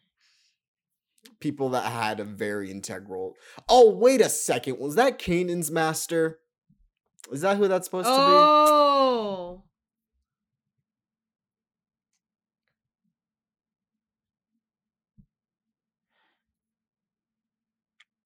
[1.40, 3.36] People that had a very integral.
[3.68, 4.78] Oh, wait a second.
[4.78, 6.40] Was that Kanan's master?
[7.30, 8.16] Is that who that's supposed to be?
[8.16, 9.62] Oh.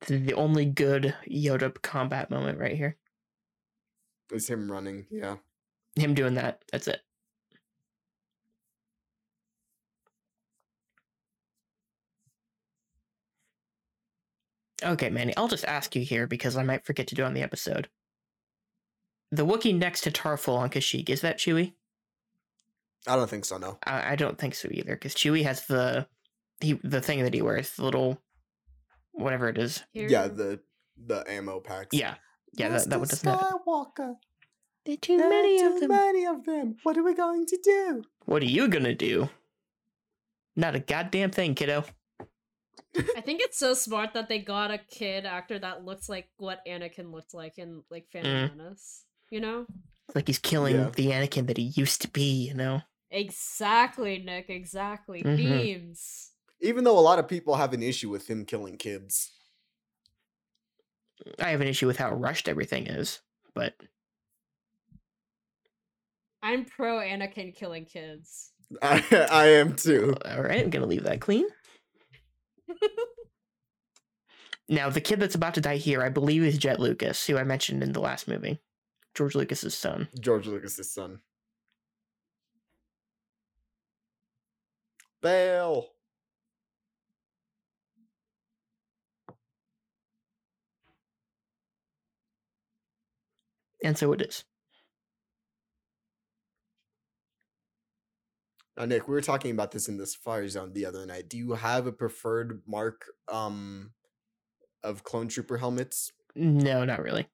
[0.06, 2.96] The the only good Yoda combat moment right here.
[4.32, 5.06] Is him running?
[5.10, 5.36] Yeah.
[5.96, 6.62] Him doing that.
[6.72, 7.00] That's it.
[14.82, 17.34] Okay, Manny, I'll just ask you here because I might forget to do it on
[17.34, 17.88] the episode.
[19.30, 21.72] The Wookiee next to Tarfful on Kashyyyk, is that Chewie?
[23.06, 23.56] I don't think so.
[23.58, 23.78] No.
[23.84, 26.06] I, I don't think so either, because Chewie has the
[26.60, 28.18] he the thing that he wears, the little
[29.12, 29.82] whatever it is.
[29.92, 30.08] Here.
[30.08, 30.28] Yeah.
[30.28, 30.60] The
[31.04, 31.88] the ammo packs.
[31.92, 32.14] Yeah,
[32.52, 33.22] yeah, that, that one Mr.
[33.22, 33.40] doesn't have.
[33.66, 34.14] Skywalker.
[34.84, 35.88] There are too There are many too of them.
[35.88, 36.76] many of them.
[36.82, 38.04] What are we going to do?
[38.26, 39.30] What are you gonna do?
[40.54, 41.84] Not a goddamn thing, kiddo.
[43.16, 46.60] I think it's so smart that they got a kid actor that looks like what
[46.66, 48.56] Anakin looked like in like Phantom Mm.
[48.56, 49.04] Menace.
[49.30, 49.66] You know?
[50.14, 50.90] Like he's killing Yeah.
[50.94, 52.82] the Anakin that he used to be, you know?
[53.10, 54.50] Exactly, Nick.
[54.50, 55.22] Exactly.
[55.22, 55.36] Mhm.
[55.36, 56.30] Themes.
[56.60, 59.32] Even though a lot of people have an issue with him killing kids.
[61.38, 63.20] I have an issue with how rushed everything is,
[63.54, 63.74] but
[66.42, 68.52] I'm pro Anakin killing kids.
[68.82, 70.14] I, I am too.
[70.24, 71.46] all right, I'm gonna leave that clean.
[74.68, 77.44] now, the kid that's about to die here, I believe, is Jett Lucas, who I
[77.44, 78.60] mentioned in the last movie,
[79.14, 80.08] George Lucas's son.
[80.20, 81.20] George Lucas's son.
[85.20, 85.88] Bail.
[93.84, 94.44] And so it is.
[98.82, 101.28] Now, Nick, we were talking about this in this fire zone the other night.
[101.28, 103.92] Do you have a preferred mark um
[104.82, 106.10] of clone trooper helmets?
[106.34, 107.28] No, not really.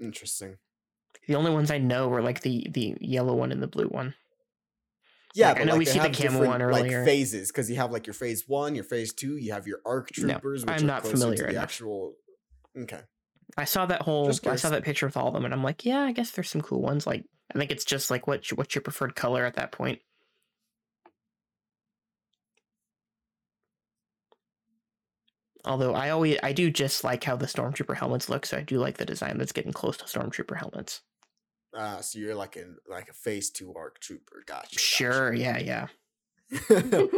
[0.00, 0.56] Interesting.
[1.28, 4.14] The only ones I know were like the the yellow one and the blue one.
[5.36, 6.98] Yeah, Like, I know like we see the camo one earlier.
[6.98, 9.78] like phases because you have like your phase one, your phase two, you have your
[9.86, 11.62] arc No, troopers, which I'm are not familiar the enough.
[11.62, 12.14] actual.
[12.76, 13.02] Okay.
[13.56, 15.84] I saw that whole I saw that picture with all of them, and I'm like,
[15.84, 17.06] yeah, I guess there's some cool ones.
[17.06, 17.24] Like,
[17.54, 20.00] I think it's just like what what's your preferred color at that point.
[25.64, 28.78] Although I always I do just like how the stormtrooper helmets look, so I do
[28.78, 31.02] like the design that's getting close to stormtrooper helmets.
[31.76, 34.42] Uh, so you're like in like a phase two arc trooper.
[34.46, 34.78] Gotcha.
[34.78, 35.86] Sure, yeah, yeah.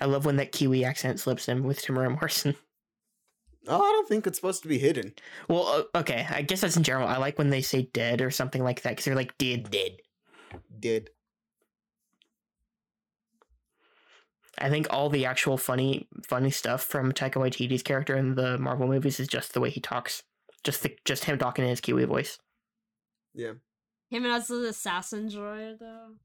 [0.00, 2.56] I love when that Kiwi accent slips in with Temuera Morrison.
[3.68, 5.12] Oh, I don't think it's supposed to be hidden.
[5.48, 7.08] Well, uh, okay, I guess that's in general.
[7.08, 9.98] I like when they say dead or something like that because they're like dead, dead.
[10.78, 11.10] Did.
[14.58, 18.86] I think all the actual funny funny stuff from Taika Waititi's character in the Marvel
[18.86, 20.22] movies is just the way he talks.
[20.62, 22.38] Just the just him talking in his Kiwi voice.
[23.34, 23.52] Yeah.
[24.10, 26.16] Him as the assassin droid, though.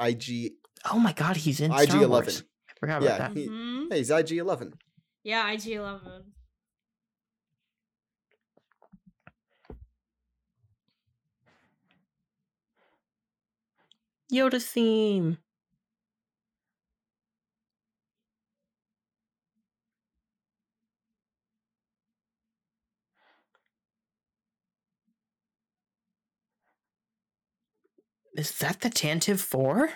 [0.00, 0.52] IG.
[0.90, 2.10] Oh my god, he's in IG Star 11.
[2.10, 2.44] Wars.
[2.78, 3.32] Forgot about that.
[3.36, 3.86] he- Mhm.
[3.90, 4.74] Hey, he's IG Eleven.
[5.24, 6.32] Yeah, IG Eleven.
[14.32, 15.36] Yoda theme.
[28.34, 29.90] Is that the Tantive 4?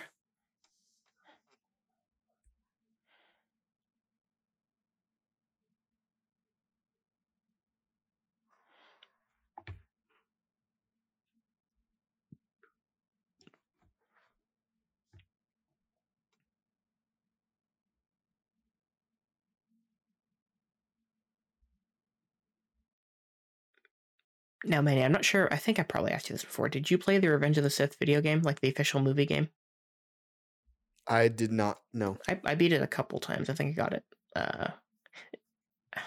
[24.63, 25.47] Now, Manny, I'm not sure.
[25.51, 26.69] I think I probably asked you this before.
[26.69, 29.49] Did you play the Revenge of the Sith video game, like the official movie game?
[31.07, 32.17] I did not know.
[32.27, 33.49] I, I beat it a couple times.
[33.49, 34.03] I think I got it.
[34.35, 34.67] Uh,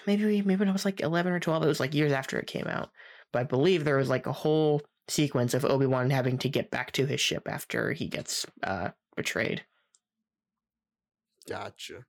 [0.06, 1.62] maybe maybe when I was like eleven or twelve.
[1.62, 2.90] It was like years after it came out.
[3.32, 6.70] But I believe there was like a whole sequence of Obi Wan having to get
[6.70, 9.64] back to his ship after he gets uh, betrayed.
[11.48, 12.04] Gotcha.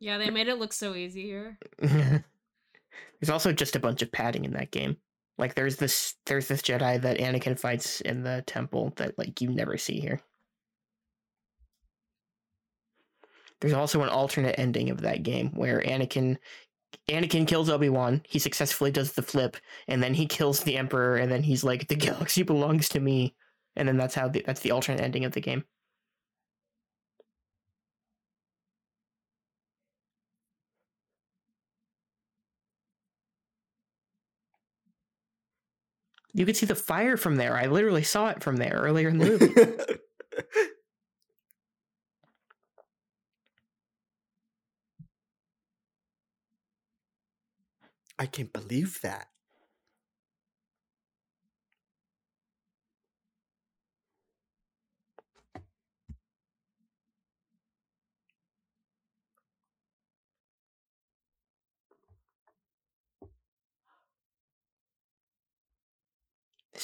[0.00, 1.58] Yeah, they made it look so easy here.
[1.78, 4.96] there's also just a bunch of padding in that game.
[5.38, 9.48] Like there's this there's this Jedi that Anakin fights in the temple that like you
[9.50, 10.20] never see here.
[13.60, 16.36] There's also an alternate ending of that game where Anakin
[17.08, 19.56] Anakin kills Obi-Wan, he successfully does the flip,
[19.88, 23.34] and then he kills the Emperor, and then he's like, The galaxy belongs to me.
[23.76, 25.64] And then that's how the, that's the alternate ending of the game.
[36.34, 37.56] You could see the fire from there.
[37.56, 39.54] I literally saw it from there earlier in the movie.
[48.18, 49.28] I can't believe that.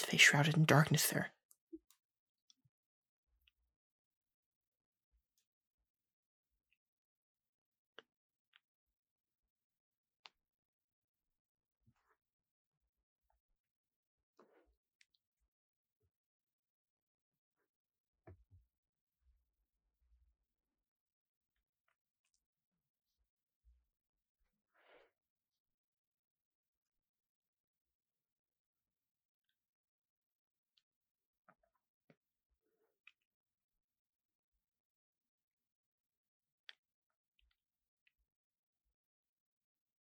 [0.01, 1.31] His face shrouded in darkness there.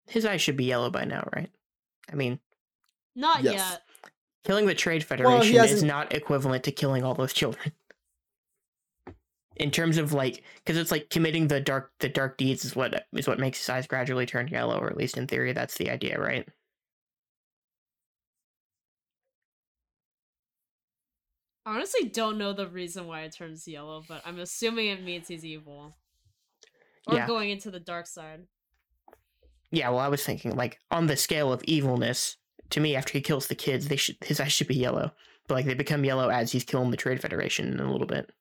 [0.10, 1.52] His eyes should be yellow by now, right?
[2.12, 2.40] I mean,
[3.16, 3.54] Not Yes.
[3.72, 3.82] yet.
[4.44, 7.74] killing the Trade Well, Federation is hasn't- not equivalent to killing all those children.
[9.58, 13.08] In terms of like, because it's like committing the dark the dark deeds is what
[13.14, 15.90] is what makes his eyes gradually turn yellow, or at least in theory, that's the
[15.90, 16.48] idea, right?
[21.66, 25.28] I honestly don't know the reason why it turns yellow, but I'm assuming it means
[25.28, 25.98] he's evil.
[27.08, 27.28] Or Yeah.
[27.28, 28.48] going into the dark side.
[29.72, 32.38] Yeah, well, I was thinking like on the scale of evilness.
[32.72, 35.12] To me, after he kills the kids, they should his eyes should be yellow,
[35.48, 38.32] but like they become yellow as he's killing the Trade Federation in a little bit.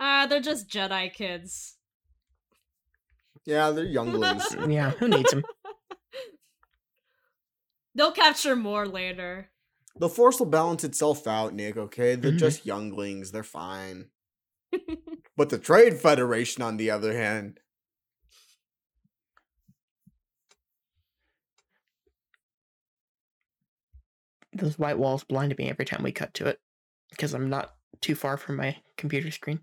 [0.00, 1.76] Ah, they're just Jedi kids.
[3.44, 4.44] Yeah, they're younglings.
[4.68, 5.44] Yeah, who needs them?
[7.94, 9.50] They'll capture more later.
[9.96, 12.14] the force will balance itself out, Nick, okay?
[12.14, 12.38] They're Mhm.
[12.38, 13.32] just younglings.
[13.32, 14.10] They're fine.
[15.36, 17.58] But the Trade Federation, on the other hand,
[24.58, 26.60] Those white walls blind me every time we cut to it
[27.10, 29.60] because I'm not too far from my computer screen.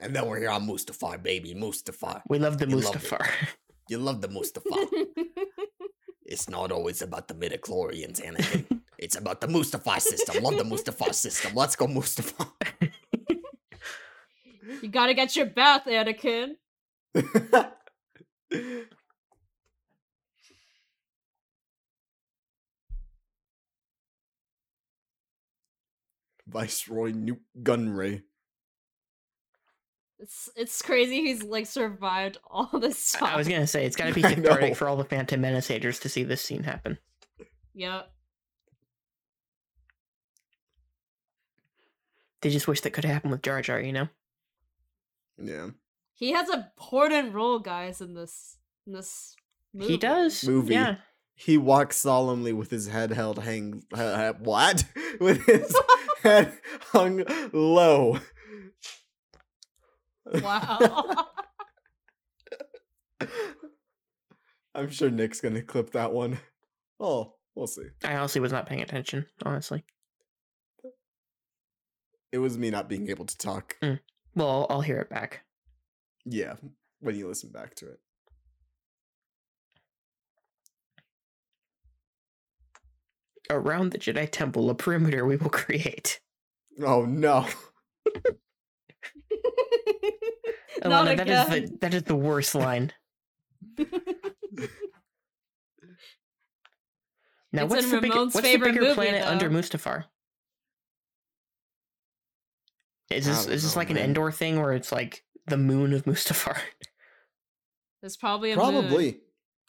[0.00, 1.54] And then we're here on Mustafar, baby.
[1.54, 2.22] Mustafar.
[2.28, 2.94] We love the You love.
[2.94, 3.28] Mustafar.
[3.88, 4.86] You love the Mustafar.
[6.26, 8.80] it's not always about the midichlorians, Anakin.
[8.98, 10.42] it's about the Mustafar system.
[10.44, 11.52] Love the Mustafar system.
[11.54, 12.48] Let's go, Mustafar.
[14.82, 16.54] you gotta get your bath, Anakin.
[26.46, 28.22] Viceroy Nute Gunray.
[30.20, 33.34] It's it's crazy he's like survived all this time.
[33.34, 34.42] I was gonna say it's gotta be I know.
[34.42, 36.98] cathartic for all the Phantom Menace haters to see this scene happen.
[37.74, 38.10] Yep.
[42.40, 44.08] They just wish that could happen with Jar Jar, you know?
[45.36, 45.70] Yeah.
[46.14, 49.36] He has an important role, guys, in this in this
[49.72, 49.92] movie.
[49.92, 50.46] He does.
[50.46, 50.74] Movie.
[50.74, 50.96] Yeah.
[51.34, 53.84] He walks solemnly with his head held hang.
[53.92, 54.84] Uh, what?
[55.20, 55.76] with his
[56.24, 56.58] head
[56.90, 57.22] hung
[57.52, 58.18] low.
[60.42, 61.26] Wow.
[64.74, 66.38] I'm sure Nick's gonna clip that one.
[67.00, 67.86] Oh, we'll see.
[68.04, 69.84] I honestly was not paying attention, honestly.
[72.30, 73.76] It was me not being able to talk.
[73.82, 74.00] Mm.
[74.34, 75.44] Well, I'll, I'll hear it back.
[76.24, 76.54] Yeah,
[77.00, 77.98] when you listen back to it.
[83.50, 86.20] Around the Jedi Temple, a perimeter we will create.
[86.84, 87.46] Oh no.
[90.84, 91.64] Not Alana, that is again.
[91.66, 92.92] the that is the worst line.
[97.50, 99.48] Now, It's what's in the bigger, Ramon's what's the favorite bigger movie, planet under.
[99.48, 100.04] Mustafar?
[103.10, 104.04] Is this is this know, like an man.
[104.04, 106.58] Endor thing where it's like the moon of Mustafar?
[108.02, 108.70] There's probably a moon.
[108.70, 109.20] Probably.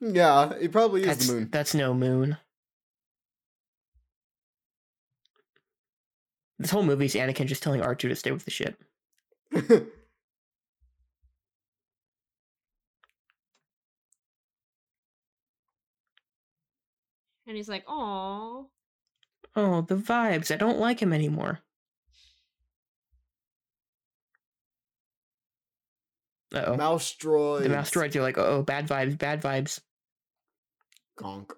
[0.02, 1.50] Yeah, it probably is That's the moon.
[1.52, 2.38] that's no moon.
[6.58, 8.84] This whole movie's Anakin just telling R2 to stay with the ship.
[17.50, 18.70] And he's like, "Oh,
[19.56, 20.54] Oh, the vibes.
[20.54, 21.60] I don't like him anymore.
[26.54, 26.78] Uh oh.
[26.78, 27.64] mouse droids.
[27.64, 29.80] The mouse droids are like, oh, bad vibes, bad vibes.
[31.18, 31.52] Gonk.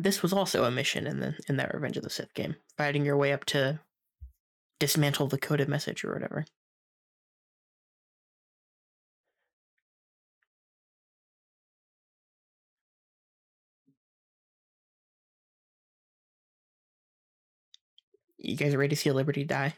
[0.00, 3.04] This was also a mission in the in that Revenge of the Sith game, fighting
[3.04, 3.80] your way up to
[4.78, 6.46] dismantle the coded message or whatever.
[18.38, 19.74] You guys ready to see Liberty die?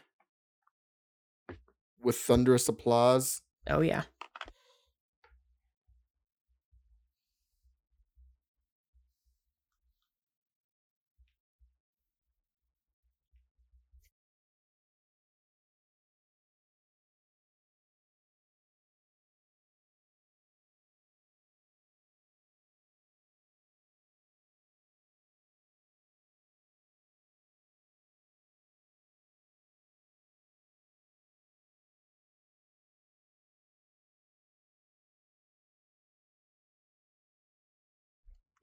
[2.01, 3.41] With thunderous applause.
[3.69, 4.03] Oh yeah.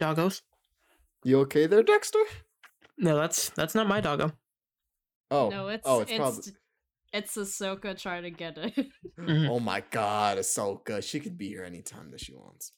[0.01, 0.43] Doggos.
[1.23, 2.19] You okay there, Dexter?
[2.99, 4.33] No, that's that's not my doggo.
[5.31, 6.43] Oh, no, it's oh, it's, it's probably.
[7.13, 8.75] it's Ahsoka trying to get it.
[9.19, 9.49] Mhm.
[9.51, 11.03] Oh my God, Ahsoka!
[11.03, 12.73] She could be here anytime that she wants.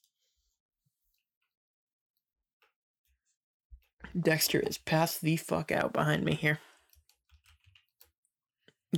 [4.18, 6.58] Dexter is passed the fuck out behind me here.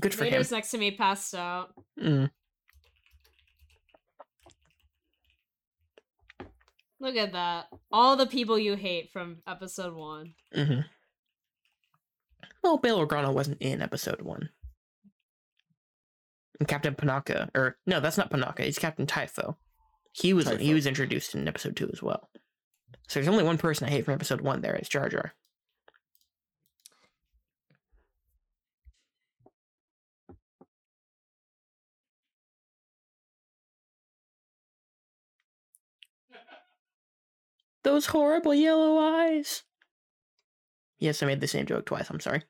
[0.01, 0.43] Good for him.
[0.51, 1.73] Next to me, passed out.
[2.03, 2.31] Mm.
[7.05, 7.67] Look at that.
[7.93, 10.33] All the people you hate from episode one.
[10.55, 10.81] hmm
[12.63, 14.49] Well, Bail Organa wasn't in episode one.
[16.59, 18.61] And Captain Panaka, or no, that's not Panaka.
[18.61, 19.59] He's Captain Typho.
[20.13, 22.31] He was he was introduced in episode two as well.
[23.09, 24.63] So there's only one person I hate from episode one.
[24.63, 25.35] There, it's Jar Jar.
[37.85, 39.63] Those horrible yellow eyes.
[40.99, 42.09] Yes, I made the same joke twice.
[42.09, 42.43] I'm sorry.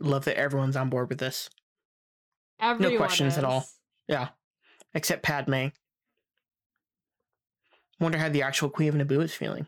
[0.00, 1.48] Love that everyone's on board with this.
[2.58, 3.64] Everyone questions at all.
[4.08, 4.30] Yeah.
[4.94, 5.68] Except Padme.
[8.00, 9.66] Wonder how the actual Queen of Naboo is feeling.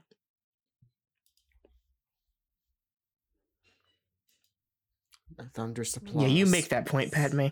[5.55, 6.23] Thunderous applause.
[6.23, 7.49] Yeah, you make that point, Padme.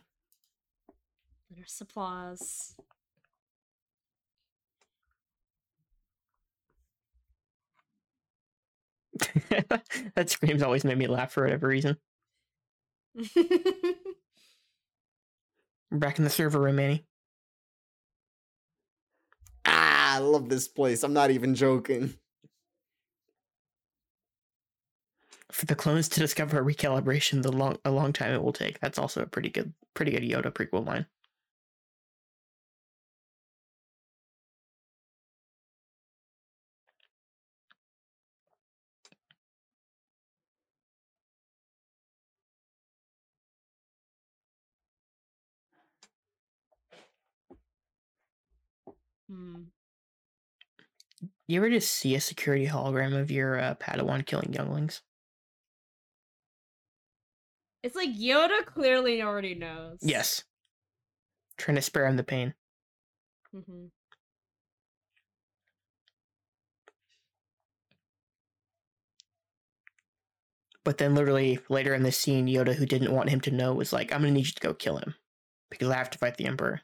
[1.51, 2.75] There's applause.
[10.15, 11.97] that scream's always made me laugh for whatever reason.
[13.15, 13.29] We're
[15.99, 17.05] back in the server room, Manny.
[19.65, 21.03] Ah, I love this place.
[21.05, 22.19] I'm not even joking.
[25.53, 28.79] For the clones to discover a recalibration, the long a long time it will take.
[28.81, 31.07] That's also a pretty good, pretty good Yoda prequel line.
[49.29, 49.63] Hmm.
[51.47, 55.03] You ever just see a security hologram of your uh, Padawan killing younglings?
[57.83, 59.99] It's like Yoda clearly already knows.
[60.01, 60.45] Yes.
[61.59, 62.55] Trying to spare him the pain.
[63.55, 63.87] Mm-hmm.
[70.85, 73.93] But then, literally later in the scene, Yoda, who didn't want him to know, was
[73.93, 75.15] like, "I'm gonna need you to go kill him
[75.71, 76.81] because I have to fight the Emperor."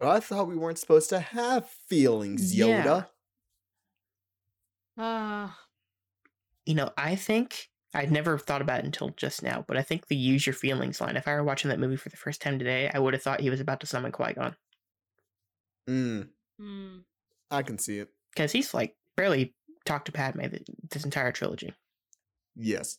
[0.00, 2.84] I thought we weren't supposed to have feelings, Yeah.
[2.84, 3.10] Yoda.
[4.96, 5.68] Ah,
[6.66, 10.08] You know, I think I'd never thought about it until just now, but I think
[10.08, 11.16] the "use your feelings" line.
[11.16, 13.40] If I were watching that movie for the first time today, I would have thought
[13.40, 14.56] he was about to summon Qui Gon
[15.88, 16.98] Mm, hmm.
[17.50, 18.12] I can see it.
[18.30, 19.54] because he's like barely
[19.84, 20.42] talked to Padme
[20.90, 21.74] this entire trilogy.
[22.56, 22.98] Yes.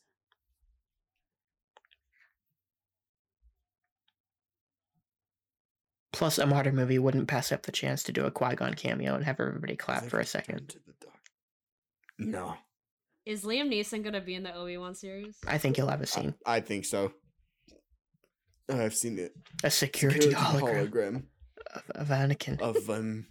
[6.17, 9.13] Plus, a modern movie wouldn't pass up the chance to do a Qui Gon cameo
[9.13, 10.55] and have everybody clap for a second.
[10.57, 11.15] turned to the dark.
[12.17, 12.55] No,
[13.23, 15.37] Is Liam Neeson gonna be in the Obi Wan series?
[15.47, 17.11] I think he'll have a scene, I think so.
[18.67, 19.33] I've seen it.
[19.63, 21.23] a security, hologram, hologram
[21.75, 23.27] Of, of Anakin of um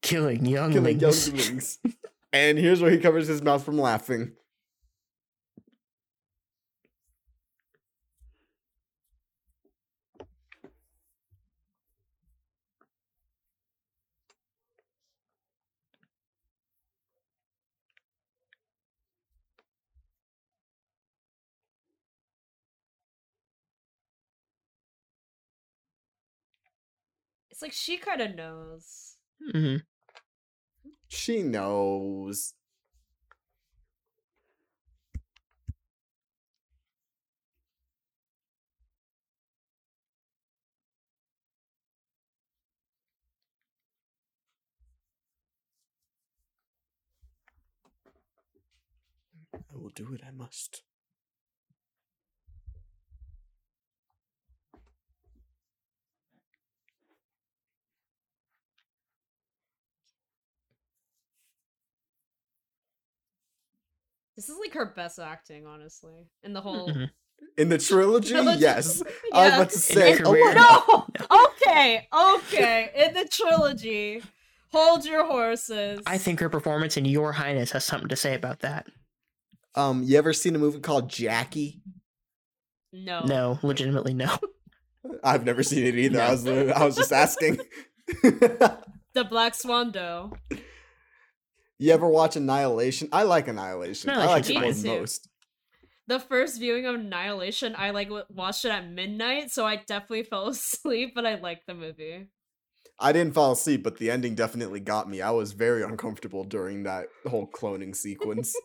[0.00, 1.28] killing killing younglings.
[1.28, 1.78] younglings.
[2.32, 4.32] and here's where he covers his mouth from laughing.
[27.56, 29.16] It's like she kind of knows.
[29.50, 29.76] hmm
[31.08, 32.52] She knows.
[49.54, 50.82] I will do what I must.
[64.36, 66.90] This is like her best acting, honestly, in the whole.
[66.90, 67.10] Mhm.
[67.58, 68.60] In the trilogy, Trilogy.
[68.60, 69.02] yes.
[69.32, 69.56] I was Yeah.
[69.56, 71.06] about to say, oh, career, No.
[71.30, 72.08] Okay.
[72.12, 72.90] Okay.
[72.94, 74.22] In the trilogy,
[74.72, 76.00] hold your horses.
[76.06, 78.86] I think her performance in Your Highness has something to say about that.
[79.74, 81.82] Um, you ever seen a movie called Jackie?
[82.92, 83.20] No.
[83.26, 84.34] No, legitimately no.
[85.22, 86.20] I've never seen it either.
[86.20, 87.60] I was I was just asking.
[88.22, 90.32] The Black Swan doe.
[91.78, 93.08] You ever watch Annihilation?
[93.12, 94.10] I like Annihilation.
[94.10, 94.72] I like Annihilation's it more fine.
[94.74, 95.00] than Me too.
[95.00, 95.28] most.
[96.08, 100.48] The first viewing of Annihilation, I like watched it at midnight, so I definitely fell
[100.48, 102.28] asleep, but I liked the movie.
[102.98, 105.20] I didn't fall asleep, but the ending definitely got me.
[105.20, 108.54] I was very uncomfortable during that whole cloning sequence.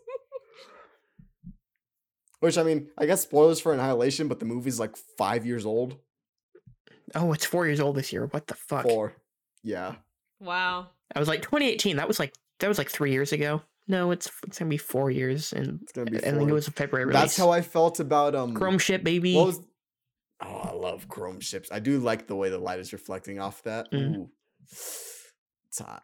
[2.39, 5.97] Which I mean, I guess spoilers for Annihilation, but the movie's like five years old.
[7.13, 8.27] Oh, it's four years old this year.
[8.27, 8.83] What the fuck?
[8.83, 9.13] Four.
[9.63, 9.95] Yeah.
[10.39, 10.87] Wow.
[11.13, 11.97] I was like 2018.
[11.97, 13.61] That was like that was like three years ago.
[13.87, 16.67] No, it's it's gonna be four years, and It's gonna be I think it was
[16.67, 17.21] a February release.
[17.21, 19.35] That's how I felt about um Chrome ship, baby.
[19.35, 19.59] What was
[20.43, 21.69] Oh, I love chrome ships.
[21.71, 23.91] I do like the way the light is reflecting off that.
[23.91, 24.15] Mm.
[24.15, 24.29] Ooh.
[24.63, 26.03] It's hot.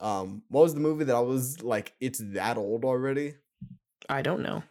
[0.00, 3.34] Um, what was the movie that I was like, it's that old already?
[4.08, 4.64] I don't know.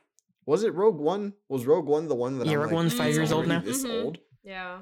[0.46, 1.34] Was it Rogue One?
[1.48, 3.62] Was Rogue One the one that Yeah, I'm Rogue like, One's five years old now."
[3.62, 4.04] This Mhm.
[4.04, 4.18] old?
[4.44, 4.80] Yeah.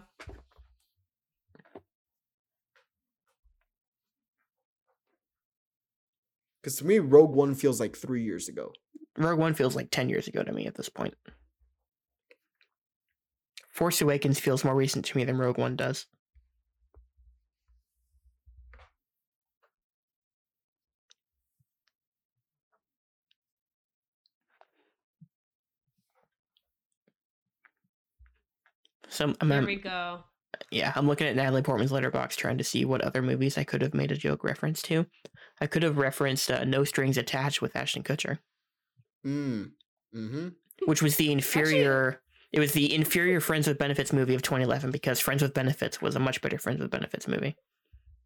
[6.61, 8.73] Because to me, Rogue One feels like three years ago.
[9.17, 11.13] Rogue One feels like ten years ago to me at this point.
[13.69, 16.05] Force Awakens feels more recent to me than Rogue One does.
[29.07, 30.23] So I'm, There I'm- we go.
[30.71, 33.81] Yeah, I'm looking at Natalie Portman's Letterboxd trying to see what other movies I could
[33.81, 35.05] have made a joke reference to.
[35.61, 38.39] I could have referenced uh, No Strings Attached with Ashton Kutcher,
[39.25, 39.71] Mm.
[40.15, 40.47] Mm-hmm.
[40.85, 42.21] which was the inferior.
[42.51, 46.15] It was the inferior Friends with Benefits movie of 2011 because Friends with Benefits was
[46.15, 47.55] a much better Friends with Benefits movie.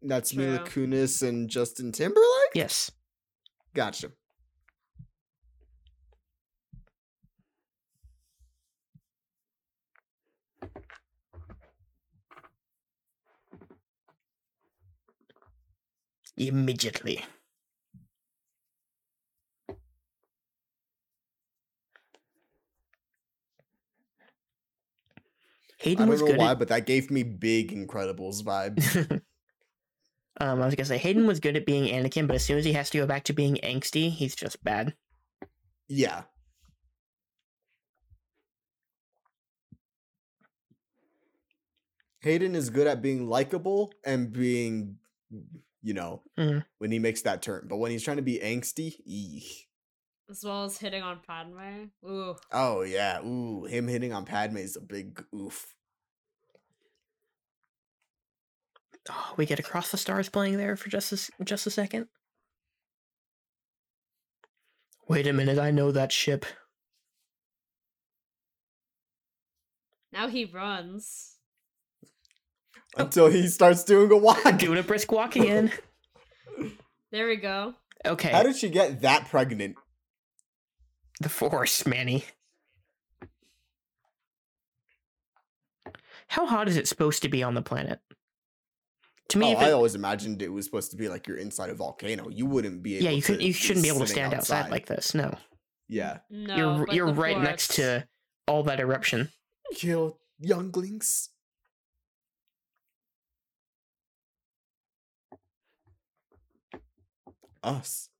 [0.02, 2.24] That's Mila Kunis and Justin Timberlake?
[2.54, 2.90] Yes.
[3.74, 4.08] Gotcha.
[16.36, 17.24] Immediately.
[25.96, 26.38] I don't was know good.
[26.38, 28.96] why, At, but that gave me big Incredibles vibes.
[30.40, 32.64] um, I was gonna say Hayden was good at being Anakin, but as soon as
[32.64, 34.94] he has to go back to being angsty, he's just bad.
[35.88, 36.24] yeah.
[42.20, 44.98] Hayden is good at being likable and being,
[45.84, 46.64] you know, Mhm.
[46.78, 47.66] when he makes that turn.
[47.68, 49.68] But when he's trying to be angsty, eek.
[50.30, 51.90] As well as hitting on Padme.
[52.04, 52.34] Ooh.
[52.50, 55.74] oh yeah, ooh, him hitting on Padme is a big oof.
[59.10, 62.08] Oh, we get across the stars playing there for just a, s- just a second.
[65.06, 66.46] Wait a minute, I know that ship.
[70.10, 71.33] Now he runs.
[72.96, 74.42] Until he starts doing a walk.
[74.58, 75.72] Doing a brisk walk again.
[77.10, 77.74] There we go.
[78.06, 79.76] Okay, How did she get that pregnant?
[81.20, 82.24] the force, Manny.
[86.28, 88.00] How hot is it supposed to be on the planet?
[89.28, 91.36] To me, oh, if I it- always imagined it was supposed to be like you're
[91.38, 92.28] inside a volcano.
[92.28, 94.70] You wouldn't be able yeah, you to could you shouldn't be able to stand outside.
[94.70, 95.14] like this.
[95.14, 95.34] No,
[95.88, 96.18] Yeah.
[96.30, 98.06] No, you're you're the right next to
[98.46, 99.30] all that eruption.
[99.74, 101.30] Kill younglings.
[107.64, 108.10] Us.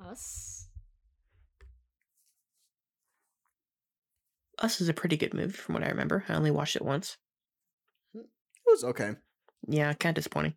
[0.00, 0.68] us.
[4.60, 6.24] Us is a pretty good movie from what I remember.
[6.28, 7.16] I only watched it once.
[8.14, 8.20] Hmm.
[8.20, 8.26] It
[8.66, 9.16] was okay.
[9.66, 10.54] Yeah, kind of disappointing.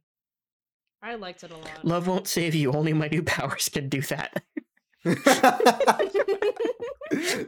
[1.01, 1.83] I liked it a lot.
[1.83, 2.71] Love won't save you.
[2.71, 4.43] Only my new powers can do that.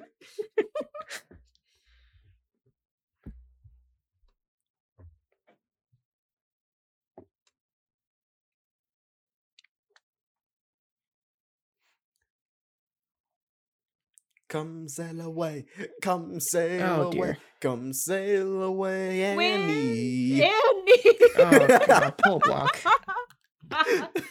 [14.54, 15.66] Come sail away,
[16.04, 17.38] come sail Oh, away, dear.
[17.60, 20.44] come sail away, Win- Annie.
[20.44, 21.18] Andy.
[21.40, 22.80] Oh, God, pull a block.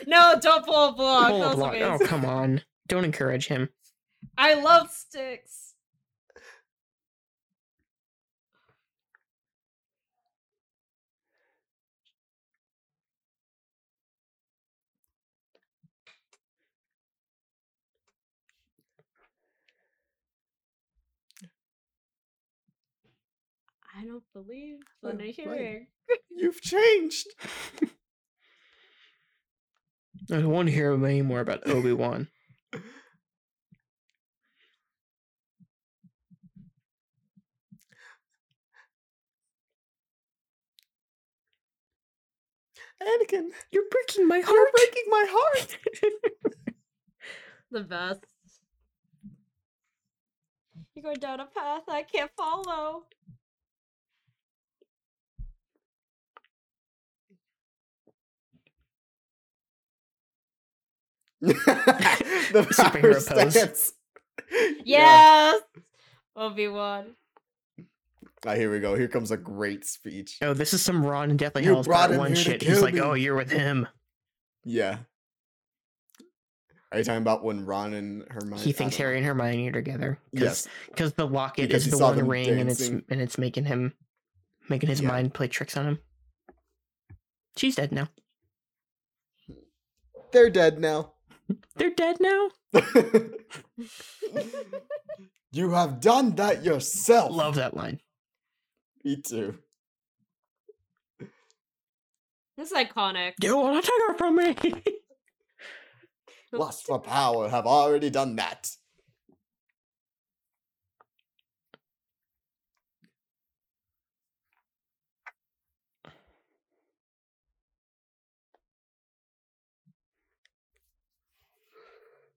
[0.07, 1.29] no, don't pull a block.
[1.29, 1.75] Pull a block.
[1.81, 2.63] Oh, come on.
[2.87, 3.69] Don't encourage him.
[4.39, 5.72] I love sticks.
[24.03, 25.87] I don't believe what Oh, hearing.
[26.29, 27.29] You've changed.
[30.31, 32.27] I don't want to hear any more about Obi Wan.
[43.03, 44.73] Anakin, You're breaking my you're heart.
[44.75, 45.79] breaking my heart.
[47.71, 48.21] The best.
[50.95, 53.05] You're going down a path I can't follow.
[61.43, 63.53] The Superhero power pose.
[63.55, 63.93] stance.
[64.85, 65.61] Yes!
[66.37, 67.15] Obi Wan.
[68.47, 68.95] Ah, here we go.
[68.95, 70.39] Here comes a great speech.
[70.43, 72.63] oh, this is some Ron and Deathly You Hallows Part 1 shit.
[72.63, 73.87] He's kill like, oh, you're with him.
[74.65, 74.99] Yeah.
[76.91, 78.61] Are you talking about when Ron and Hermione?
[78.63, 78.97] He thinks.
[78.97, 80.19] Harry and Hermione are together.
[80.33, 80.69] Yes.
[80.89, 83.65] Because the locket Because is the saw one them ring and it's and it's making
[83.65, 83.95] him
[84.69, 85.09] making his Yeah.
[85.09, 85.99] mind play tricks on him.
[87.57, 88.09] She's dead now.
[90.33, 91.15] They're dead now.
[91.77, 92.51] They're dead now?
[95.53, 97.31] you have done that yourself.
[97.33, 98.01] Love that line.
[99.05, 99.59] Me too.
[102.57, 103.33] This is iconic.
[103.43, 104.57] You wanna take her from me?
[106.53, 108.71] Lust for power have already done that.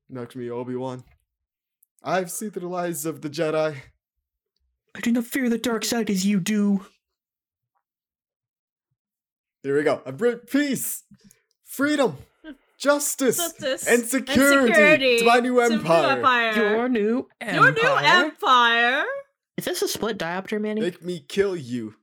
[0.10, 1.04] Next me, Obi-Wan.
[2.04, 3.76] I've seen through the lies of the Jedi.
[4.96, 6.86] I do not fear the dark side as you do.
[9.64, 10.02] Here we go.
[10.06, 11.04] I bring peace,
[11.64, 12.18] freedom,
[12.80, 16.18] justice, Justice and security, to my new to empire.
[16.18, 16.54] empire.
[16.56, 17.56] Your new empire.
[17.62, 19.04] Your new empire.
[19.58, 20.82] Is this a split diopter, Manny?
[20.82, 21.96] Make me kill you.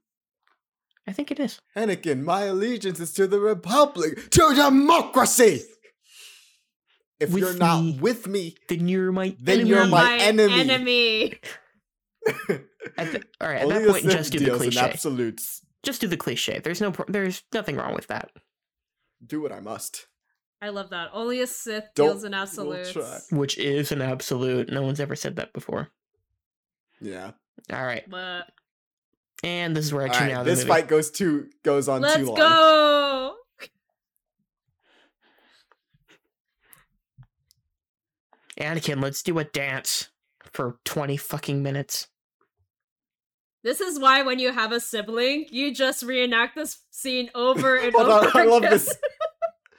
[1.06, 1.60] I think it is.
[1.76, 5.62] Anakin, my allegiance is to the Republic, to democracy.
[7.22, 7.98] If With you're not me.
[8.00, 9.70] with me, Then you're my Then enemy.
[9.70, 10.60] you're my enemy.
[10.60, 11.34] enemy.
[12.96, 14.80] At the- all right, at only that point, just do the deals in cliche.
[14.80, 15.62] absolutes.
[15.82, 16.60] Just do the cliche.
[16.62, 18.30] There's no, there's nothing wrong with that.
[19.24, 20.06] Do what I must.
[20.60, 21.10] I love that.
[21.12, 23.26] Only a Sith Don't- deals in we'll absolutes.
[23.32, 24.70] Which is an absolute.
[24.70, 25.88] No one's ever said that before.
[27.00, 27.32] Yeah.
[27.72, 28.50] All right, But
[29.44, 30.68] and this is where I All tune right, out of the this movie.
[30.68, 32.36] fight goes too goes on let's too long.
[32.36, 33.21] go.
[38.60, 40.08] Anakin, let's do a dance
[40.52, 42.08] for twenty fucking minutes.
[43.64, 47.92] This is why when you have a sibling, you just reenact this scene over and
[47.94, 48.72] Hold over on, I love again.
[48.72, 48.96] this.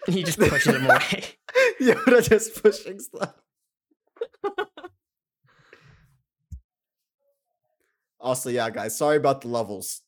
[0.06, 1.24] He just pushes him away.
[1.82, 3.34] Yoda just pushing stuff.
[8.20, 10.02] also, yeah, guys, sorry about the levels.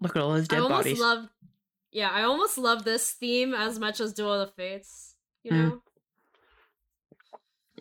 [0.00, 1.00] Look at all his I dead almost bodies.
[1.00, 1.28] love.
[1.92, 5.14] Yeah, I almost love this theme as much as Duel of the Fates.
[5.42, 5.56] You Mm.
[5.70, 5.82] know,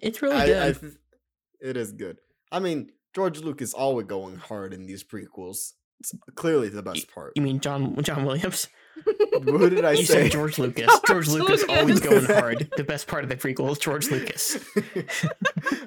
[0.02, 0.78] it's really I, good.
[0.86, 2.18] I it is good.
[2.52, 5.74] I mean, George Lucas always going hard in these prequels.
[6.00, 7.34] It's clearly the best part.
[7.36, 8.68] you mean John John Williams?
[9.44, 10.24] Who did I you say?
[10.24, 10.86] said George Lucas.
[11.08, 11.78] George George Lucas Lucas.
[11.78, 12.70] always going hard.
[12.78, 14.58] The best part of the prequel is George Lucas.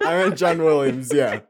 [0.03, 1.13] I meant John Williams.
[1.13, 1.41] Yeah.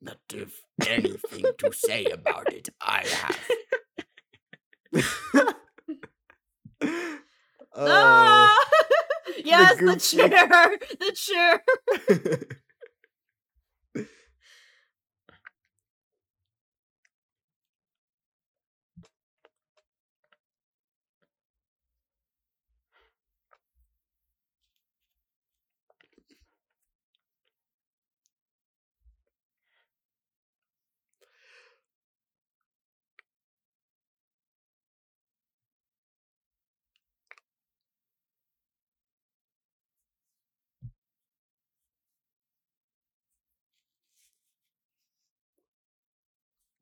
[0.00, 3.38] Not if anything to say about it, I have.
[5.34, 5.54] Oh.
[7.76, 8.56] Ah!
[9.44, 10.78] yes, the, goofy- chair.
[10.98, 11.62] The chair.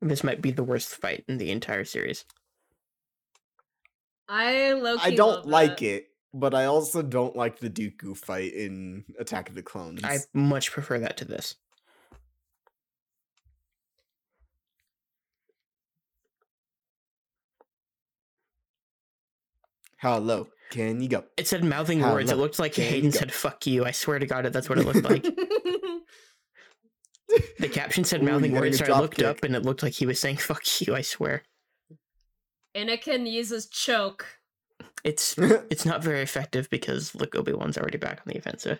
[0.01, 2.25] This might be the worst fight in the entire series.
[4.29, 9.05] I low I don't like it, but I also don't like the Dooku fight in
[9.19, 10.01] Attack of the Clones.
[10.03, 11.55] I much prefer that to this.
[19.99, 21.23] Hello, can you go?
[21.37, 22.29] It said mouthing How words.
[22.29, 24.85] It looked like can Hayden said "fuck you." I swear to God, that's what it
[24.85, 25.25] looked like.
[27.59, 29.63] the caption said mouthing you're words, getting so a I drop looked up and it
[29.63, 31.43] looked like he was saying "fuck you." I swear,
[32.75, 34.25] Anakin uses choke.
[35.03, 35.37] it's
[35.69, 38.79] it's not very effective because look, Obi Wan's already back on the offensive.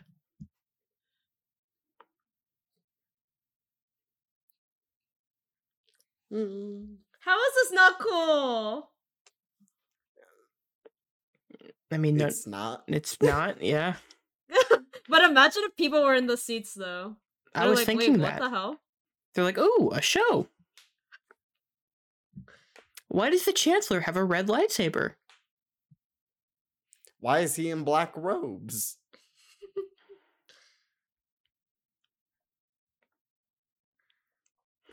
[6.32, 6.96] Mm.
[7.20, 8.92] How is this not cool?
[11.92, 12.84] I mean, no, it's not.
[12.88, 13.62] it's not.
[13.62, 13.96] Yeah,
[15.10, 17.16] but imagine if people were in the seats though.
[17.58, 18.80] I They're was like, thinking Wait, that What the hell?
[19.34, 20.48] they're like, "Oh, a show."
[23.10, 25.14] Why does the Chancellor have a red lightsaber?
[27.20, 28.98] Why is he in black robes?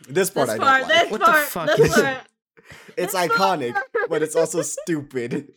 [0.09, 1.01] This part This I part, don't like.
[1.03, 2.19] this What the fuck this is it?
[2.97, 3.87] It's this iconic, part.
[4.09, 5.53] but it's also stupid.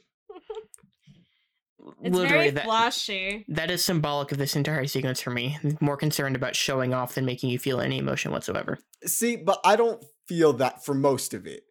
[2.04, 3.44] It's Literally, very that flashy.
[3.48, 5.58] that is symbolic of this entire sequence for me.
[5.82, 8.78] More concerned about showing off than making you feel any emotion whatsoever.
[9.06, 11.64] See, but I don't feel that for most of it.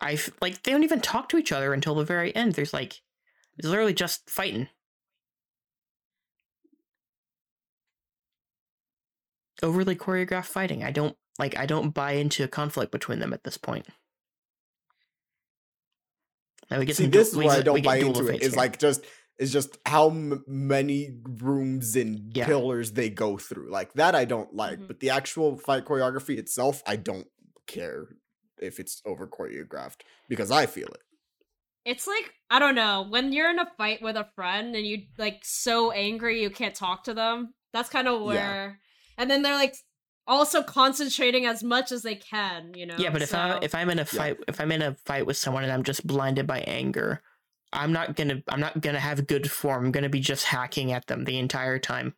[0.00, 2.52] I like they don't even talk to each other until the very end.
[2.52, 3.00] There's like,
[3.58, 4.68] it's literally just fighting.
[9.62, 10.84] Overly choreographed fighting.
[10.84, 11.56] I don't like.
[11.58, 13.86] I don't buy into a conflict between them at this point.
[16.70, 18.32] Now we get See, some du- this is we where I don't buy into it.
[18.32, 18.58] fates Is here.
[18.58, 19.04] like just
[19.38, 21.10] is just how m- many
[21.40, 22.46] rooms and Yeah.
[22.46, 23.70] pillars they go through.
[23.70, 24.78] Like that, I don't like.
[24.78, 24.86] Mhm.
[24.88, 27.26] But the actual fight choreography itself, I don't
[27.66, 28.08] care
[28.60, 31.02] if it's over choreographed because I feel it.
[31.84, 35.02] It's like I don't know when you're in a fight with a friend and you
[35.18, 37.54] like so angry you can't talk to them.
[37.72, 38.26] That's kind of Yeah.
[38.26, 38.80] where,
[39.18, 39.74] and then they're like
[40.26, 42.72] also concentrating as much as they can.
[42.74, 42.96] You know.
[42.98, 45.36] Yeah, but if I if I'm in a fight if I'm in a fight with
[45.36, 47.22] someone and I'm just blinded by anger,
[47.76, 49.86] I'm not gonna I'm not gonna have good form.
[49.86, 52.14] I'm gonna be just hacking at them the entire time.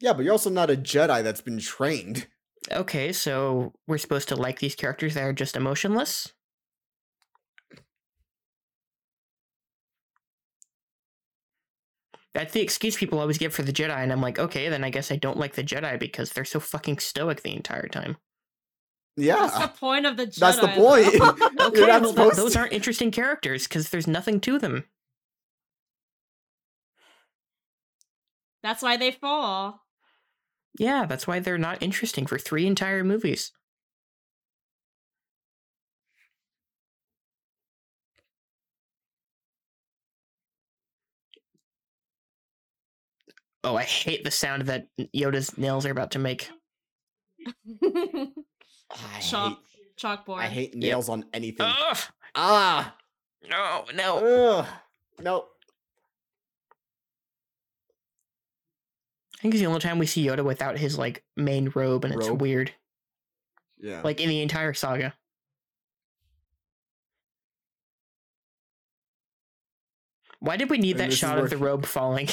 [0.00, 2.26] Yeah, but you're also not a Jedi that's been trained.
[2.70, 6.32] Okay, so we're supposed to like these characters that are just emotionless?
[12.34, 14.90] That's the excuse people always give for the Jedi, and I'm like, okay, then I
[14.90, 18.16] guess I don't like the Jedi because they're so fucking stoic the entire time.
[19.16, 20.38] Yeah, That's the point of the Jedi.
[20.40, 21.06] that's the point.
[21.64, 24.84] Okay, well, th- supposed those to- aren't interesting characters because there's nothing to them.
[28.62, 29.82] that's why they fall.
[30.78, 33.52] Yeah, that's why they're not interesting for three entire movies.
[43.62, 46.50] Oh, I hate the sound that Yoda's nails are about to make.
[48.94, 50.38] I Chalk, hate, chalkboard.
[50.38, 51.66] I hate nails on anything.
[51.68, 51.96] Ugh!
[52.34, 52.96] ah,
[53.48, 54.18] No, no.
[54.58, 54.66] ugh,
[55.20, 55.46] no.
[59.38, 62.14] I think it's the only time we see Yoda without his like main robe, and
[62.14, 62.40] it's Robe?
[62.40, 62.72] weird.
[63.78, 65.14] Yeah, Like in the entire saga.
[70.40, 72.28] Why did we need And that this is shot where of the robe falling?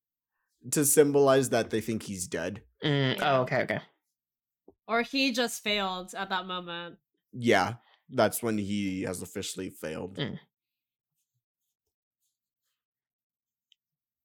[0.70, 2.62] to symbolize that they think he's dead.
[2.84, 3.80] Mm, Oh, okay, okay.
[4.86, 6.96] Or he just failed at that moment.
[7.32, 7.74] Yeah,
[8.10, 10.16] that's when he has officially failed.
[10.16, 10.38] Mm.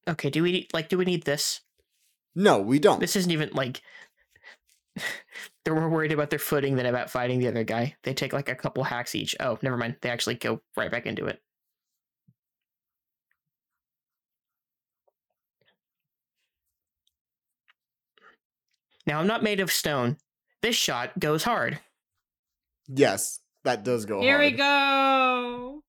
[0.08, 1.62] Okay, do we like do we need this?
[2.36, 3.00] No, we don't.
[3.00, 3.82] This isn't even like
[5.64, 7.96] they're more worried about their footing than about fighting the other guy.
[8.04, 9.36] They take like a couple hacks each.
[9.40, 9.98] Oh, never mind.
[10.02, 11.42] They actually go right back into it.
[19.08, 20.18] Now I'm not made of stone,
[20.62, 21.80] this shot goes hard.
[22.88, 24.52] Yes, that does go Here hard.
[24.52, 25.84] we go.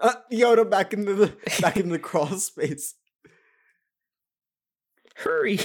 [0.00, 2.94] Uh, Yoda back into the back into the crawl space.
[5.16, 5.60] Hurry.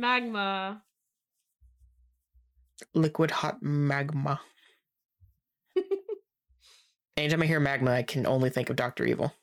[0.00, 0.82] Magma.
[2.94, 4.40] Liquid hot magma.
[7.18, 9.34] Anytime I hear magma, I can only think of Doctor Evil.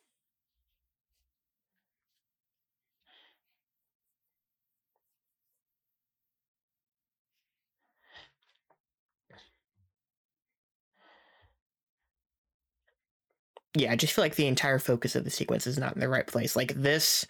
[13.75, 16.09] Yeah, I just feel like the entire focus of the sequence is not in the
[16.09, 16.55] right place.
[16.55, 17.27] Like this,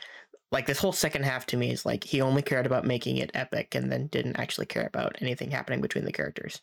[0.52, 3.32] like this whole second half to me is like he only cared about making it
[3.34, 6.62] epic and then didn't actually care about anything happening between the characters.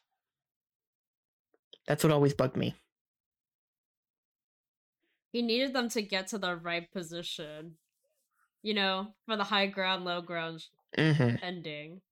[1.86, 2.74] That's what always bugged me.
[5.32, 7.76] He needed them to get to the right position.
[8.62, 12.02] You know, for the high ground, low ground hmm ending.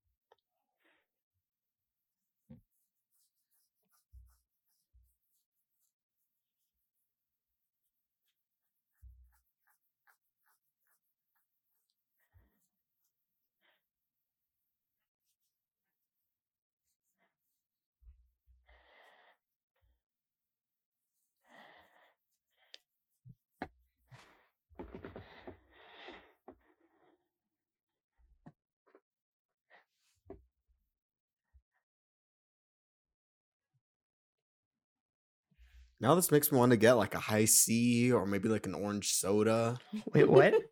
[36.03, 39.13] Now this makes me want to get like a Hi-C or maybe like an orange
[39.13, 39.79] soda.
[40.13, 40.53] Wait, what?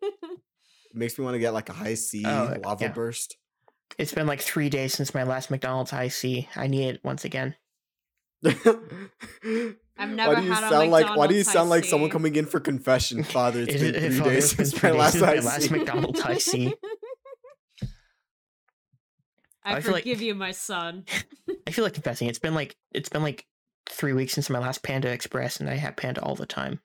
[0.93, 2.91] It makes me want to get like a Hi-C Oh, lava yeah.
[2.91, 3.37] burst.
[3.97, 6.49] It's been like three days since my last McDonald's Hi-C.
[6.57, 7.55] I need it once again.
[8.45, 8.55] I've
[9.43, 12.09] why never do you had a sound like why do you sound like high someone
[12.09, 13.61] coming in for confession, Father?
[13.61, 15.21] It's It- been it- three Father, days it's been since three my days last since
[15.21, 15.69] my high last C.
[15.69, 16.73] McDonald's Hi-C.
[19.63, 21.05] I, I feel like- forgive you, my son.
[21.67, 22.27] I feel like confessing.
[22.27, 23.45] It's been like it's been like
[23.91, 26.79] three weeks since my last Panda Express, and I have Panda all the time.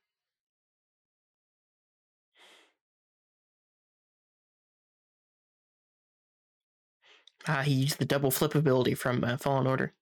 [7.49, 9.95] Ah, he used the double flip ability from uh, Fallen Order.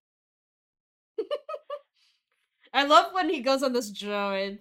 [2.73, 4.61] I love when he goes on this droid.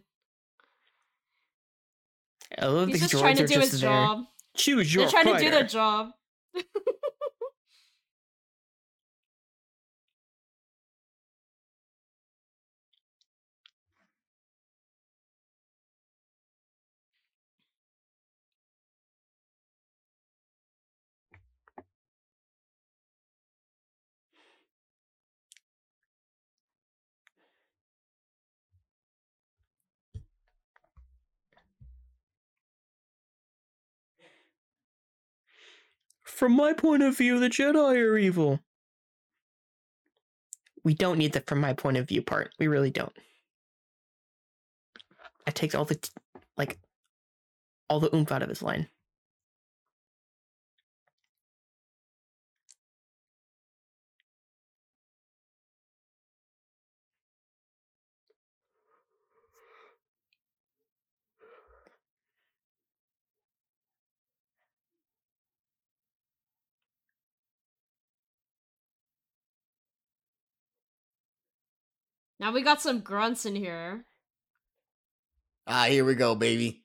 [2.59, 3.89] I love He's these just trying to do his there.
[3.89, 4.25] job.
[4.55, 6.09] Choose your They're trying to do their job.
[36.33, 38.59] From my point of view, the Jedi are evil.
[40.83, 42.51] We don't need the from my point of view part.
[42.57, 43.13] We really don't.
[45.45, 45.99] It takes all the
[46.57, 46.79] like
[47.87, 48.87] all the oomph out of his line.
[72.43, 74.03] Now we got some grunts in here.
[75.65, 76.83] Ah, here we go, baby.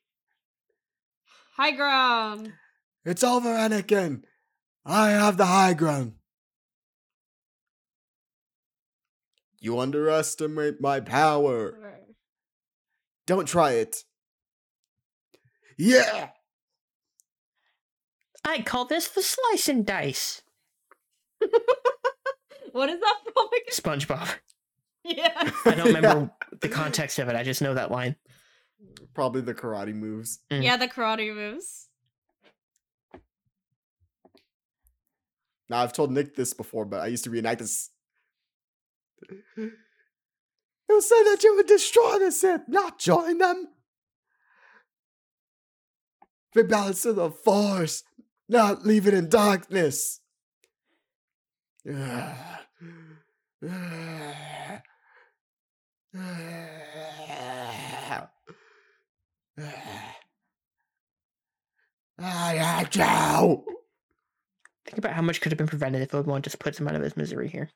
[1.56, 2.52] High ground.
[3.04, 4.22] It's over, Anakin.
[4.86, 6.12] I have the high ground.
[9.58, 12.04] You underestimate my power.
[13.26, 14.04] Don't try it.
[15.76, 16.28] Yeah.
[18.44, 20.40] I call this the slice and dice.
[22.70, 23.48] what is that from?
[23.72, 24.36] SpongeBob.
[25.08, 25.50] Yeah.
[25.64, 26.30] I don't remember
[26.60, 27.36] the context of it.
[27.36, 28.16] I just know that line.
[29.14, 30.40] Probably the karate moves.
[30.50, 30.62] Mm.
[30.62, 31.88] Yeah, the karate moves.
[35.68, 37.90] Now I've told Nick this before, but I used to reenact this.
[39.56, 39.72] You
[41.00, 43.68] said that you would destroy the Sith, not join them.
[46.54, 48.04] Bring balance to the Force,
[48.48, 50.20] not leave it in darkness.
[62.20, 63.64] I have you.
[64.86, 66.94] Think about how much could have been prevented if Obi Wan just puts him out
[66.94, 67.70] of his misery here.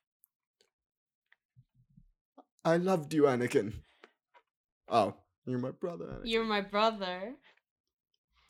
[2.65, 3.73] I loved you, Anakin.
[4.89, 5.15] Oh,
[5.47, 6.07] you're my brother.
[6.07, 6.21] Anakin.
[6.25, 7.35] You're my brother.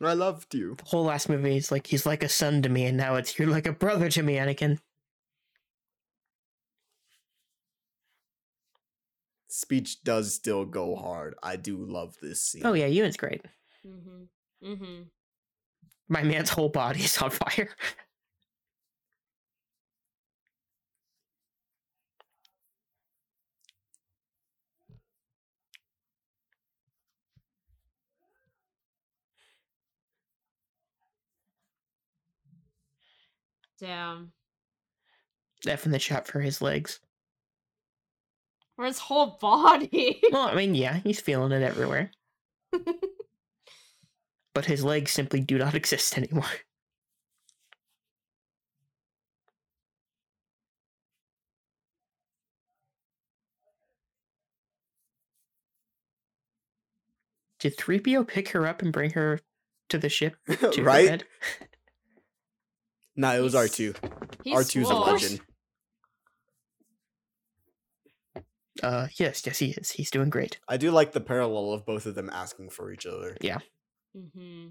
[0.01, 0.75] I loved you.
[0.77, 3.39] The whole last movie is like he's like a son to me, and now it's
[3.39, 4.79] you're like a brother to me, Anakin.
[9.63, 11.37] Speech does still go hard.
[11.41, 12.63] I do love this scene.
[12.65, 13.43] Oh yeah, Ewan's great.
[13.87, 14.73] Mm-hmm.
[14.73, 15.03] Mm-hmm.
[16.09, 17.69] My man's whole body is on fire.
[33.79, 34.33] Damn.
[35.65, 36.99] F in the chat for his legs.
[38.79, 40.21] Or his whole body.
[40.31, 42.11] Well, I mean, yeah, he's feeling it everywhere.
[44.55, 46.45] but his legs simply do not exist anymore.
[57.61, 59.41] Did 3PO pick her up and bring her
[59.89, 61.09] to the ship to her right?
[61.09, 61.25] bed?
[63.15, 63.95] Nah, it was R2.
[64.43, 65.01] He R2's a swole.
[65.03, 65.41] legend.
[68.83, 69.91] Uh, yes, yes, he is.
[69.91, 70.59] He's doing great.
[70.69, 73.37] I do like the parallel of both of them asking for each other.
[73.41, 73.59] Yeah.
[74.17, 74.69] Mm-hmm.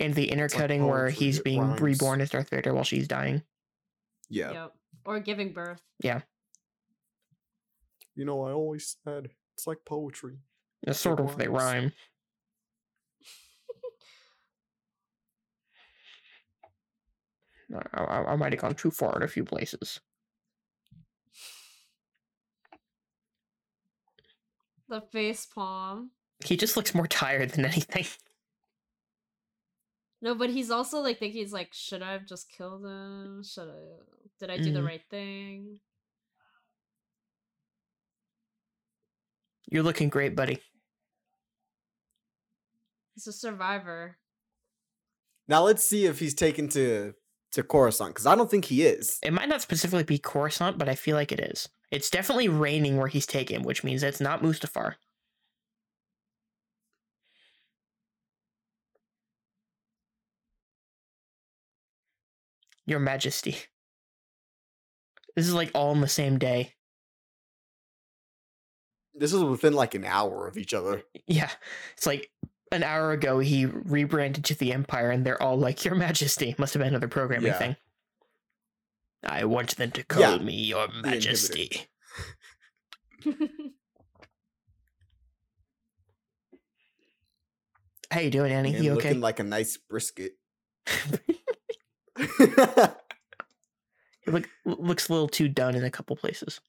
[0.00, 1.80] And the like intercutting where he's being rhymes.
[1.80, 3.42] reborn as Darth Vader while she's dying.
[4.28, 4.52] Yeah.
[4.52, 4.72] Yep.
[5.04, 5.80] Or giving birth.
[6.02, 6.20] Yeah.
[8.14, 10.38] You know, I always said it's like poetry.
[10.82, 11.92] It's sort of they rhyme.
[17.94, 20.00] I, I, I might have gone too far in a few places.
[24.92, 26.10] The face palm.
[26.44, 28.04] He just looks more tired than anything.
[30.20, 33.42] No, but he's also like thinking he's like, should I have just killed him?
[33.42, 34.02] Should I
[34.38, 34.86] did I do the Mhm.
[34.86, 35.80] right thing?
[39.70, 40.60] You're looking great, buddy.
[43.14, 44.18] He's a survivor.
[45.48, 47.14] Now let's see if he's taken to
[47.52, 49.18] to Coruscant because I don't think he is.
[49.22, 51.68] It might not specifically be Coruscant, but I feel like it is.
[51.92, 54.94] It's definitely raining where he's taken, which means it's not Mustafar.
[62.86, 63.56] Your Majesty.
[65.36, 66.72] This is like all in the same day.
[69.14, 71.02] This is within like an hour of each other.
[71.28, 71.50] Yeah.
[71.96, 72.30] It's like
[72.72, 76.54] an hour ago he rebranded to the Empire and they're all like, Your Majesty.
[76.58, 77.58] Must have been another programming Yeah.
[77.58, 77.76] thing.
[79.24, 80.88] I want them to call Yeah, me Your.
[81.02, 81.86] Majesty.
[88.10, 88.74] How you doing, Annie?
[88.74, 89.08] and You okay?
[89.08, 90.32] looking like a nice brisket.
[94.24, 96.60] He look, looks a little too done in a couple places.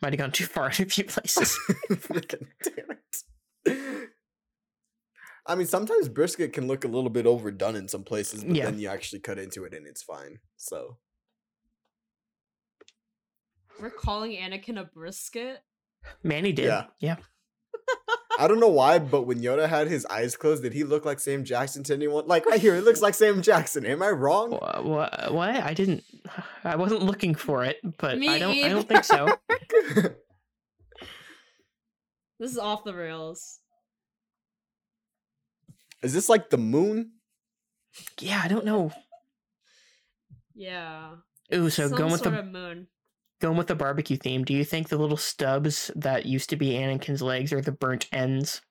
[0.00, 1.58] Might have gone too far in a few places.
[1.88, 2.92] Damn
[3.66, 4.08] it.
[5.44, 8.66] I mean, sometimes brisket can look a little bit overdone in some places, but Yeah.
[8.66, 10.38] then you actually cut into it and it's fine.
[10.56, 10.98] So
[13.80, 15.62] We're calling Anakin a brisket.
[16.22, 16.66] Manny did.
[16.66, 16.84] Yeah.
[17.00, 17.16] Yeah.
[18.38, 21.20] I don't know why, but when Yoda had his eyes closed, did he look like
[21.20, 22.26] Sam Jackson to anyone?
[22.26, 23.84] Like right here, it looks like Sam Jackson.
[23.84, 24.52] Am I wrong?
[24.52, 24.84] What?
[24.84, 25.34] What?
[25.34, 25.50] what?
[25.50, 26.04] I didn't.
[26.64, 28.56] I wasn't looking for it, but Me I don't.
[28.64, 29.28] I don't think so.
[32.42, 33.60] This is off the rails.
[36.02, 37.12] Is this like the moon?
[38.18, 38.90] Yeah, I don't know.
[40.52, 41.10] Yeah.
[41.54, 42.88] Ooh, so Some going with sort the of moon.
[43.42, 44.44] Going with the barbecue theme.
[44.44, 48.08] Do you think the little stubs that used to be Anakin's legs are the burnt
[48.12, 48.62] ends?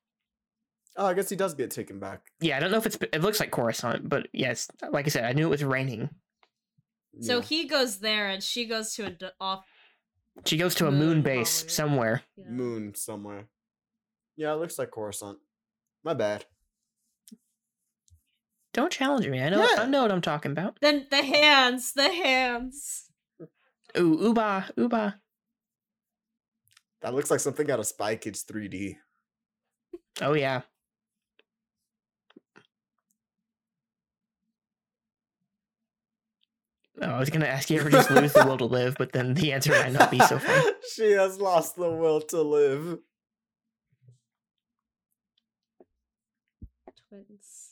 [0.98, 2.22] Oh, I guess he does get taken back.
[2.39, 2.98] Yeah, I don't know if it's.
[3.14, 6.10] It looks like Coruscant, but yes, like I said, I knew it was raining.
[7.22, 7.43] So Yeah.
[7.43, 9.65] he goes there and she goes to a d- off.
[10.45, 11.73] She goes to a moon Moon, base probably.
[11.73, 12.22] somewhere.
[12.38, 12.45] Yeah.
[12.49, 13.48] moon somewhere.
[14.38, 15.38] Yeah, it looks like Coruscant.
[16.03, 16.45] My bad.
[18.73, 19.41] Don't challenge me.
[19.41, 19.61] I know.
[19.61, 19.84] Yeah.
[19.84, 20.77] I know what I'm talking about.
[20.81, 23.10] Then the hands, the hands.
[23.97, 25.19] Ooh, uba, uba.
[27.01, 28.97] That looks like something out of Spy Kids 3D.
[30.22, 30.61] Oh yeah.
[37.01, 39.34] Oh, I was gonna ask you ever just lose the will to live, but then
[39.34, 40.73] the answer might not be so fun.
[40.95, 42.99] she has lost the will to live.
[47.09, 47.70] Twins.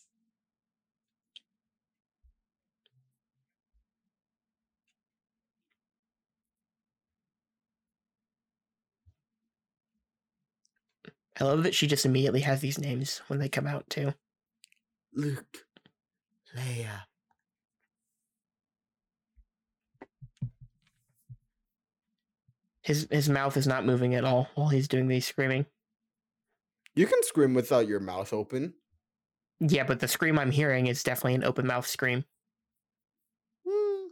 [11.39, 14.13] I love that she just immediately has these names when they come out too.
[15.13, 15.65] Luke.
[16.55, 17.03] Leia.
[22.81, 25.65] His his mouth is not moving at all while he's doing these screaming.
[26.95, 28.73] You can scream without your mouth open.
[29.59, 32.25] Yeah, but the scream I'm hearing is definitely an open mouth scream.
[33.67, 34.07] Hmm.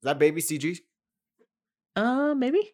[0.00, 0.80] Is that baby CG?
[1.96, 2.72] Uh, maybe.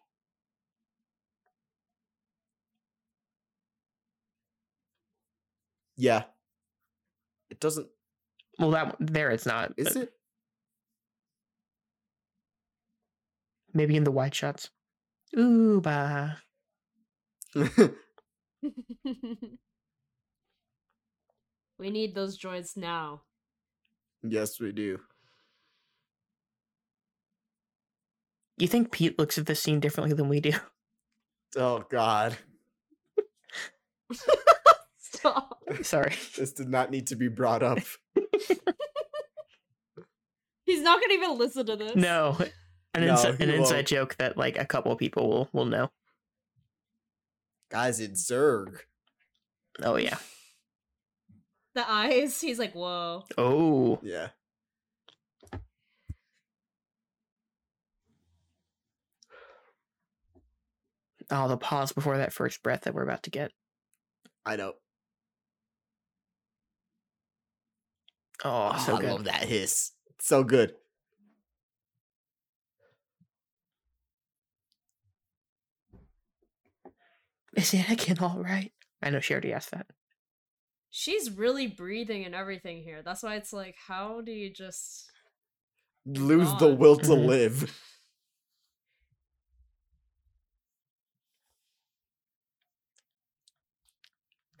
[5.97, 6.23] Yeah.
[7.49, 7.87] It doesn't.
[8.59, 9.73] Well, that one- there it's not.
[9.77, 10.13] Is but it?
[13.73, 14.69] Maybe in the wide shots.
[15.37, 16.35] Ooh, bah.
[21.77, 23.23] we need those droids now.
[24.23, 24.99] yes, we do.
[28.61, 30.53] You think Pete looks at this scene differently than we do?
[31.57, 32.37] Oh God,
[34.97, 35.61] Stop.
[35.81, 36.13] Sorry.
[36.37, 37.79] this did not need to be brought up.
[40.63, 41.95] He's not gonna even listen to this.
[41.97, 42.37] No,
[42.93, 43.87] an, No, insi- an inside won't.
[43.87, 45.91] joke that like a couple people will will know.
[47.69, 48.77] Guys, it's Zerg.
[49.83, 50.19] Oh yeah.
[51.75, 52.39] The eyes.
[52.39, 53.25] He's like, whoa.
[53.37, 54.29] Oh, Yeah.
[61.31, 63.51] Oh, the pause before that first breath that we're about to get.
[64.45, 64.73] I know.
[68.43, 69.09] Oh, so I good.
[69.11, 69.91] love that hiss.
[70.15, 70.73] It's so good.
[77.55, 78.71] Is Anakin all right?
[79.01, 79.87] I know she already asked that.
[80.89, 83.01] She's really breathing and everything here.
[83.03, 85.11] That's why it's like, how do you just
[86.05, 87.25] Lose the will to Mhm.
[87.25, 87.90] live.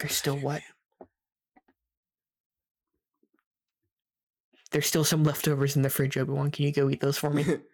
[0.01, 0.63] There's still what?
[4.71, 6.49] There's still some leftovers in the fridge, Obi Wan.
[6.49, 7.45] Can you go eat those for me?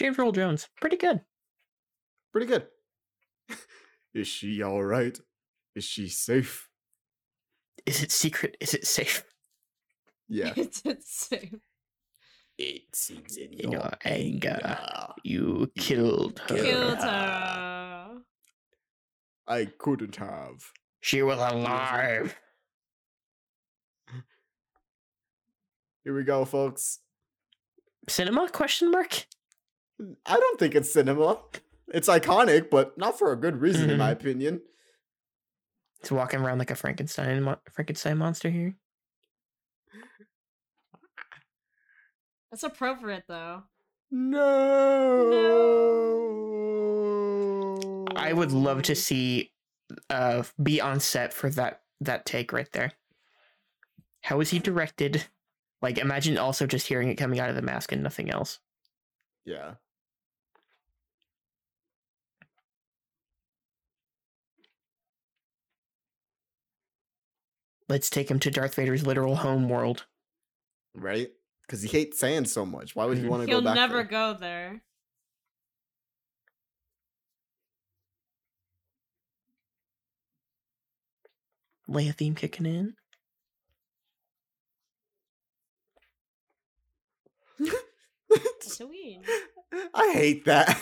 [0.00, 1.20] James Earl Jones, pretty good.
[2.32, 2.66] Pretty good.
[4.14, 5.20] Is she all right?
[5.76, 6.70] Is she safe?
[7.84, 8.56] Is it secret?
[8.60, 9.24] Is it safe?
[10.26, 10.52] Yeah.
[10.56, 11.60] it's insane.
[12.56, 14.58] It seems in In your your anger.
[14.64, 15.12] anger.
[15.22, 16.56] You killed her.
[16.56, 17.04] Killed her.
[17.04, 18.18] her.
[19.46, 20.64] I couldn't have.
[21.02, 22.34] She was alive.
[26.04, 27.00] Here we go, folks.
[28.08, 28.48] Cinema?
[28.50, 29.26] Question mark.
[30.26, 31.38] I don't think it's cinema.
[31.92, 34.12] It's iconic, but not for a good reason, in my Mhm.
[34.20, 34.62] opinion.
[36.00, 38.74] It's walking around like a Frankenstein mo- Frankenstein monster here.
[42.50, 43.64] That's appropriate though.
[46.70, 48.06] No.
[48.16, 49.52] I would love to see
[50.08, 52.92] uh be on set for that that take right there.
[54.22, 55.26] How is he directed?
[55.82, 58.58] Like imagine also just hearing it coming out of the mask and nothing else.
[59.44, 59.74] Yeah.
[67.90, 70.06] Let's take him to Darth Vader's literal home world.
[70.94, 71.28] Right?
[71.66, 72.94] Because he hates sand so much.
[72.94, 73.28] Why would he Mhm.
[73.28, 73.74] want to go back?
[73.76, 74.04] He'll never there?
[74.04, 74.82] go there.
[81.88, 82.94] Leia theme kicking in.
[88.60, 89.20] Sweet.
[89.94, 90.80] I hate that.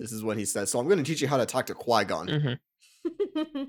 [0.00, 0.70] This is what he says.
[0.70, 2.28] So I'm going to teach you how to talk to Qui Gon.
[2.28, 2.52] hmm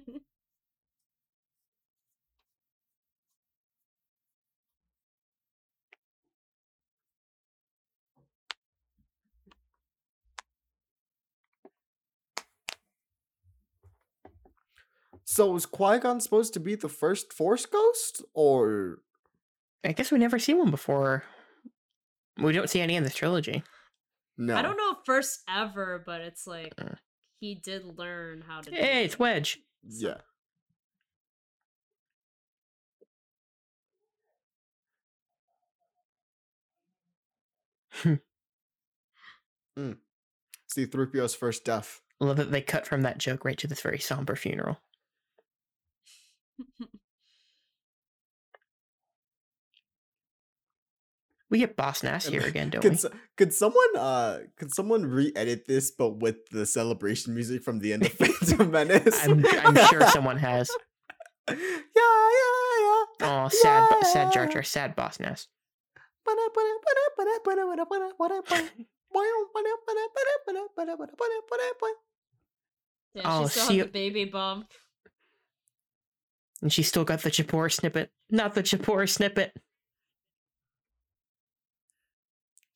[15.25, 18.99] So is Qui Gon supposed to be the first Force ghost, or
[19.83, 21.23] I guess we never see one before.
[22.37, 23.63] We don't see any in this trilogy.
[24.37, 24.55] No?
[24.55, 26.95] I don't know if first ever, but it's like Uh.
[27.39, 28.69] he did learn how to.
[28.69, 29.05] do Hey, it.
[29.05, 29.59] it's Wedge.
[29.87, 30.17] Yeah.
[39.77, 39.97] mm.
[40.67, 42.01] See 3PO's first death.
[42.21, 44.79] I Love that they cut from that joke right to this very somber funeral.
[51.53, 53.09] We get Boss Nass here again, don't Could, we?
[53.37, 58.07] could someone uh could someone re-edit this but with the celebration music from the end
[58.07, 59.23] of Phantom Menace?
[59.23, 60.71] I'm, I'm sure someone has.
[61.47, 63.05] yeah, yeah, yeah.
[63.21, 64.49] Oh, sad, bo- sad Jar Yeah.
[64.49, 65.47] Jar, sad Boss Nass.
[73.13, 74.71] Yeah, Oh, she still see has you- the baby bump.
[76.61, 78.09] And she still got the Chapor snippet.
[78.29, 79.51] Not the Chapor snippet.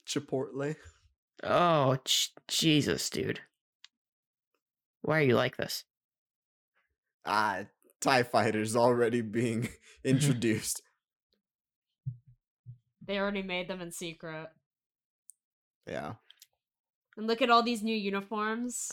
[0.08, 0.76] Chipotle.
[1.44, 3.42] Oh, j- Jesus, dude.
[5.02, 5.84] Why are you like this?
[7.26, 7.64] Ah,
[8.02, 9.70] TIE fighters already being
[10.04, 10.82] introduced.
[13.06, 14.48] They already made them in secret.
[15.88, 16.14] yeah.
[17.16, 18.92] And look at all these new uniforms.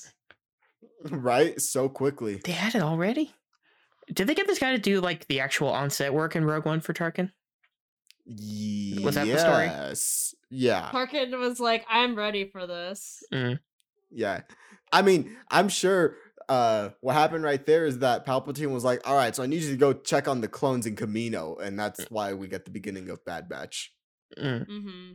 [1.10, 1.60] Right?
[1.60, 2.40] So quickly.
[2.42, 3.32] They had it already?
[4.12, 6.80] Did they get this guy to do like the actual on-set work in Rogue One
[6.80, 7.32] for Tarkin?
[8.26, 9.66] Was that the story?
[9.66, 10.34] Yes.
[10.50, 10.90] Yeah.
[10.90, 13.58] Parkin was like, "I'm ready for this." Mm.
[14.10, 14.42] Yeah.
[14.92, 16.16] I mean, I'm sure
[16.48, 19.62] uh what happened right there is that Palpatine was like, "All right, so I need
[19.62, 22.70] you to go check on the clones in Kamino," and that's why we get the
[22.70, 23.92] beginning of Bad Batch.
[24.38, 24.68] Mm.
[24.68, 25.12] Mm-hmm.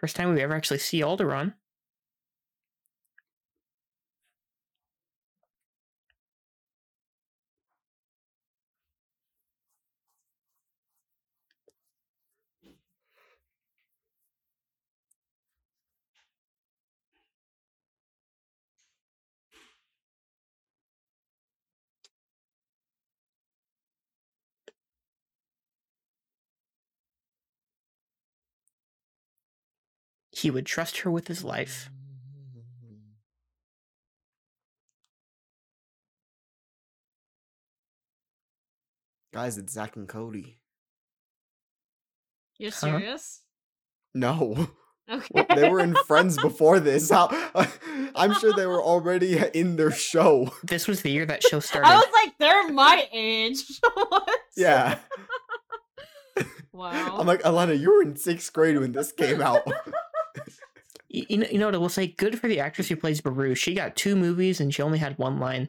[0.00, 1.54] First time we ever actually see Alderaan.
[30.42, 31.88] He would trust her with his life.
[39.32, 40.58] Guys, it's Zack and Cody.
[42.58, 42.76] You're Huh?
[42.80, 43.42] serious?
[44.14, 44.68] No.
[45.08, 45.26] Okay.
[45.32, 47.10] Well, they were in Friends before this.
[47.10, 47.28] How
[48.14, 50.52] I'm sure they were already in their show.
[50.62, 51.88] This was the year that show started.
[51.88, 53.62] I was like, they're my age.
[53.94, 54.28] what?
[54.56, 54.98] Yeah.
[56.72, 57.16] Wow.
[57.18, 59.62] I'm like, Alana, you were in sixth grade when this came out.
[61.12, 62.06] Y- you know, you know what I will say?
[62.06, 63.54] Good for the actress who plays Beru.
[63.54, 65.68] She got two movies and she only had one line,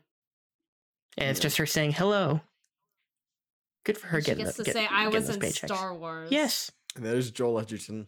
[1.17, 2.41] and it's just her saying hello.
[3.85, 5.41] Good for her she getting gets the, to get- say, "I getting was those in
[5.41, 8.07] paychecks." Star Wars." Yes, And there's Joel Edgerton.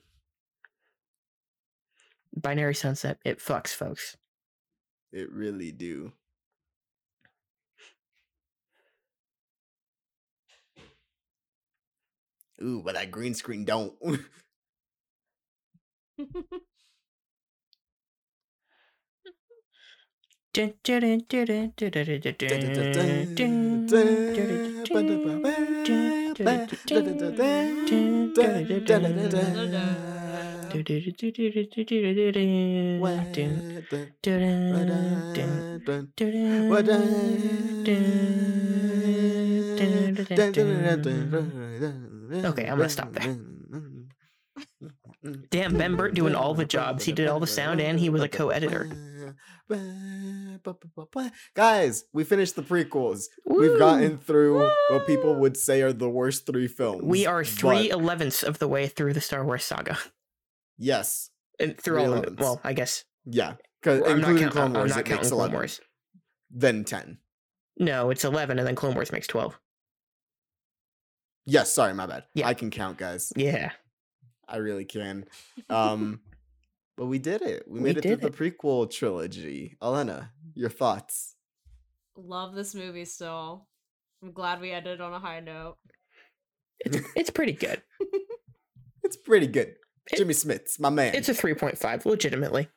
[2.38, 3.18] binary sunset.
[3.26, 4.16] It fucks, folks.
[5.12, 6.12] It really do.
[12.62, 13.94] Ooh, but that green screen don't.
[42.46, 43.38] Okay, I'm gonna stop there.
[45.50, 47.04] Damn, Ben Burtt doing all the jobs.
[47.04, 49.15] He did all the sound and he was a co-editor.
[51.56, 53.26] Guys, we finished the prequels.
[53.46, 57.04] We've gotten through what people would say are the worst three films.
[57.04, 59.98] We are three elevenths of the way through the Star Wars saga.
[60.78, 61.30] Yes.
[61.60, 62.40] And through all of it.
[62.40, 63.56] Well, I guess Yeah.
[63.82, 65.54] 'cause I'm not, including count, Clone I'm not it makes Clone 11.
[65.54, 65.82] Wars.
[66.50, 67.20] Then 10.
[67.78, 69.60] No, it's eleven, and then Clone Wars makes twelve.
[71.46, 72.24] Yes, sorry, my bad.
[72.34, 72.48] Yeah.
[72.48, 73.32] I can count, guys.
[73.36, 73.72] Yeah.
[74.48, 75.26] I really can.
[75.70, 76.22] Um,
[76.98, 77.64] but we did it.
[77.68, 79.78] We We made it through did the prequel trilogy.
[79.82, 81.36] Elena, your thoughts?
[82.18, 83.68] Love this movie still.
[84.24, 85.78] I'm glad we ended on a high note.
[86.80, 87.82] It's it's pretty good.
[89.04, 89.76] It's pretty good.
[90.12, 91.14] It- Jimmy Smits my man.
[91.14, 92.70] It's a three point five, legitimately.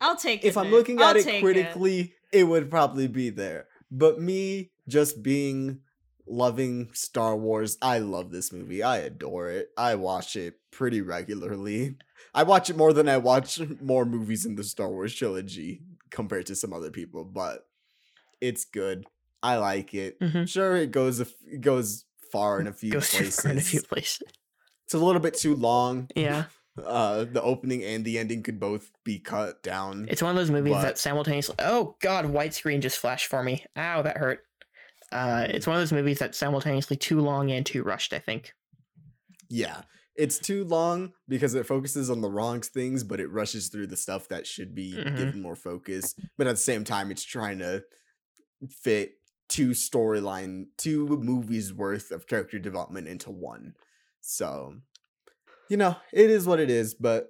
[0.00, 0.48] I'll take it.
[0.48, 0.72] if I'm Nick.
[0.72, 2.44] looking I'll at it take critically, it.
[2.44, 3.66] would probably be there.
[3.90, 5.80] But me just being
[6.28, 8.84] loving Star Wars, I love this movie.
[8.84, 9.70] I adore it.
[9.76, 11.96] I watch it pretty regularly.
[12.36, 16.46] I watch it more than I watch more movies in the Star Wars trilogy compared
[16.46, 17.66] to some other people, but
[18.40, 19.06] it's good.
[19.42, 20.20] I like it.
[20.20, 20.48] Mhm.
[20.48, 23.40] Sure, it goes a f- it goes far in a few Goes places.
[23.40, 24.22] far in a few places.
[24.84, 26.08] It's a little bit too long.
[26.14, 26.44] Yeah,
[26.84, 30.06] Uh, the opening and the ending could both be cut down.
[30.10, 31.54] it's one of those movies But- that simultaneously.
[31.58, 33.64] Oh God, white screen just flashed for me.
[33.76, 34.40] Ow, that hurt.
[35.10, 38.12] Uh, it's one of those movies that's simultaneously too long and too rushed.
[38.12, 38.52] I think.
[39.48, 39.82] Yeah.
[40.18, 43.96] It's too long because it focuses on the wrong things, but it rushes through the
[43.96, 45.16] stuff that should be Mhm.
[45.16, 46.14] given more focus.
[46.38, 47.84] But at the same time, it's trying to
[48.70, 53.74] fit two storyline, two movies worth of character development into one.
[54.20, 54.80] So,
[55.68, 57.28] you know, it is what it is, but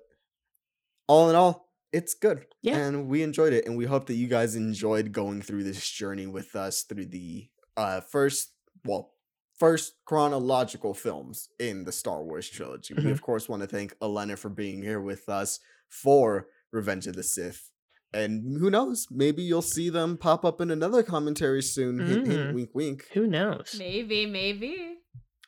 [1.08, 2.46] all in all, it's good.
[2.62, 2.76] Yeah.
[2.78, 3.66] And we enjoyed it.
[3.66, 7.48] And we hope that you guys enjoyed going through this journey with us through the
[7.76, 8.52] uh first
[8.84, 9.12] well
[9.58, 12.94] first chronological films in the Star Wars trilogy.
[12.94, 13.12] We Mhm.
[13.12, 17.22] of course want to thank Elena for being here with us for Revenge of the
[17.22, 17.70] Sith.
[18.12, 21.98] And who knows, maybe you'll see them pop up in another commentary soon.
[21.98, 22.54] Hint, hint, Mm.
[22.54, 23.08] wink, wink.
[23.12, 23.74] Who knows?
[23.78, 24.98] Maybe, maybe.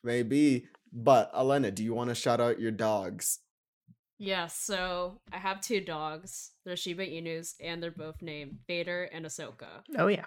[0.02, 0.68] Maybe.
[0.92, 3.40] But Elena, do you want to shout out your dogs?
[4.18, 6.52] Yeah, so I have two dogs.
[6.64, 9.84] They're Shiba Inus, and they're both named Vader and Ahsoka.
[9.96, 10.26] Oh yeah.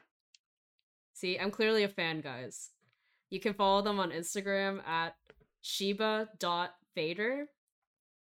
[1.14, 2.70] See, I'm clearly a fan, guys.
[3.32, 5.16] You can follow them on Instagram at
[5.62, 7.46] shiba.vader.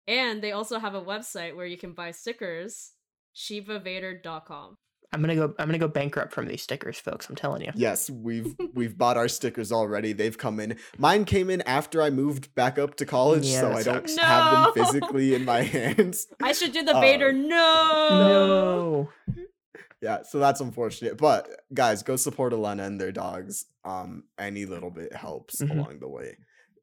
[0.09, 2.93] And they also have a website where you can buy stickers,
[3.37, 4.77] shibavader.com.
[5.15, 5.55] I'm gonna go.
[5.59, 7.29] I'm gonna go bankrupt from these stickers, folks.
[7.29, 7.71] I'm telling you.
[7.75, 10.15] Yes, we've we've bought our stickers already.
[10.15, 10.79] They've come in.
[10.97, 14.23] Mine came in after I moved back up to college, Yeah, so I don't sucks.
[14.27, 16.29] have them physically in my hands.
[16.43, 17.31] I should do the Uh, Vader.
[17.31, 19.09] No!
[19.37, 19.45] No.
[20.03, 21.17] Yeah, so that's unfortunate.
[21.17, 23.67] But guys, go support Elena and their dogs.
[23.85, 25.71] Um, any little bit helps Mhm.
[25.71, 26.37] along the way.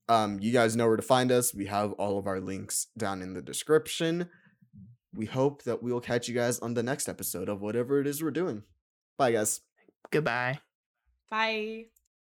[0.08, 1.54] Um, you guys know where to find us.
[1.54, 4.30] We have all of our links down in the description.
[5.14, 8.24] We hope that we'll catch you guys on the next episode of whatever it is
[8.24, 8.64] we're doing.
[9.18, 9.62] Bye, guys.
[10.12, 10.62] Goodbye.
[11.30, 11.90] Bye.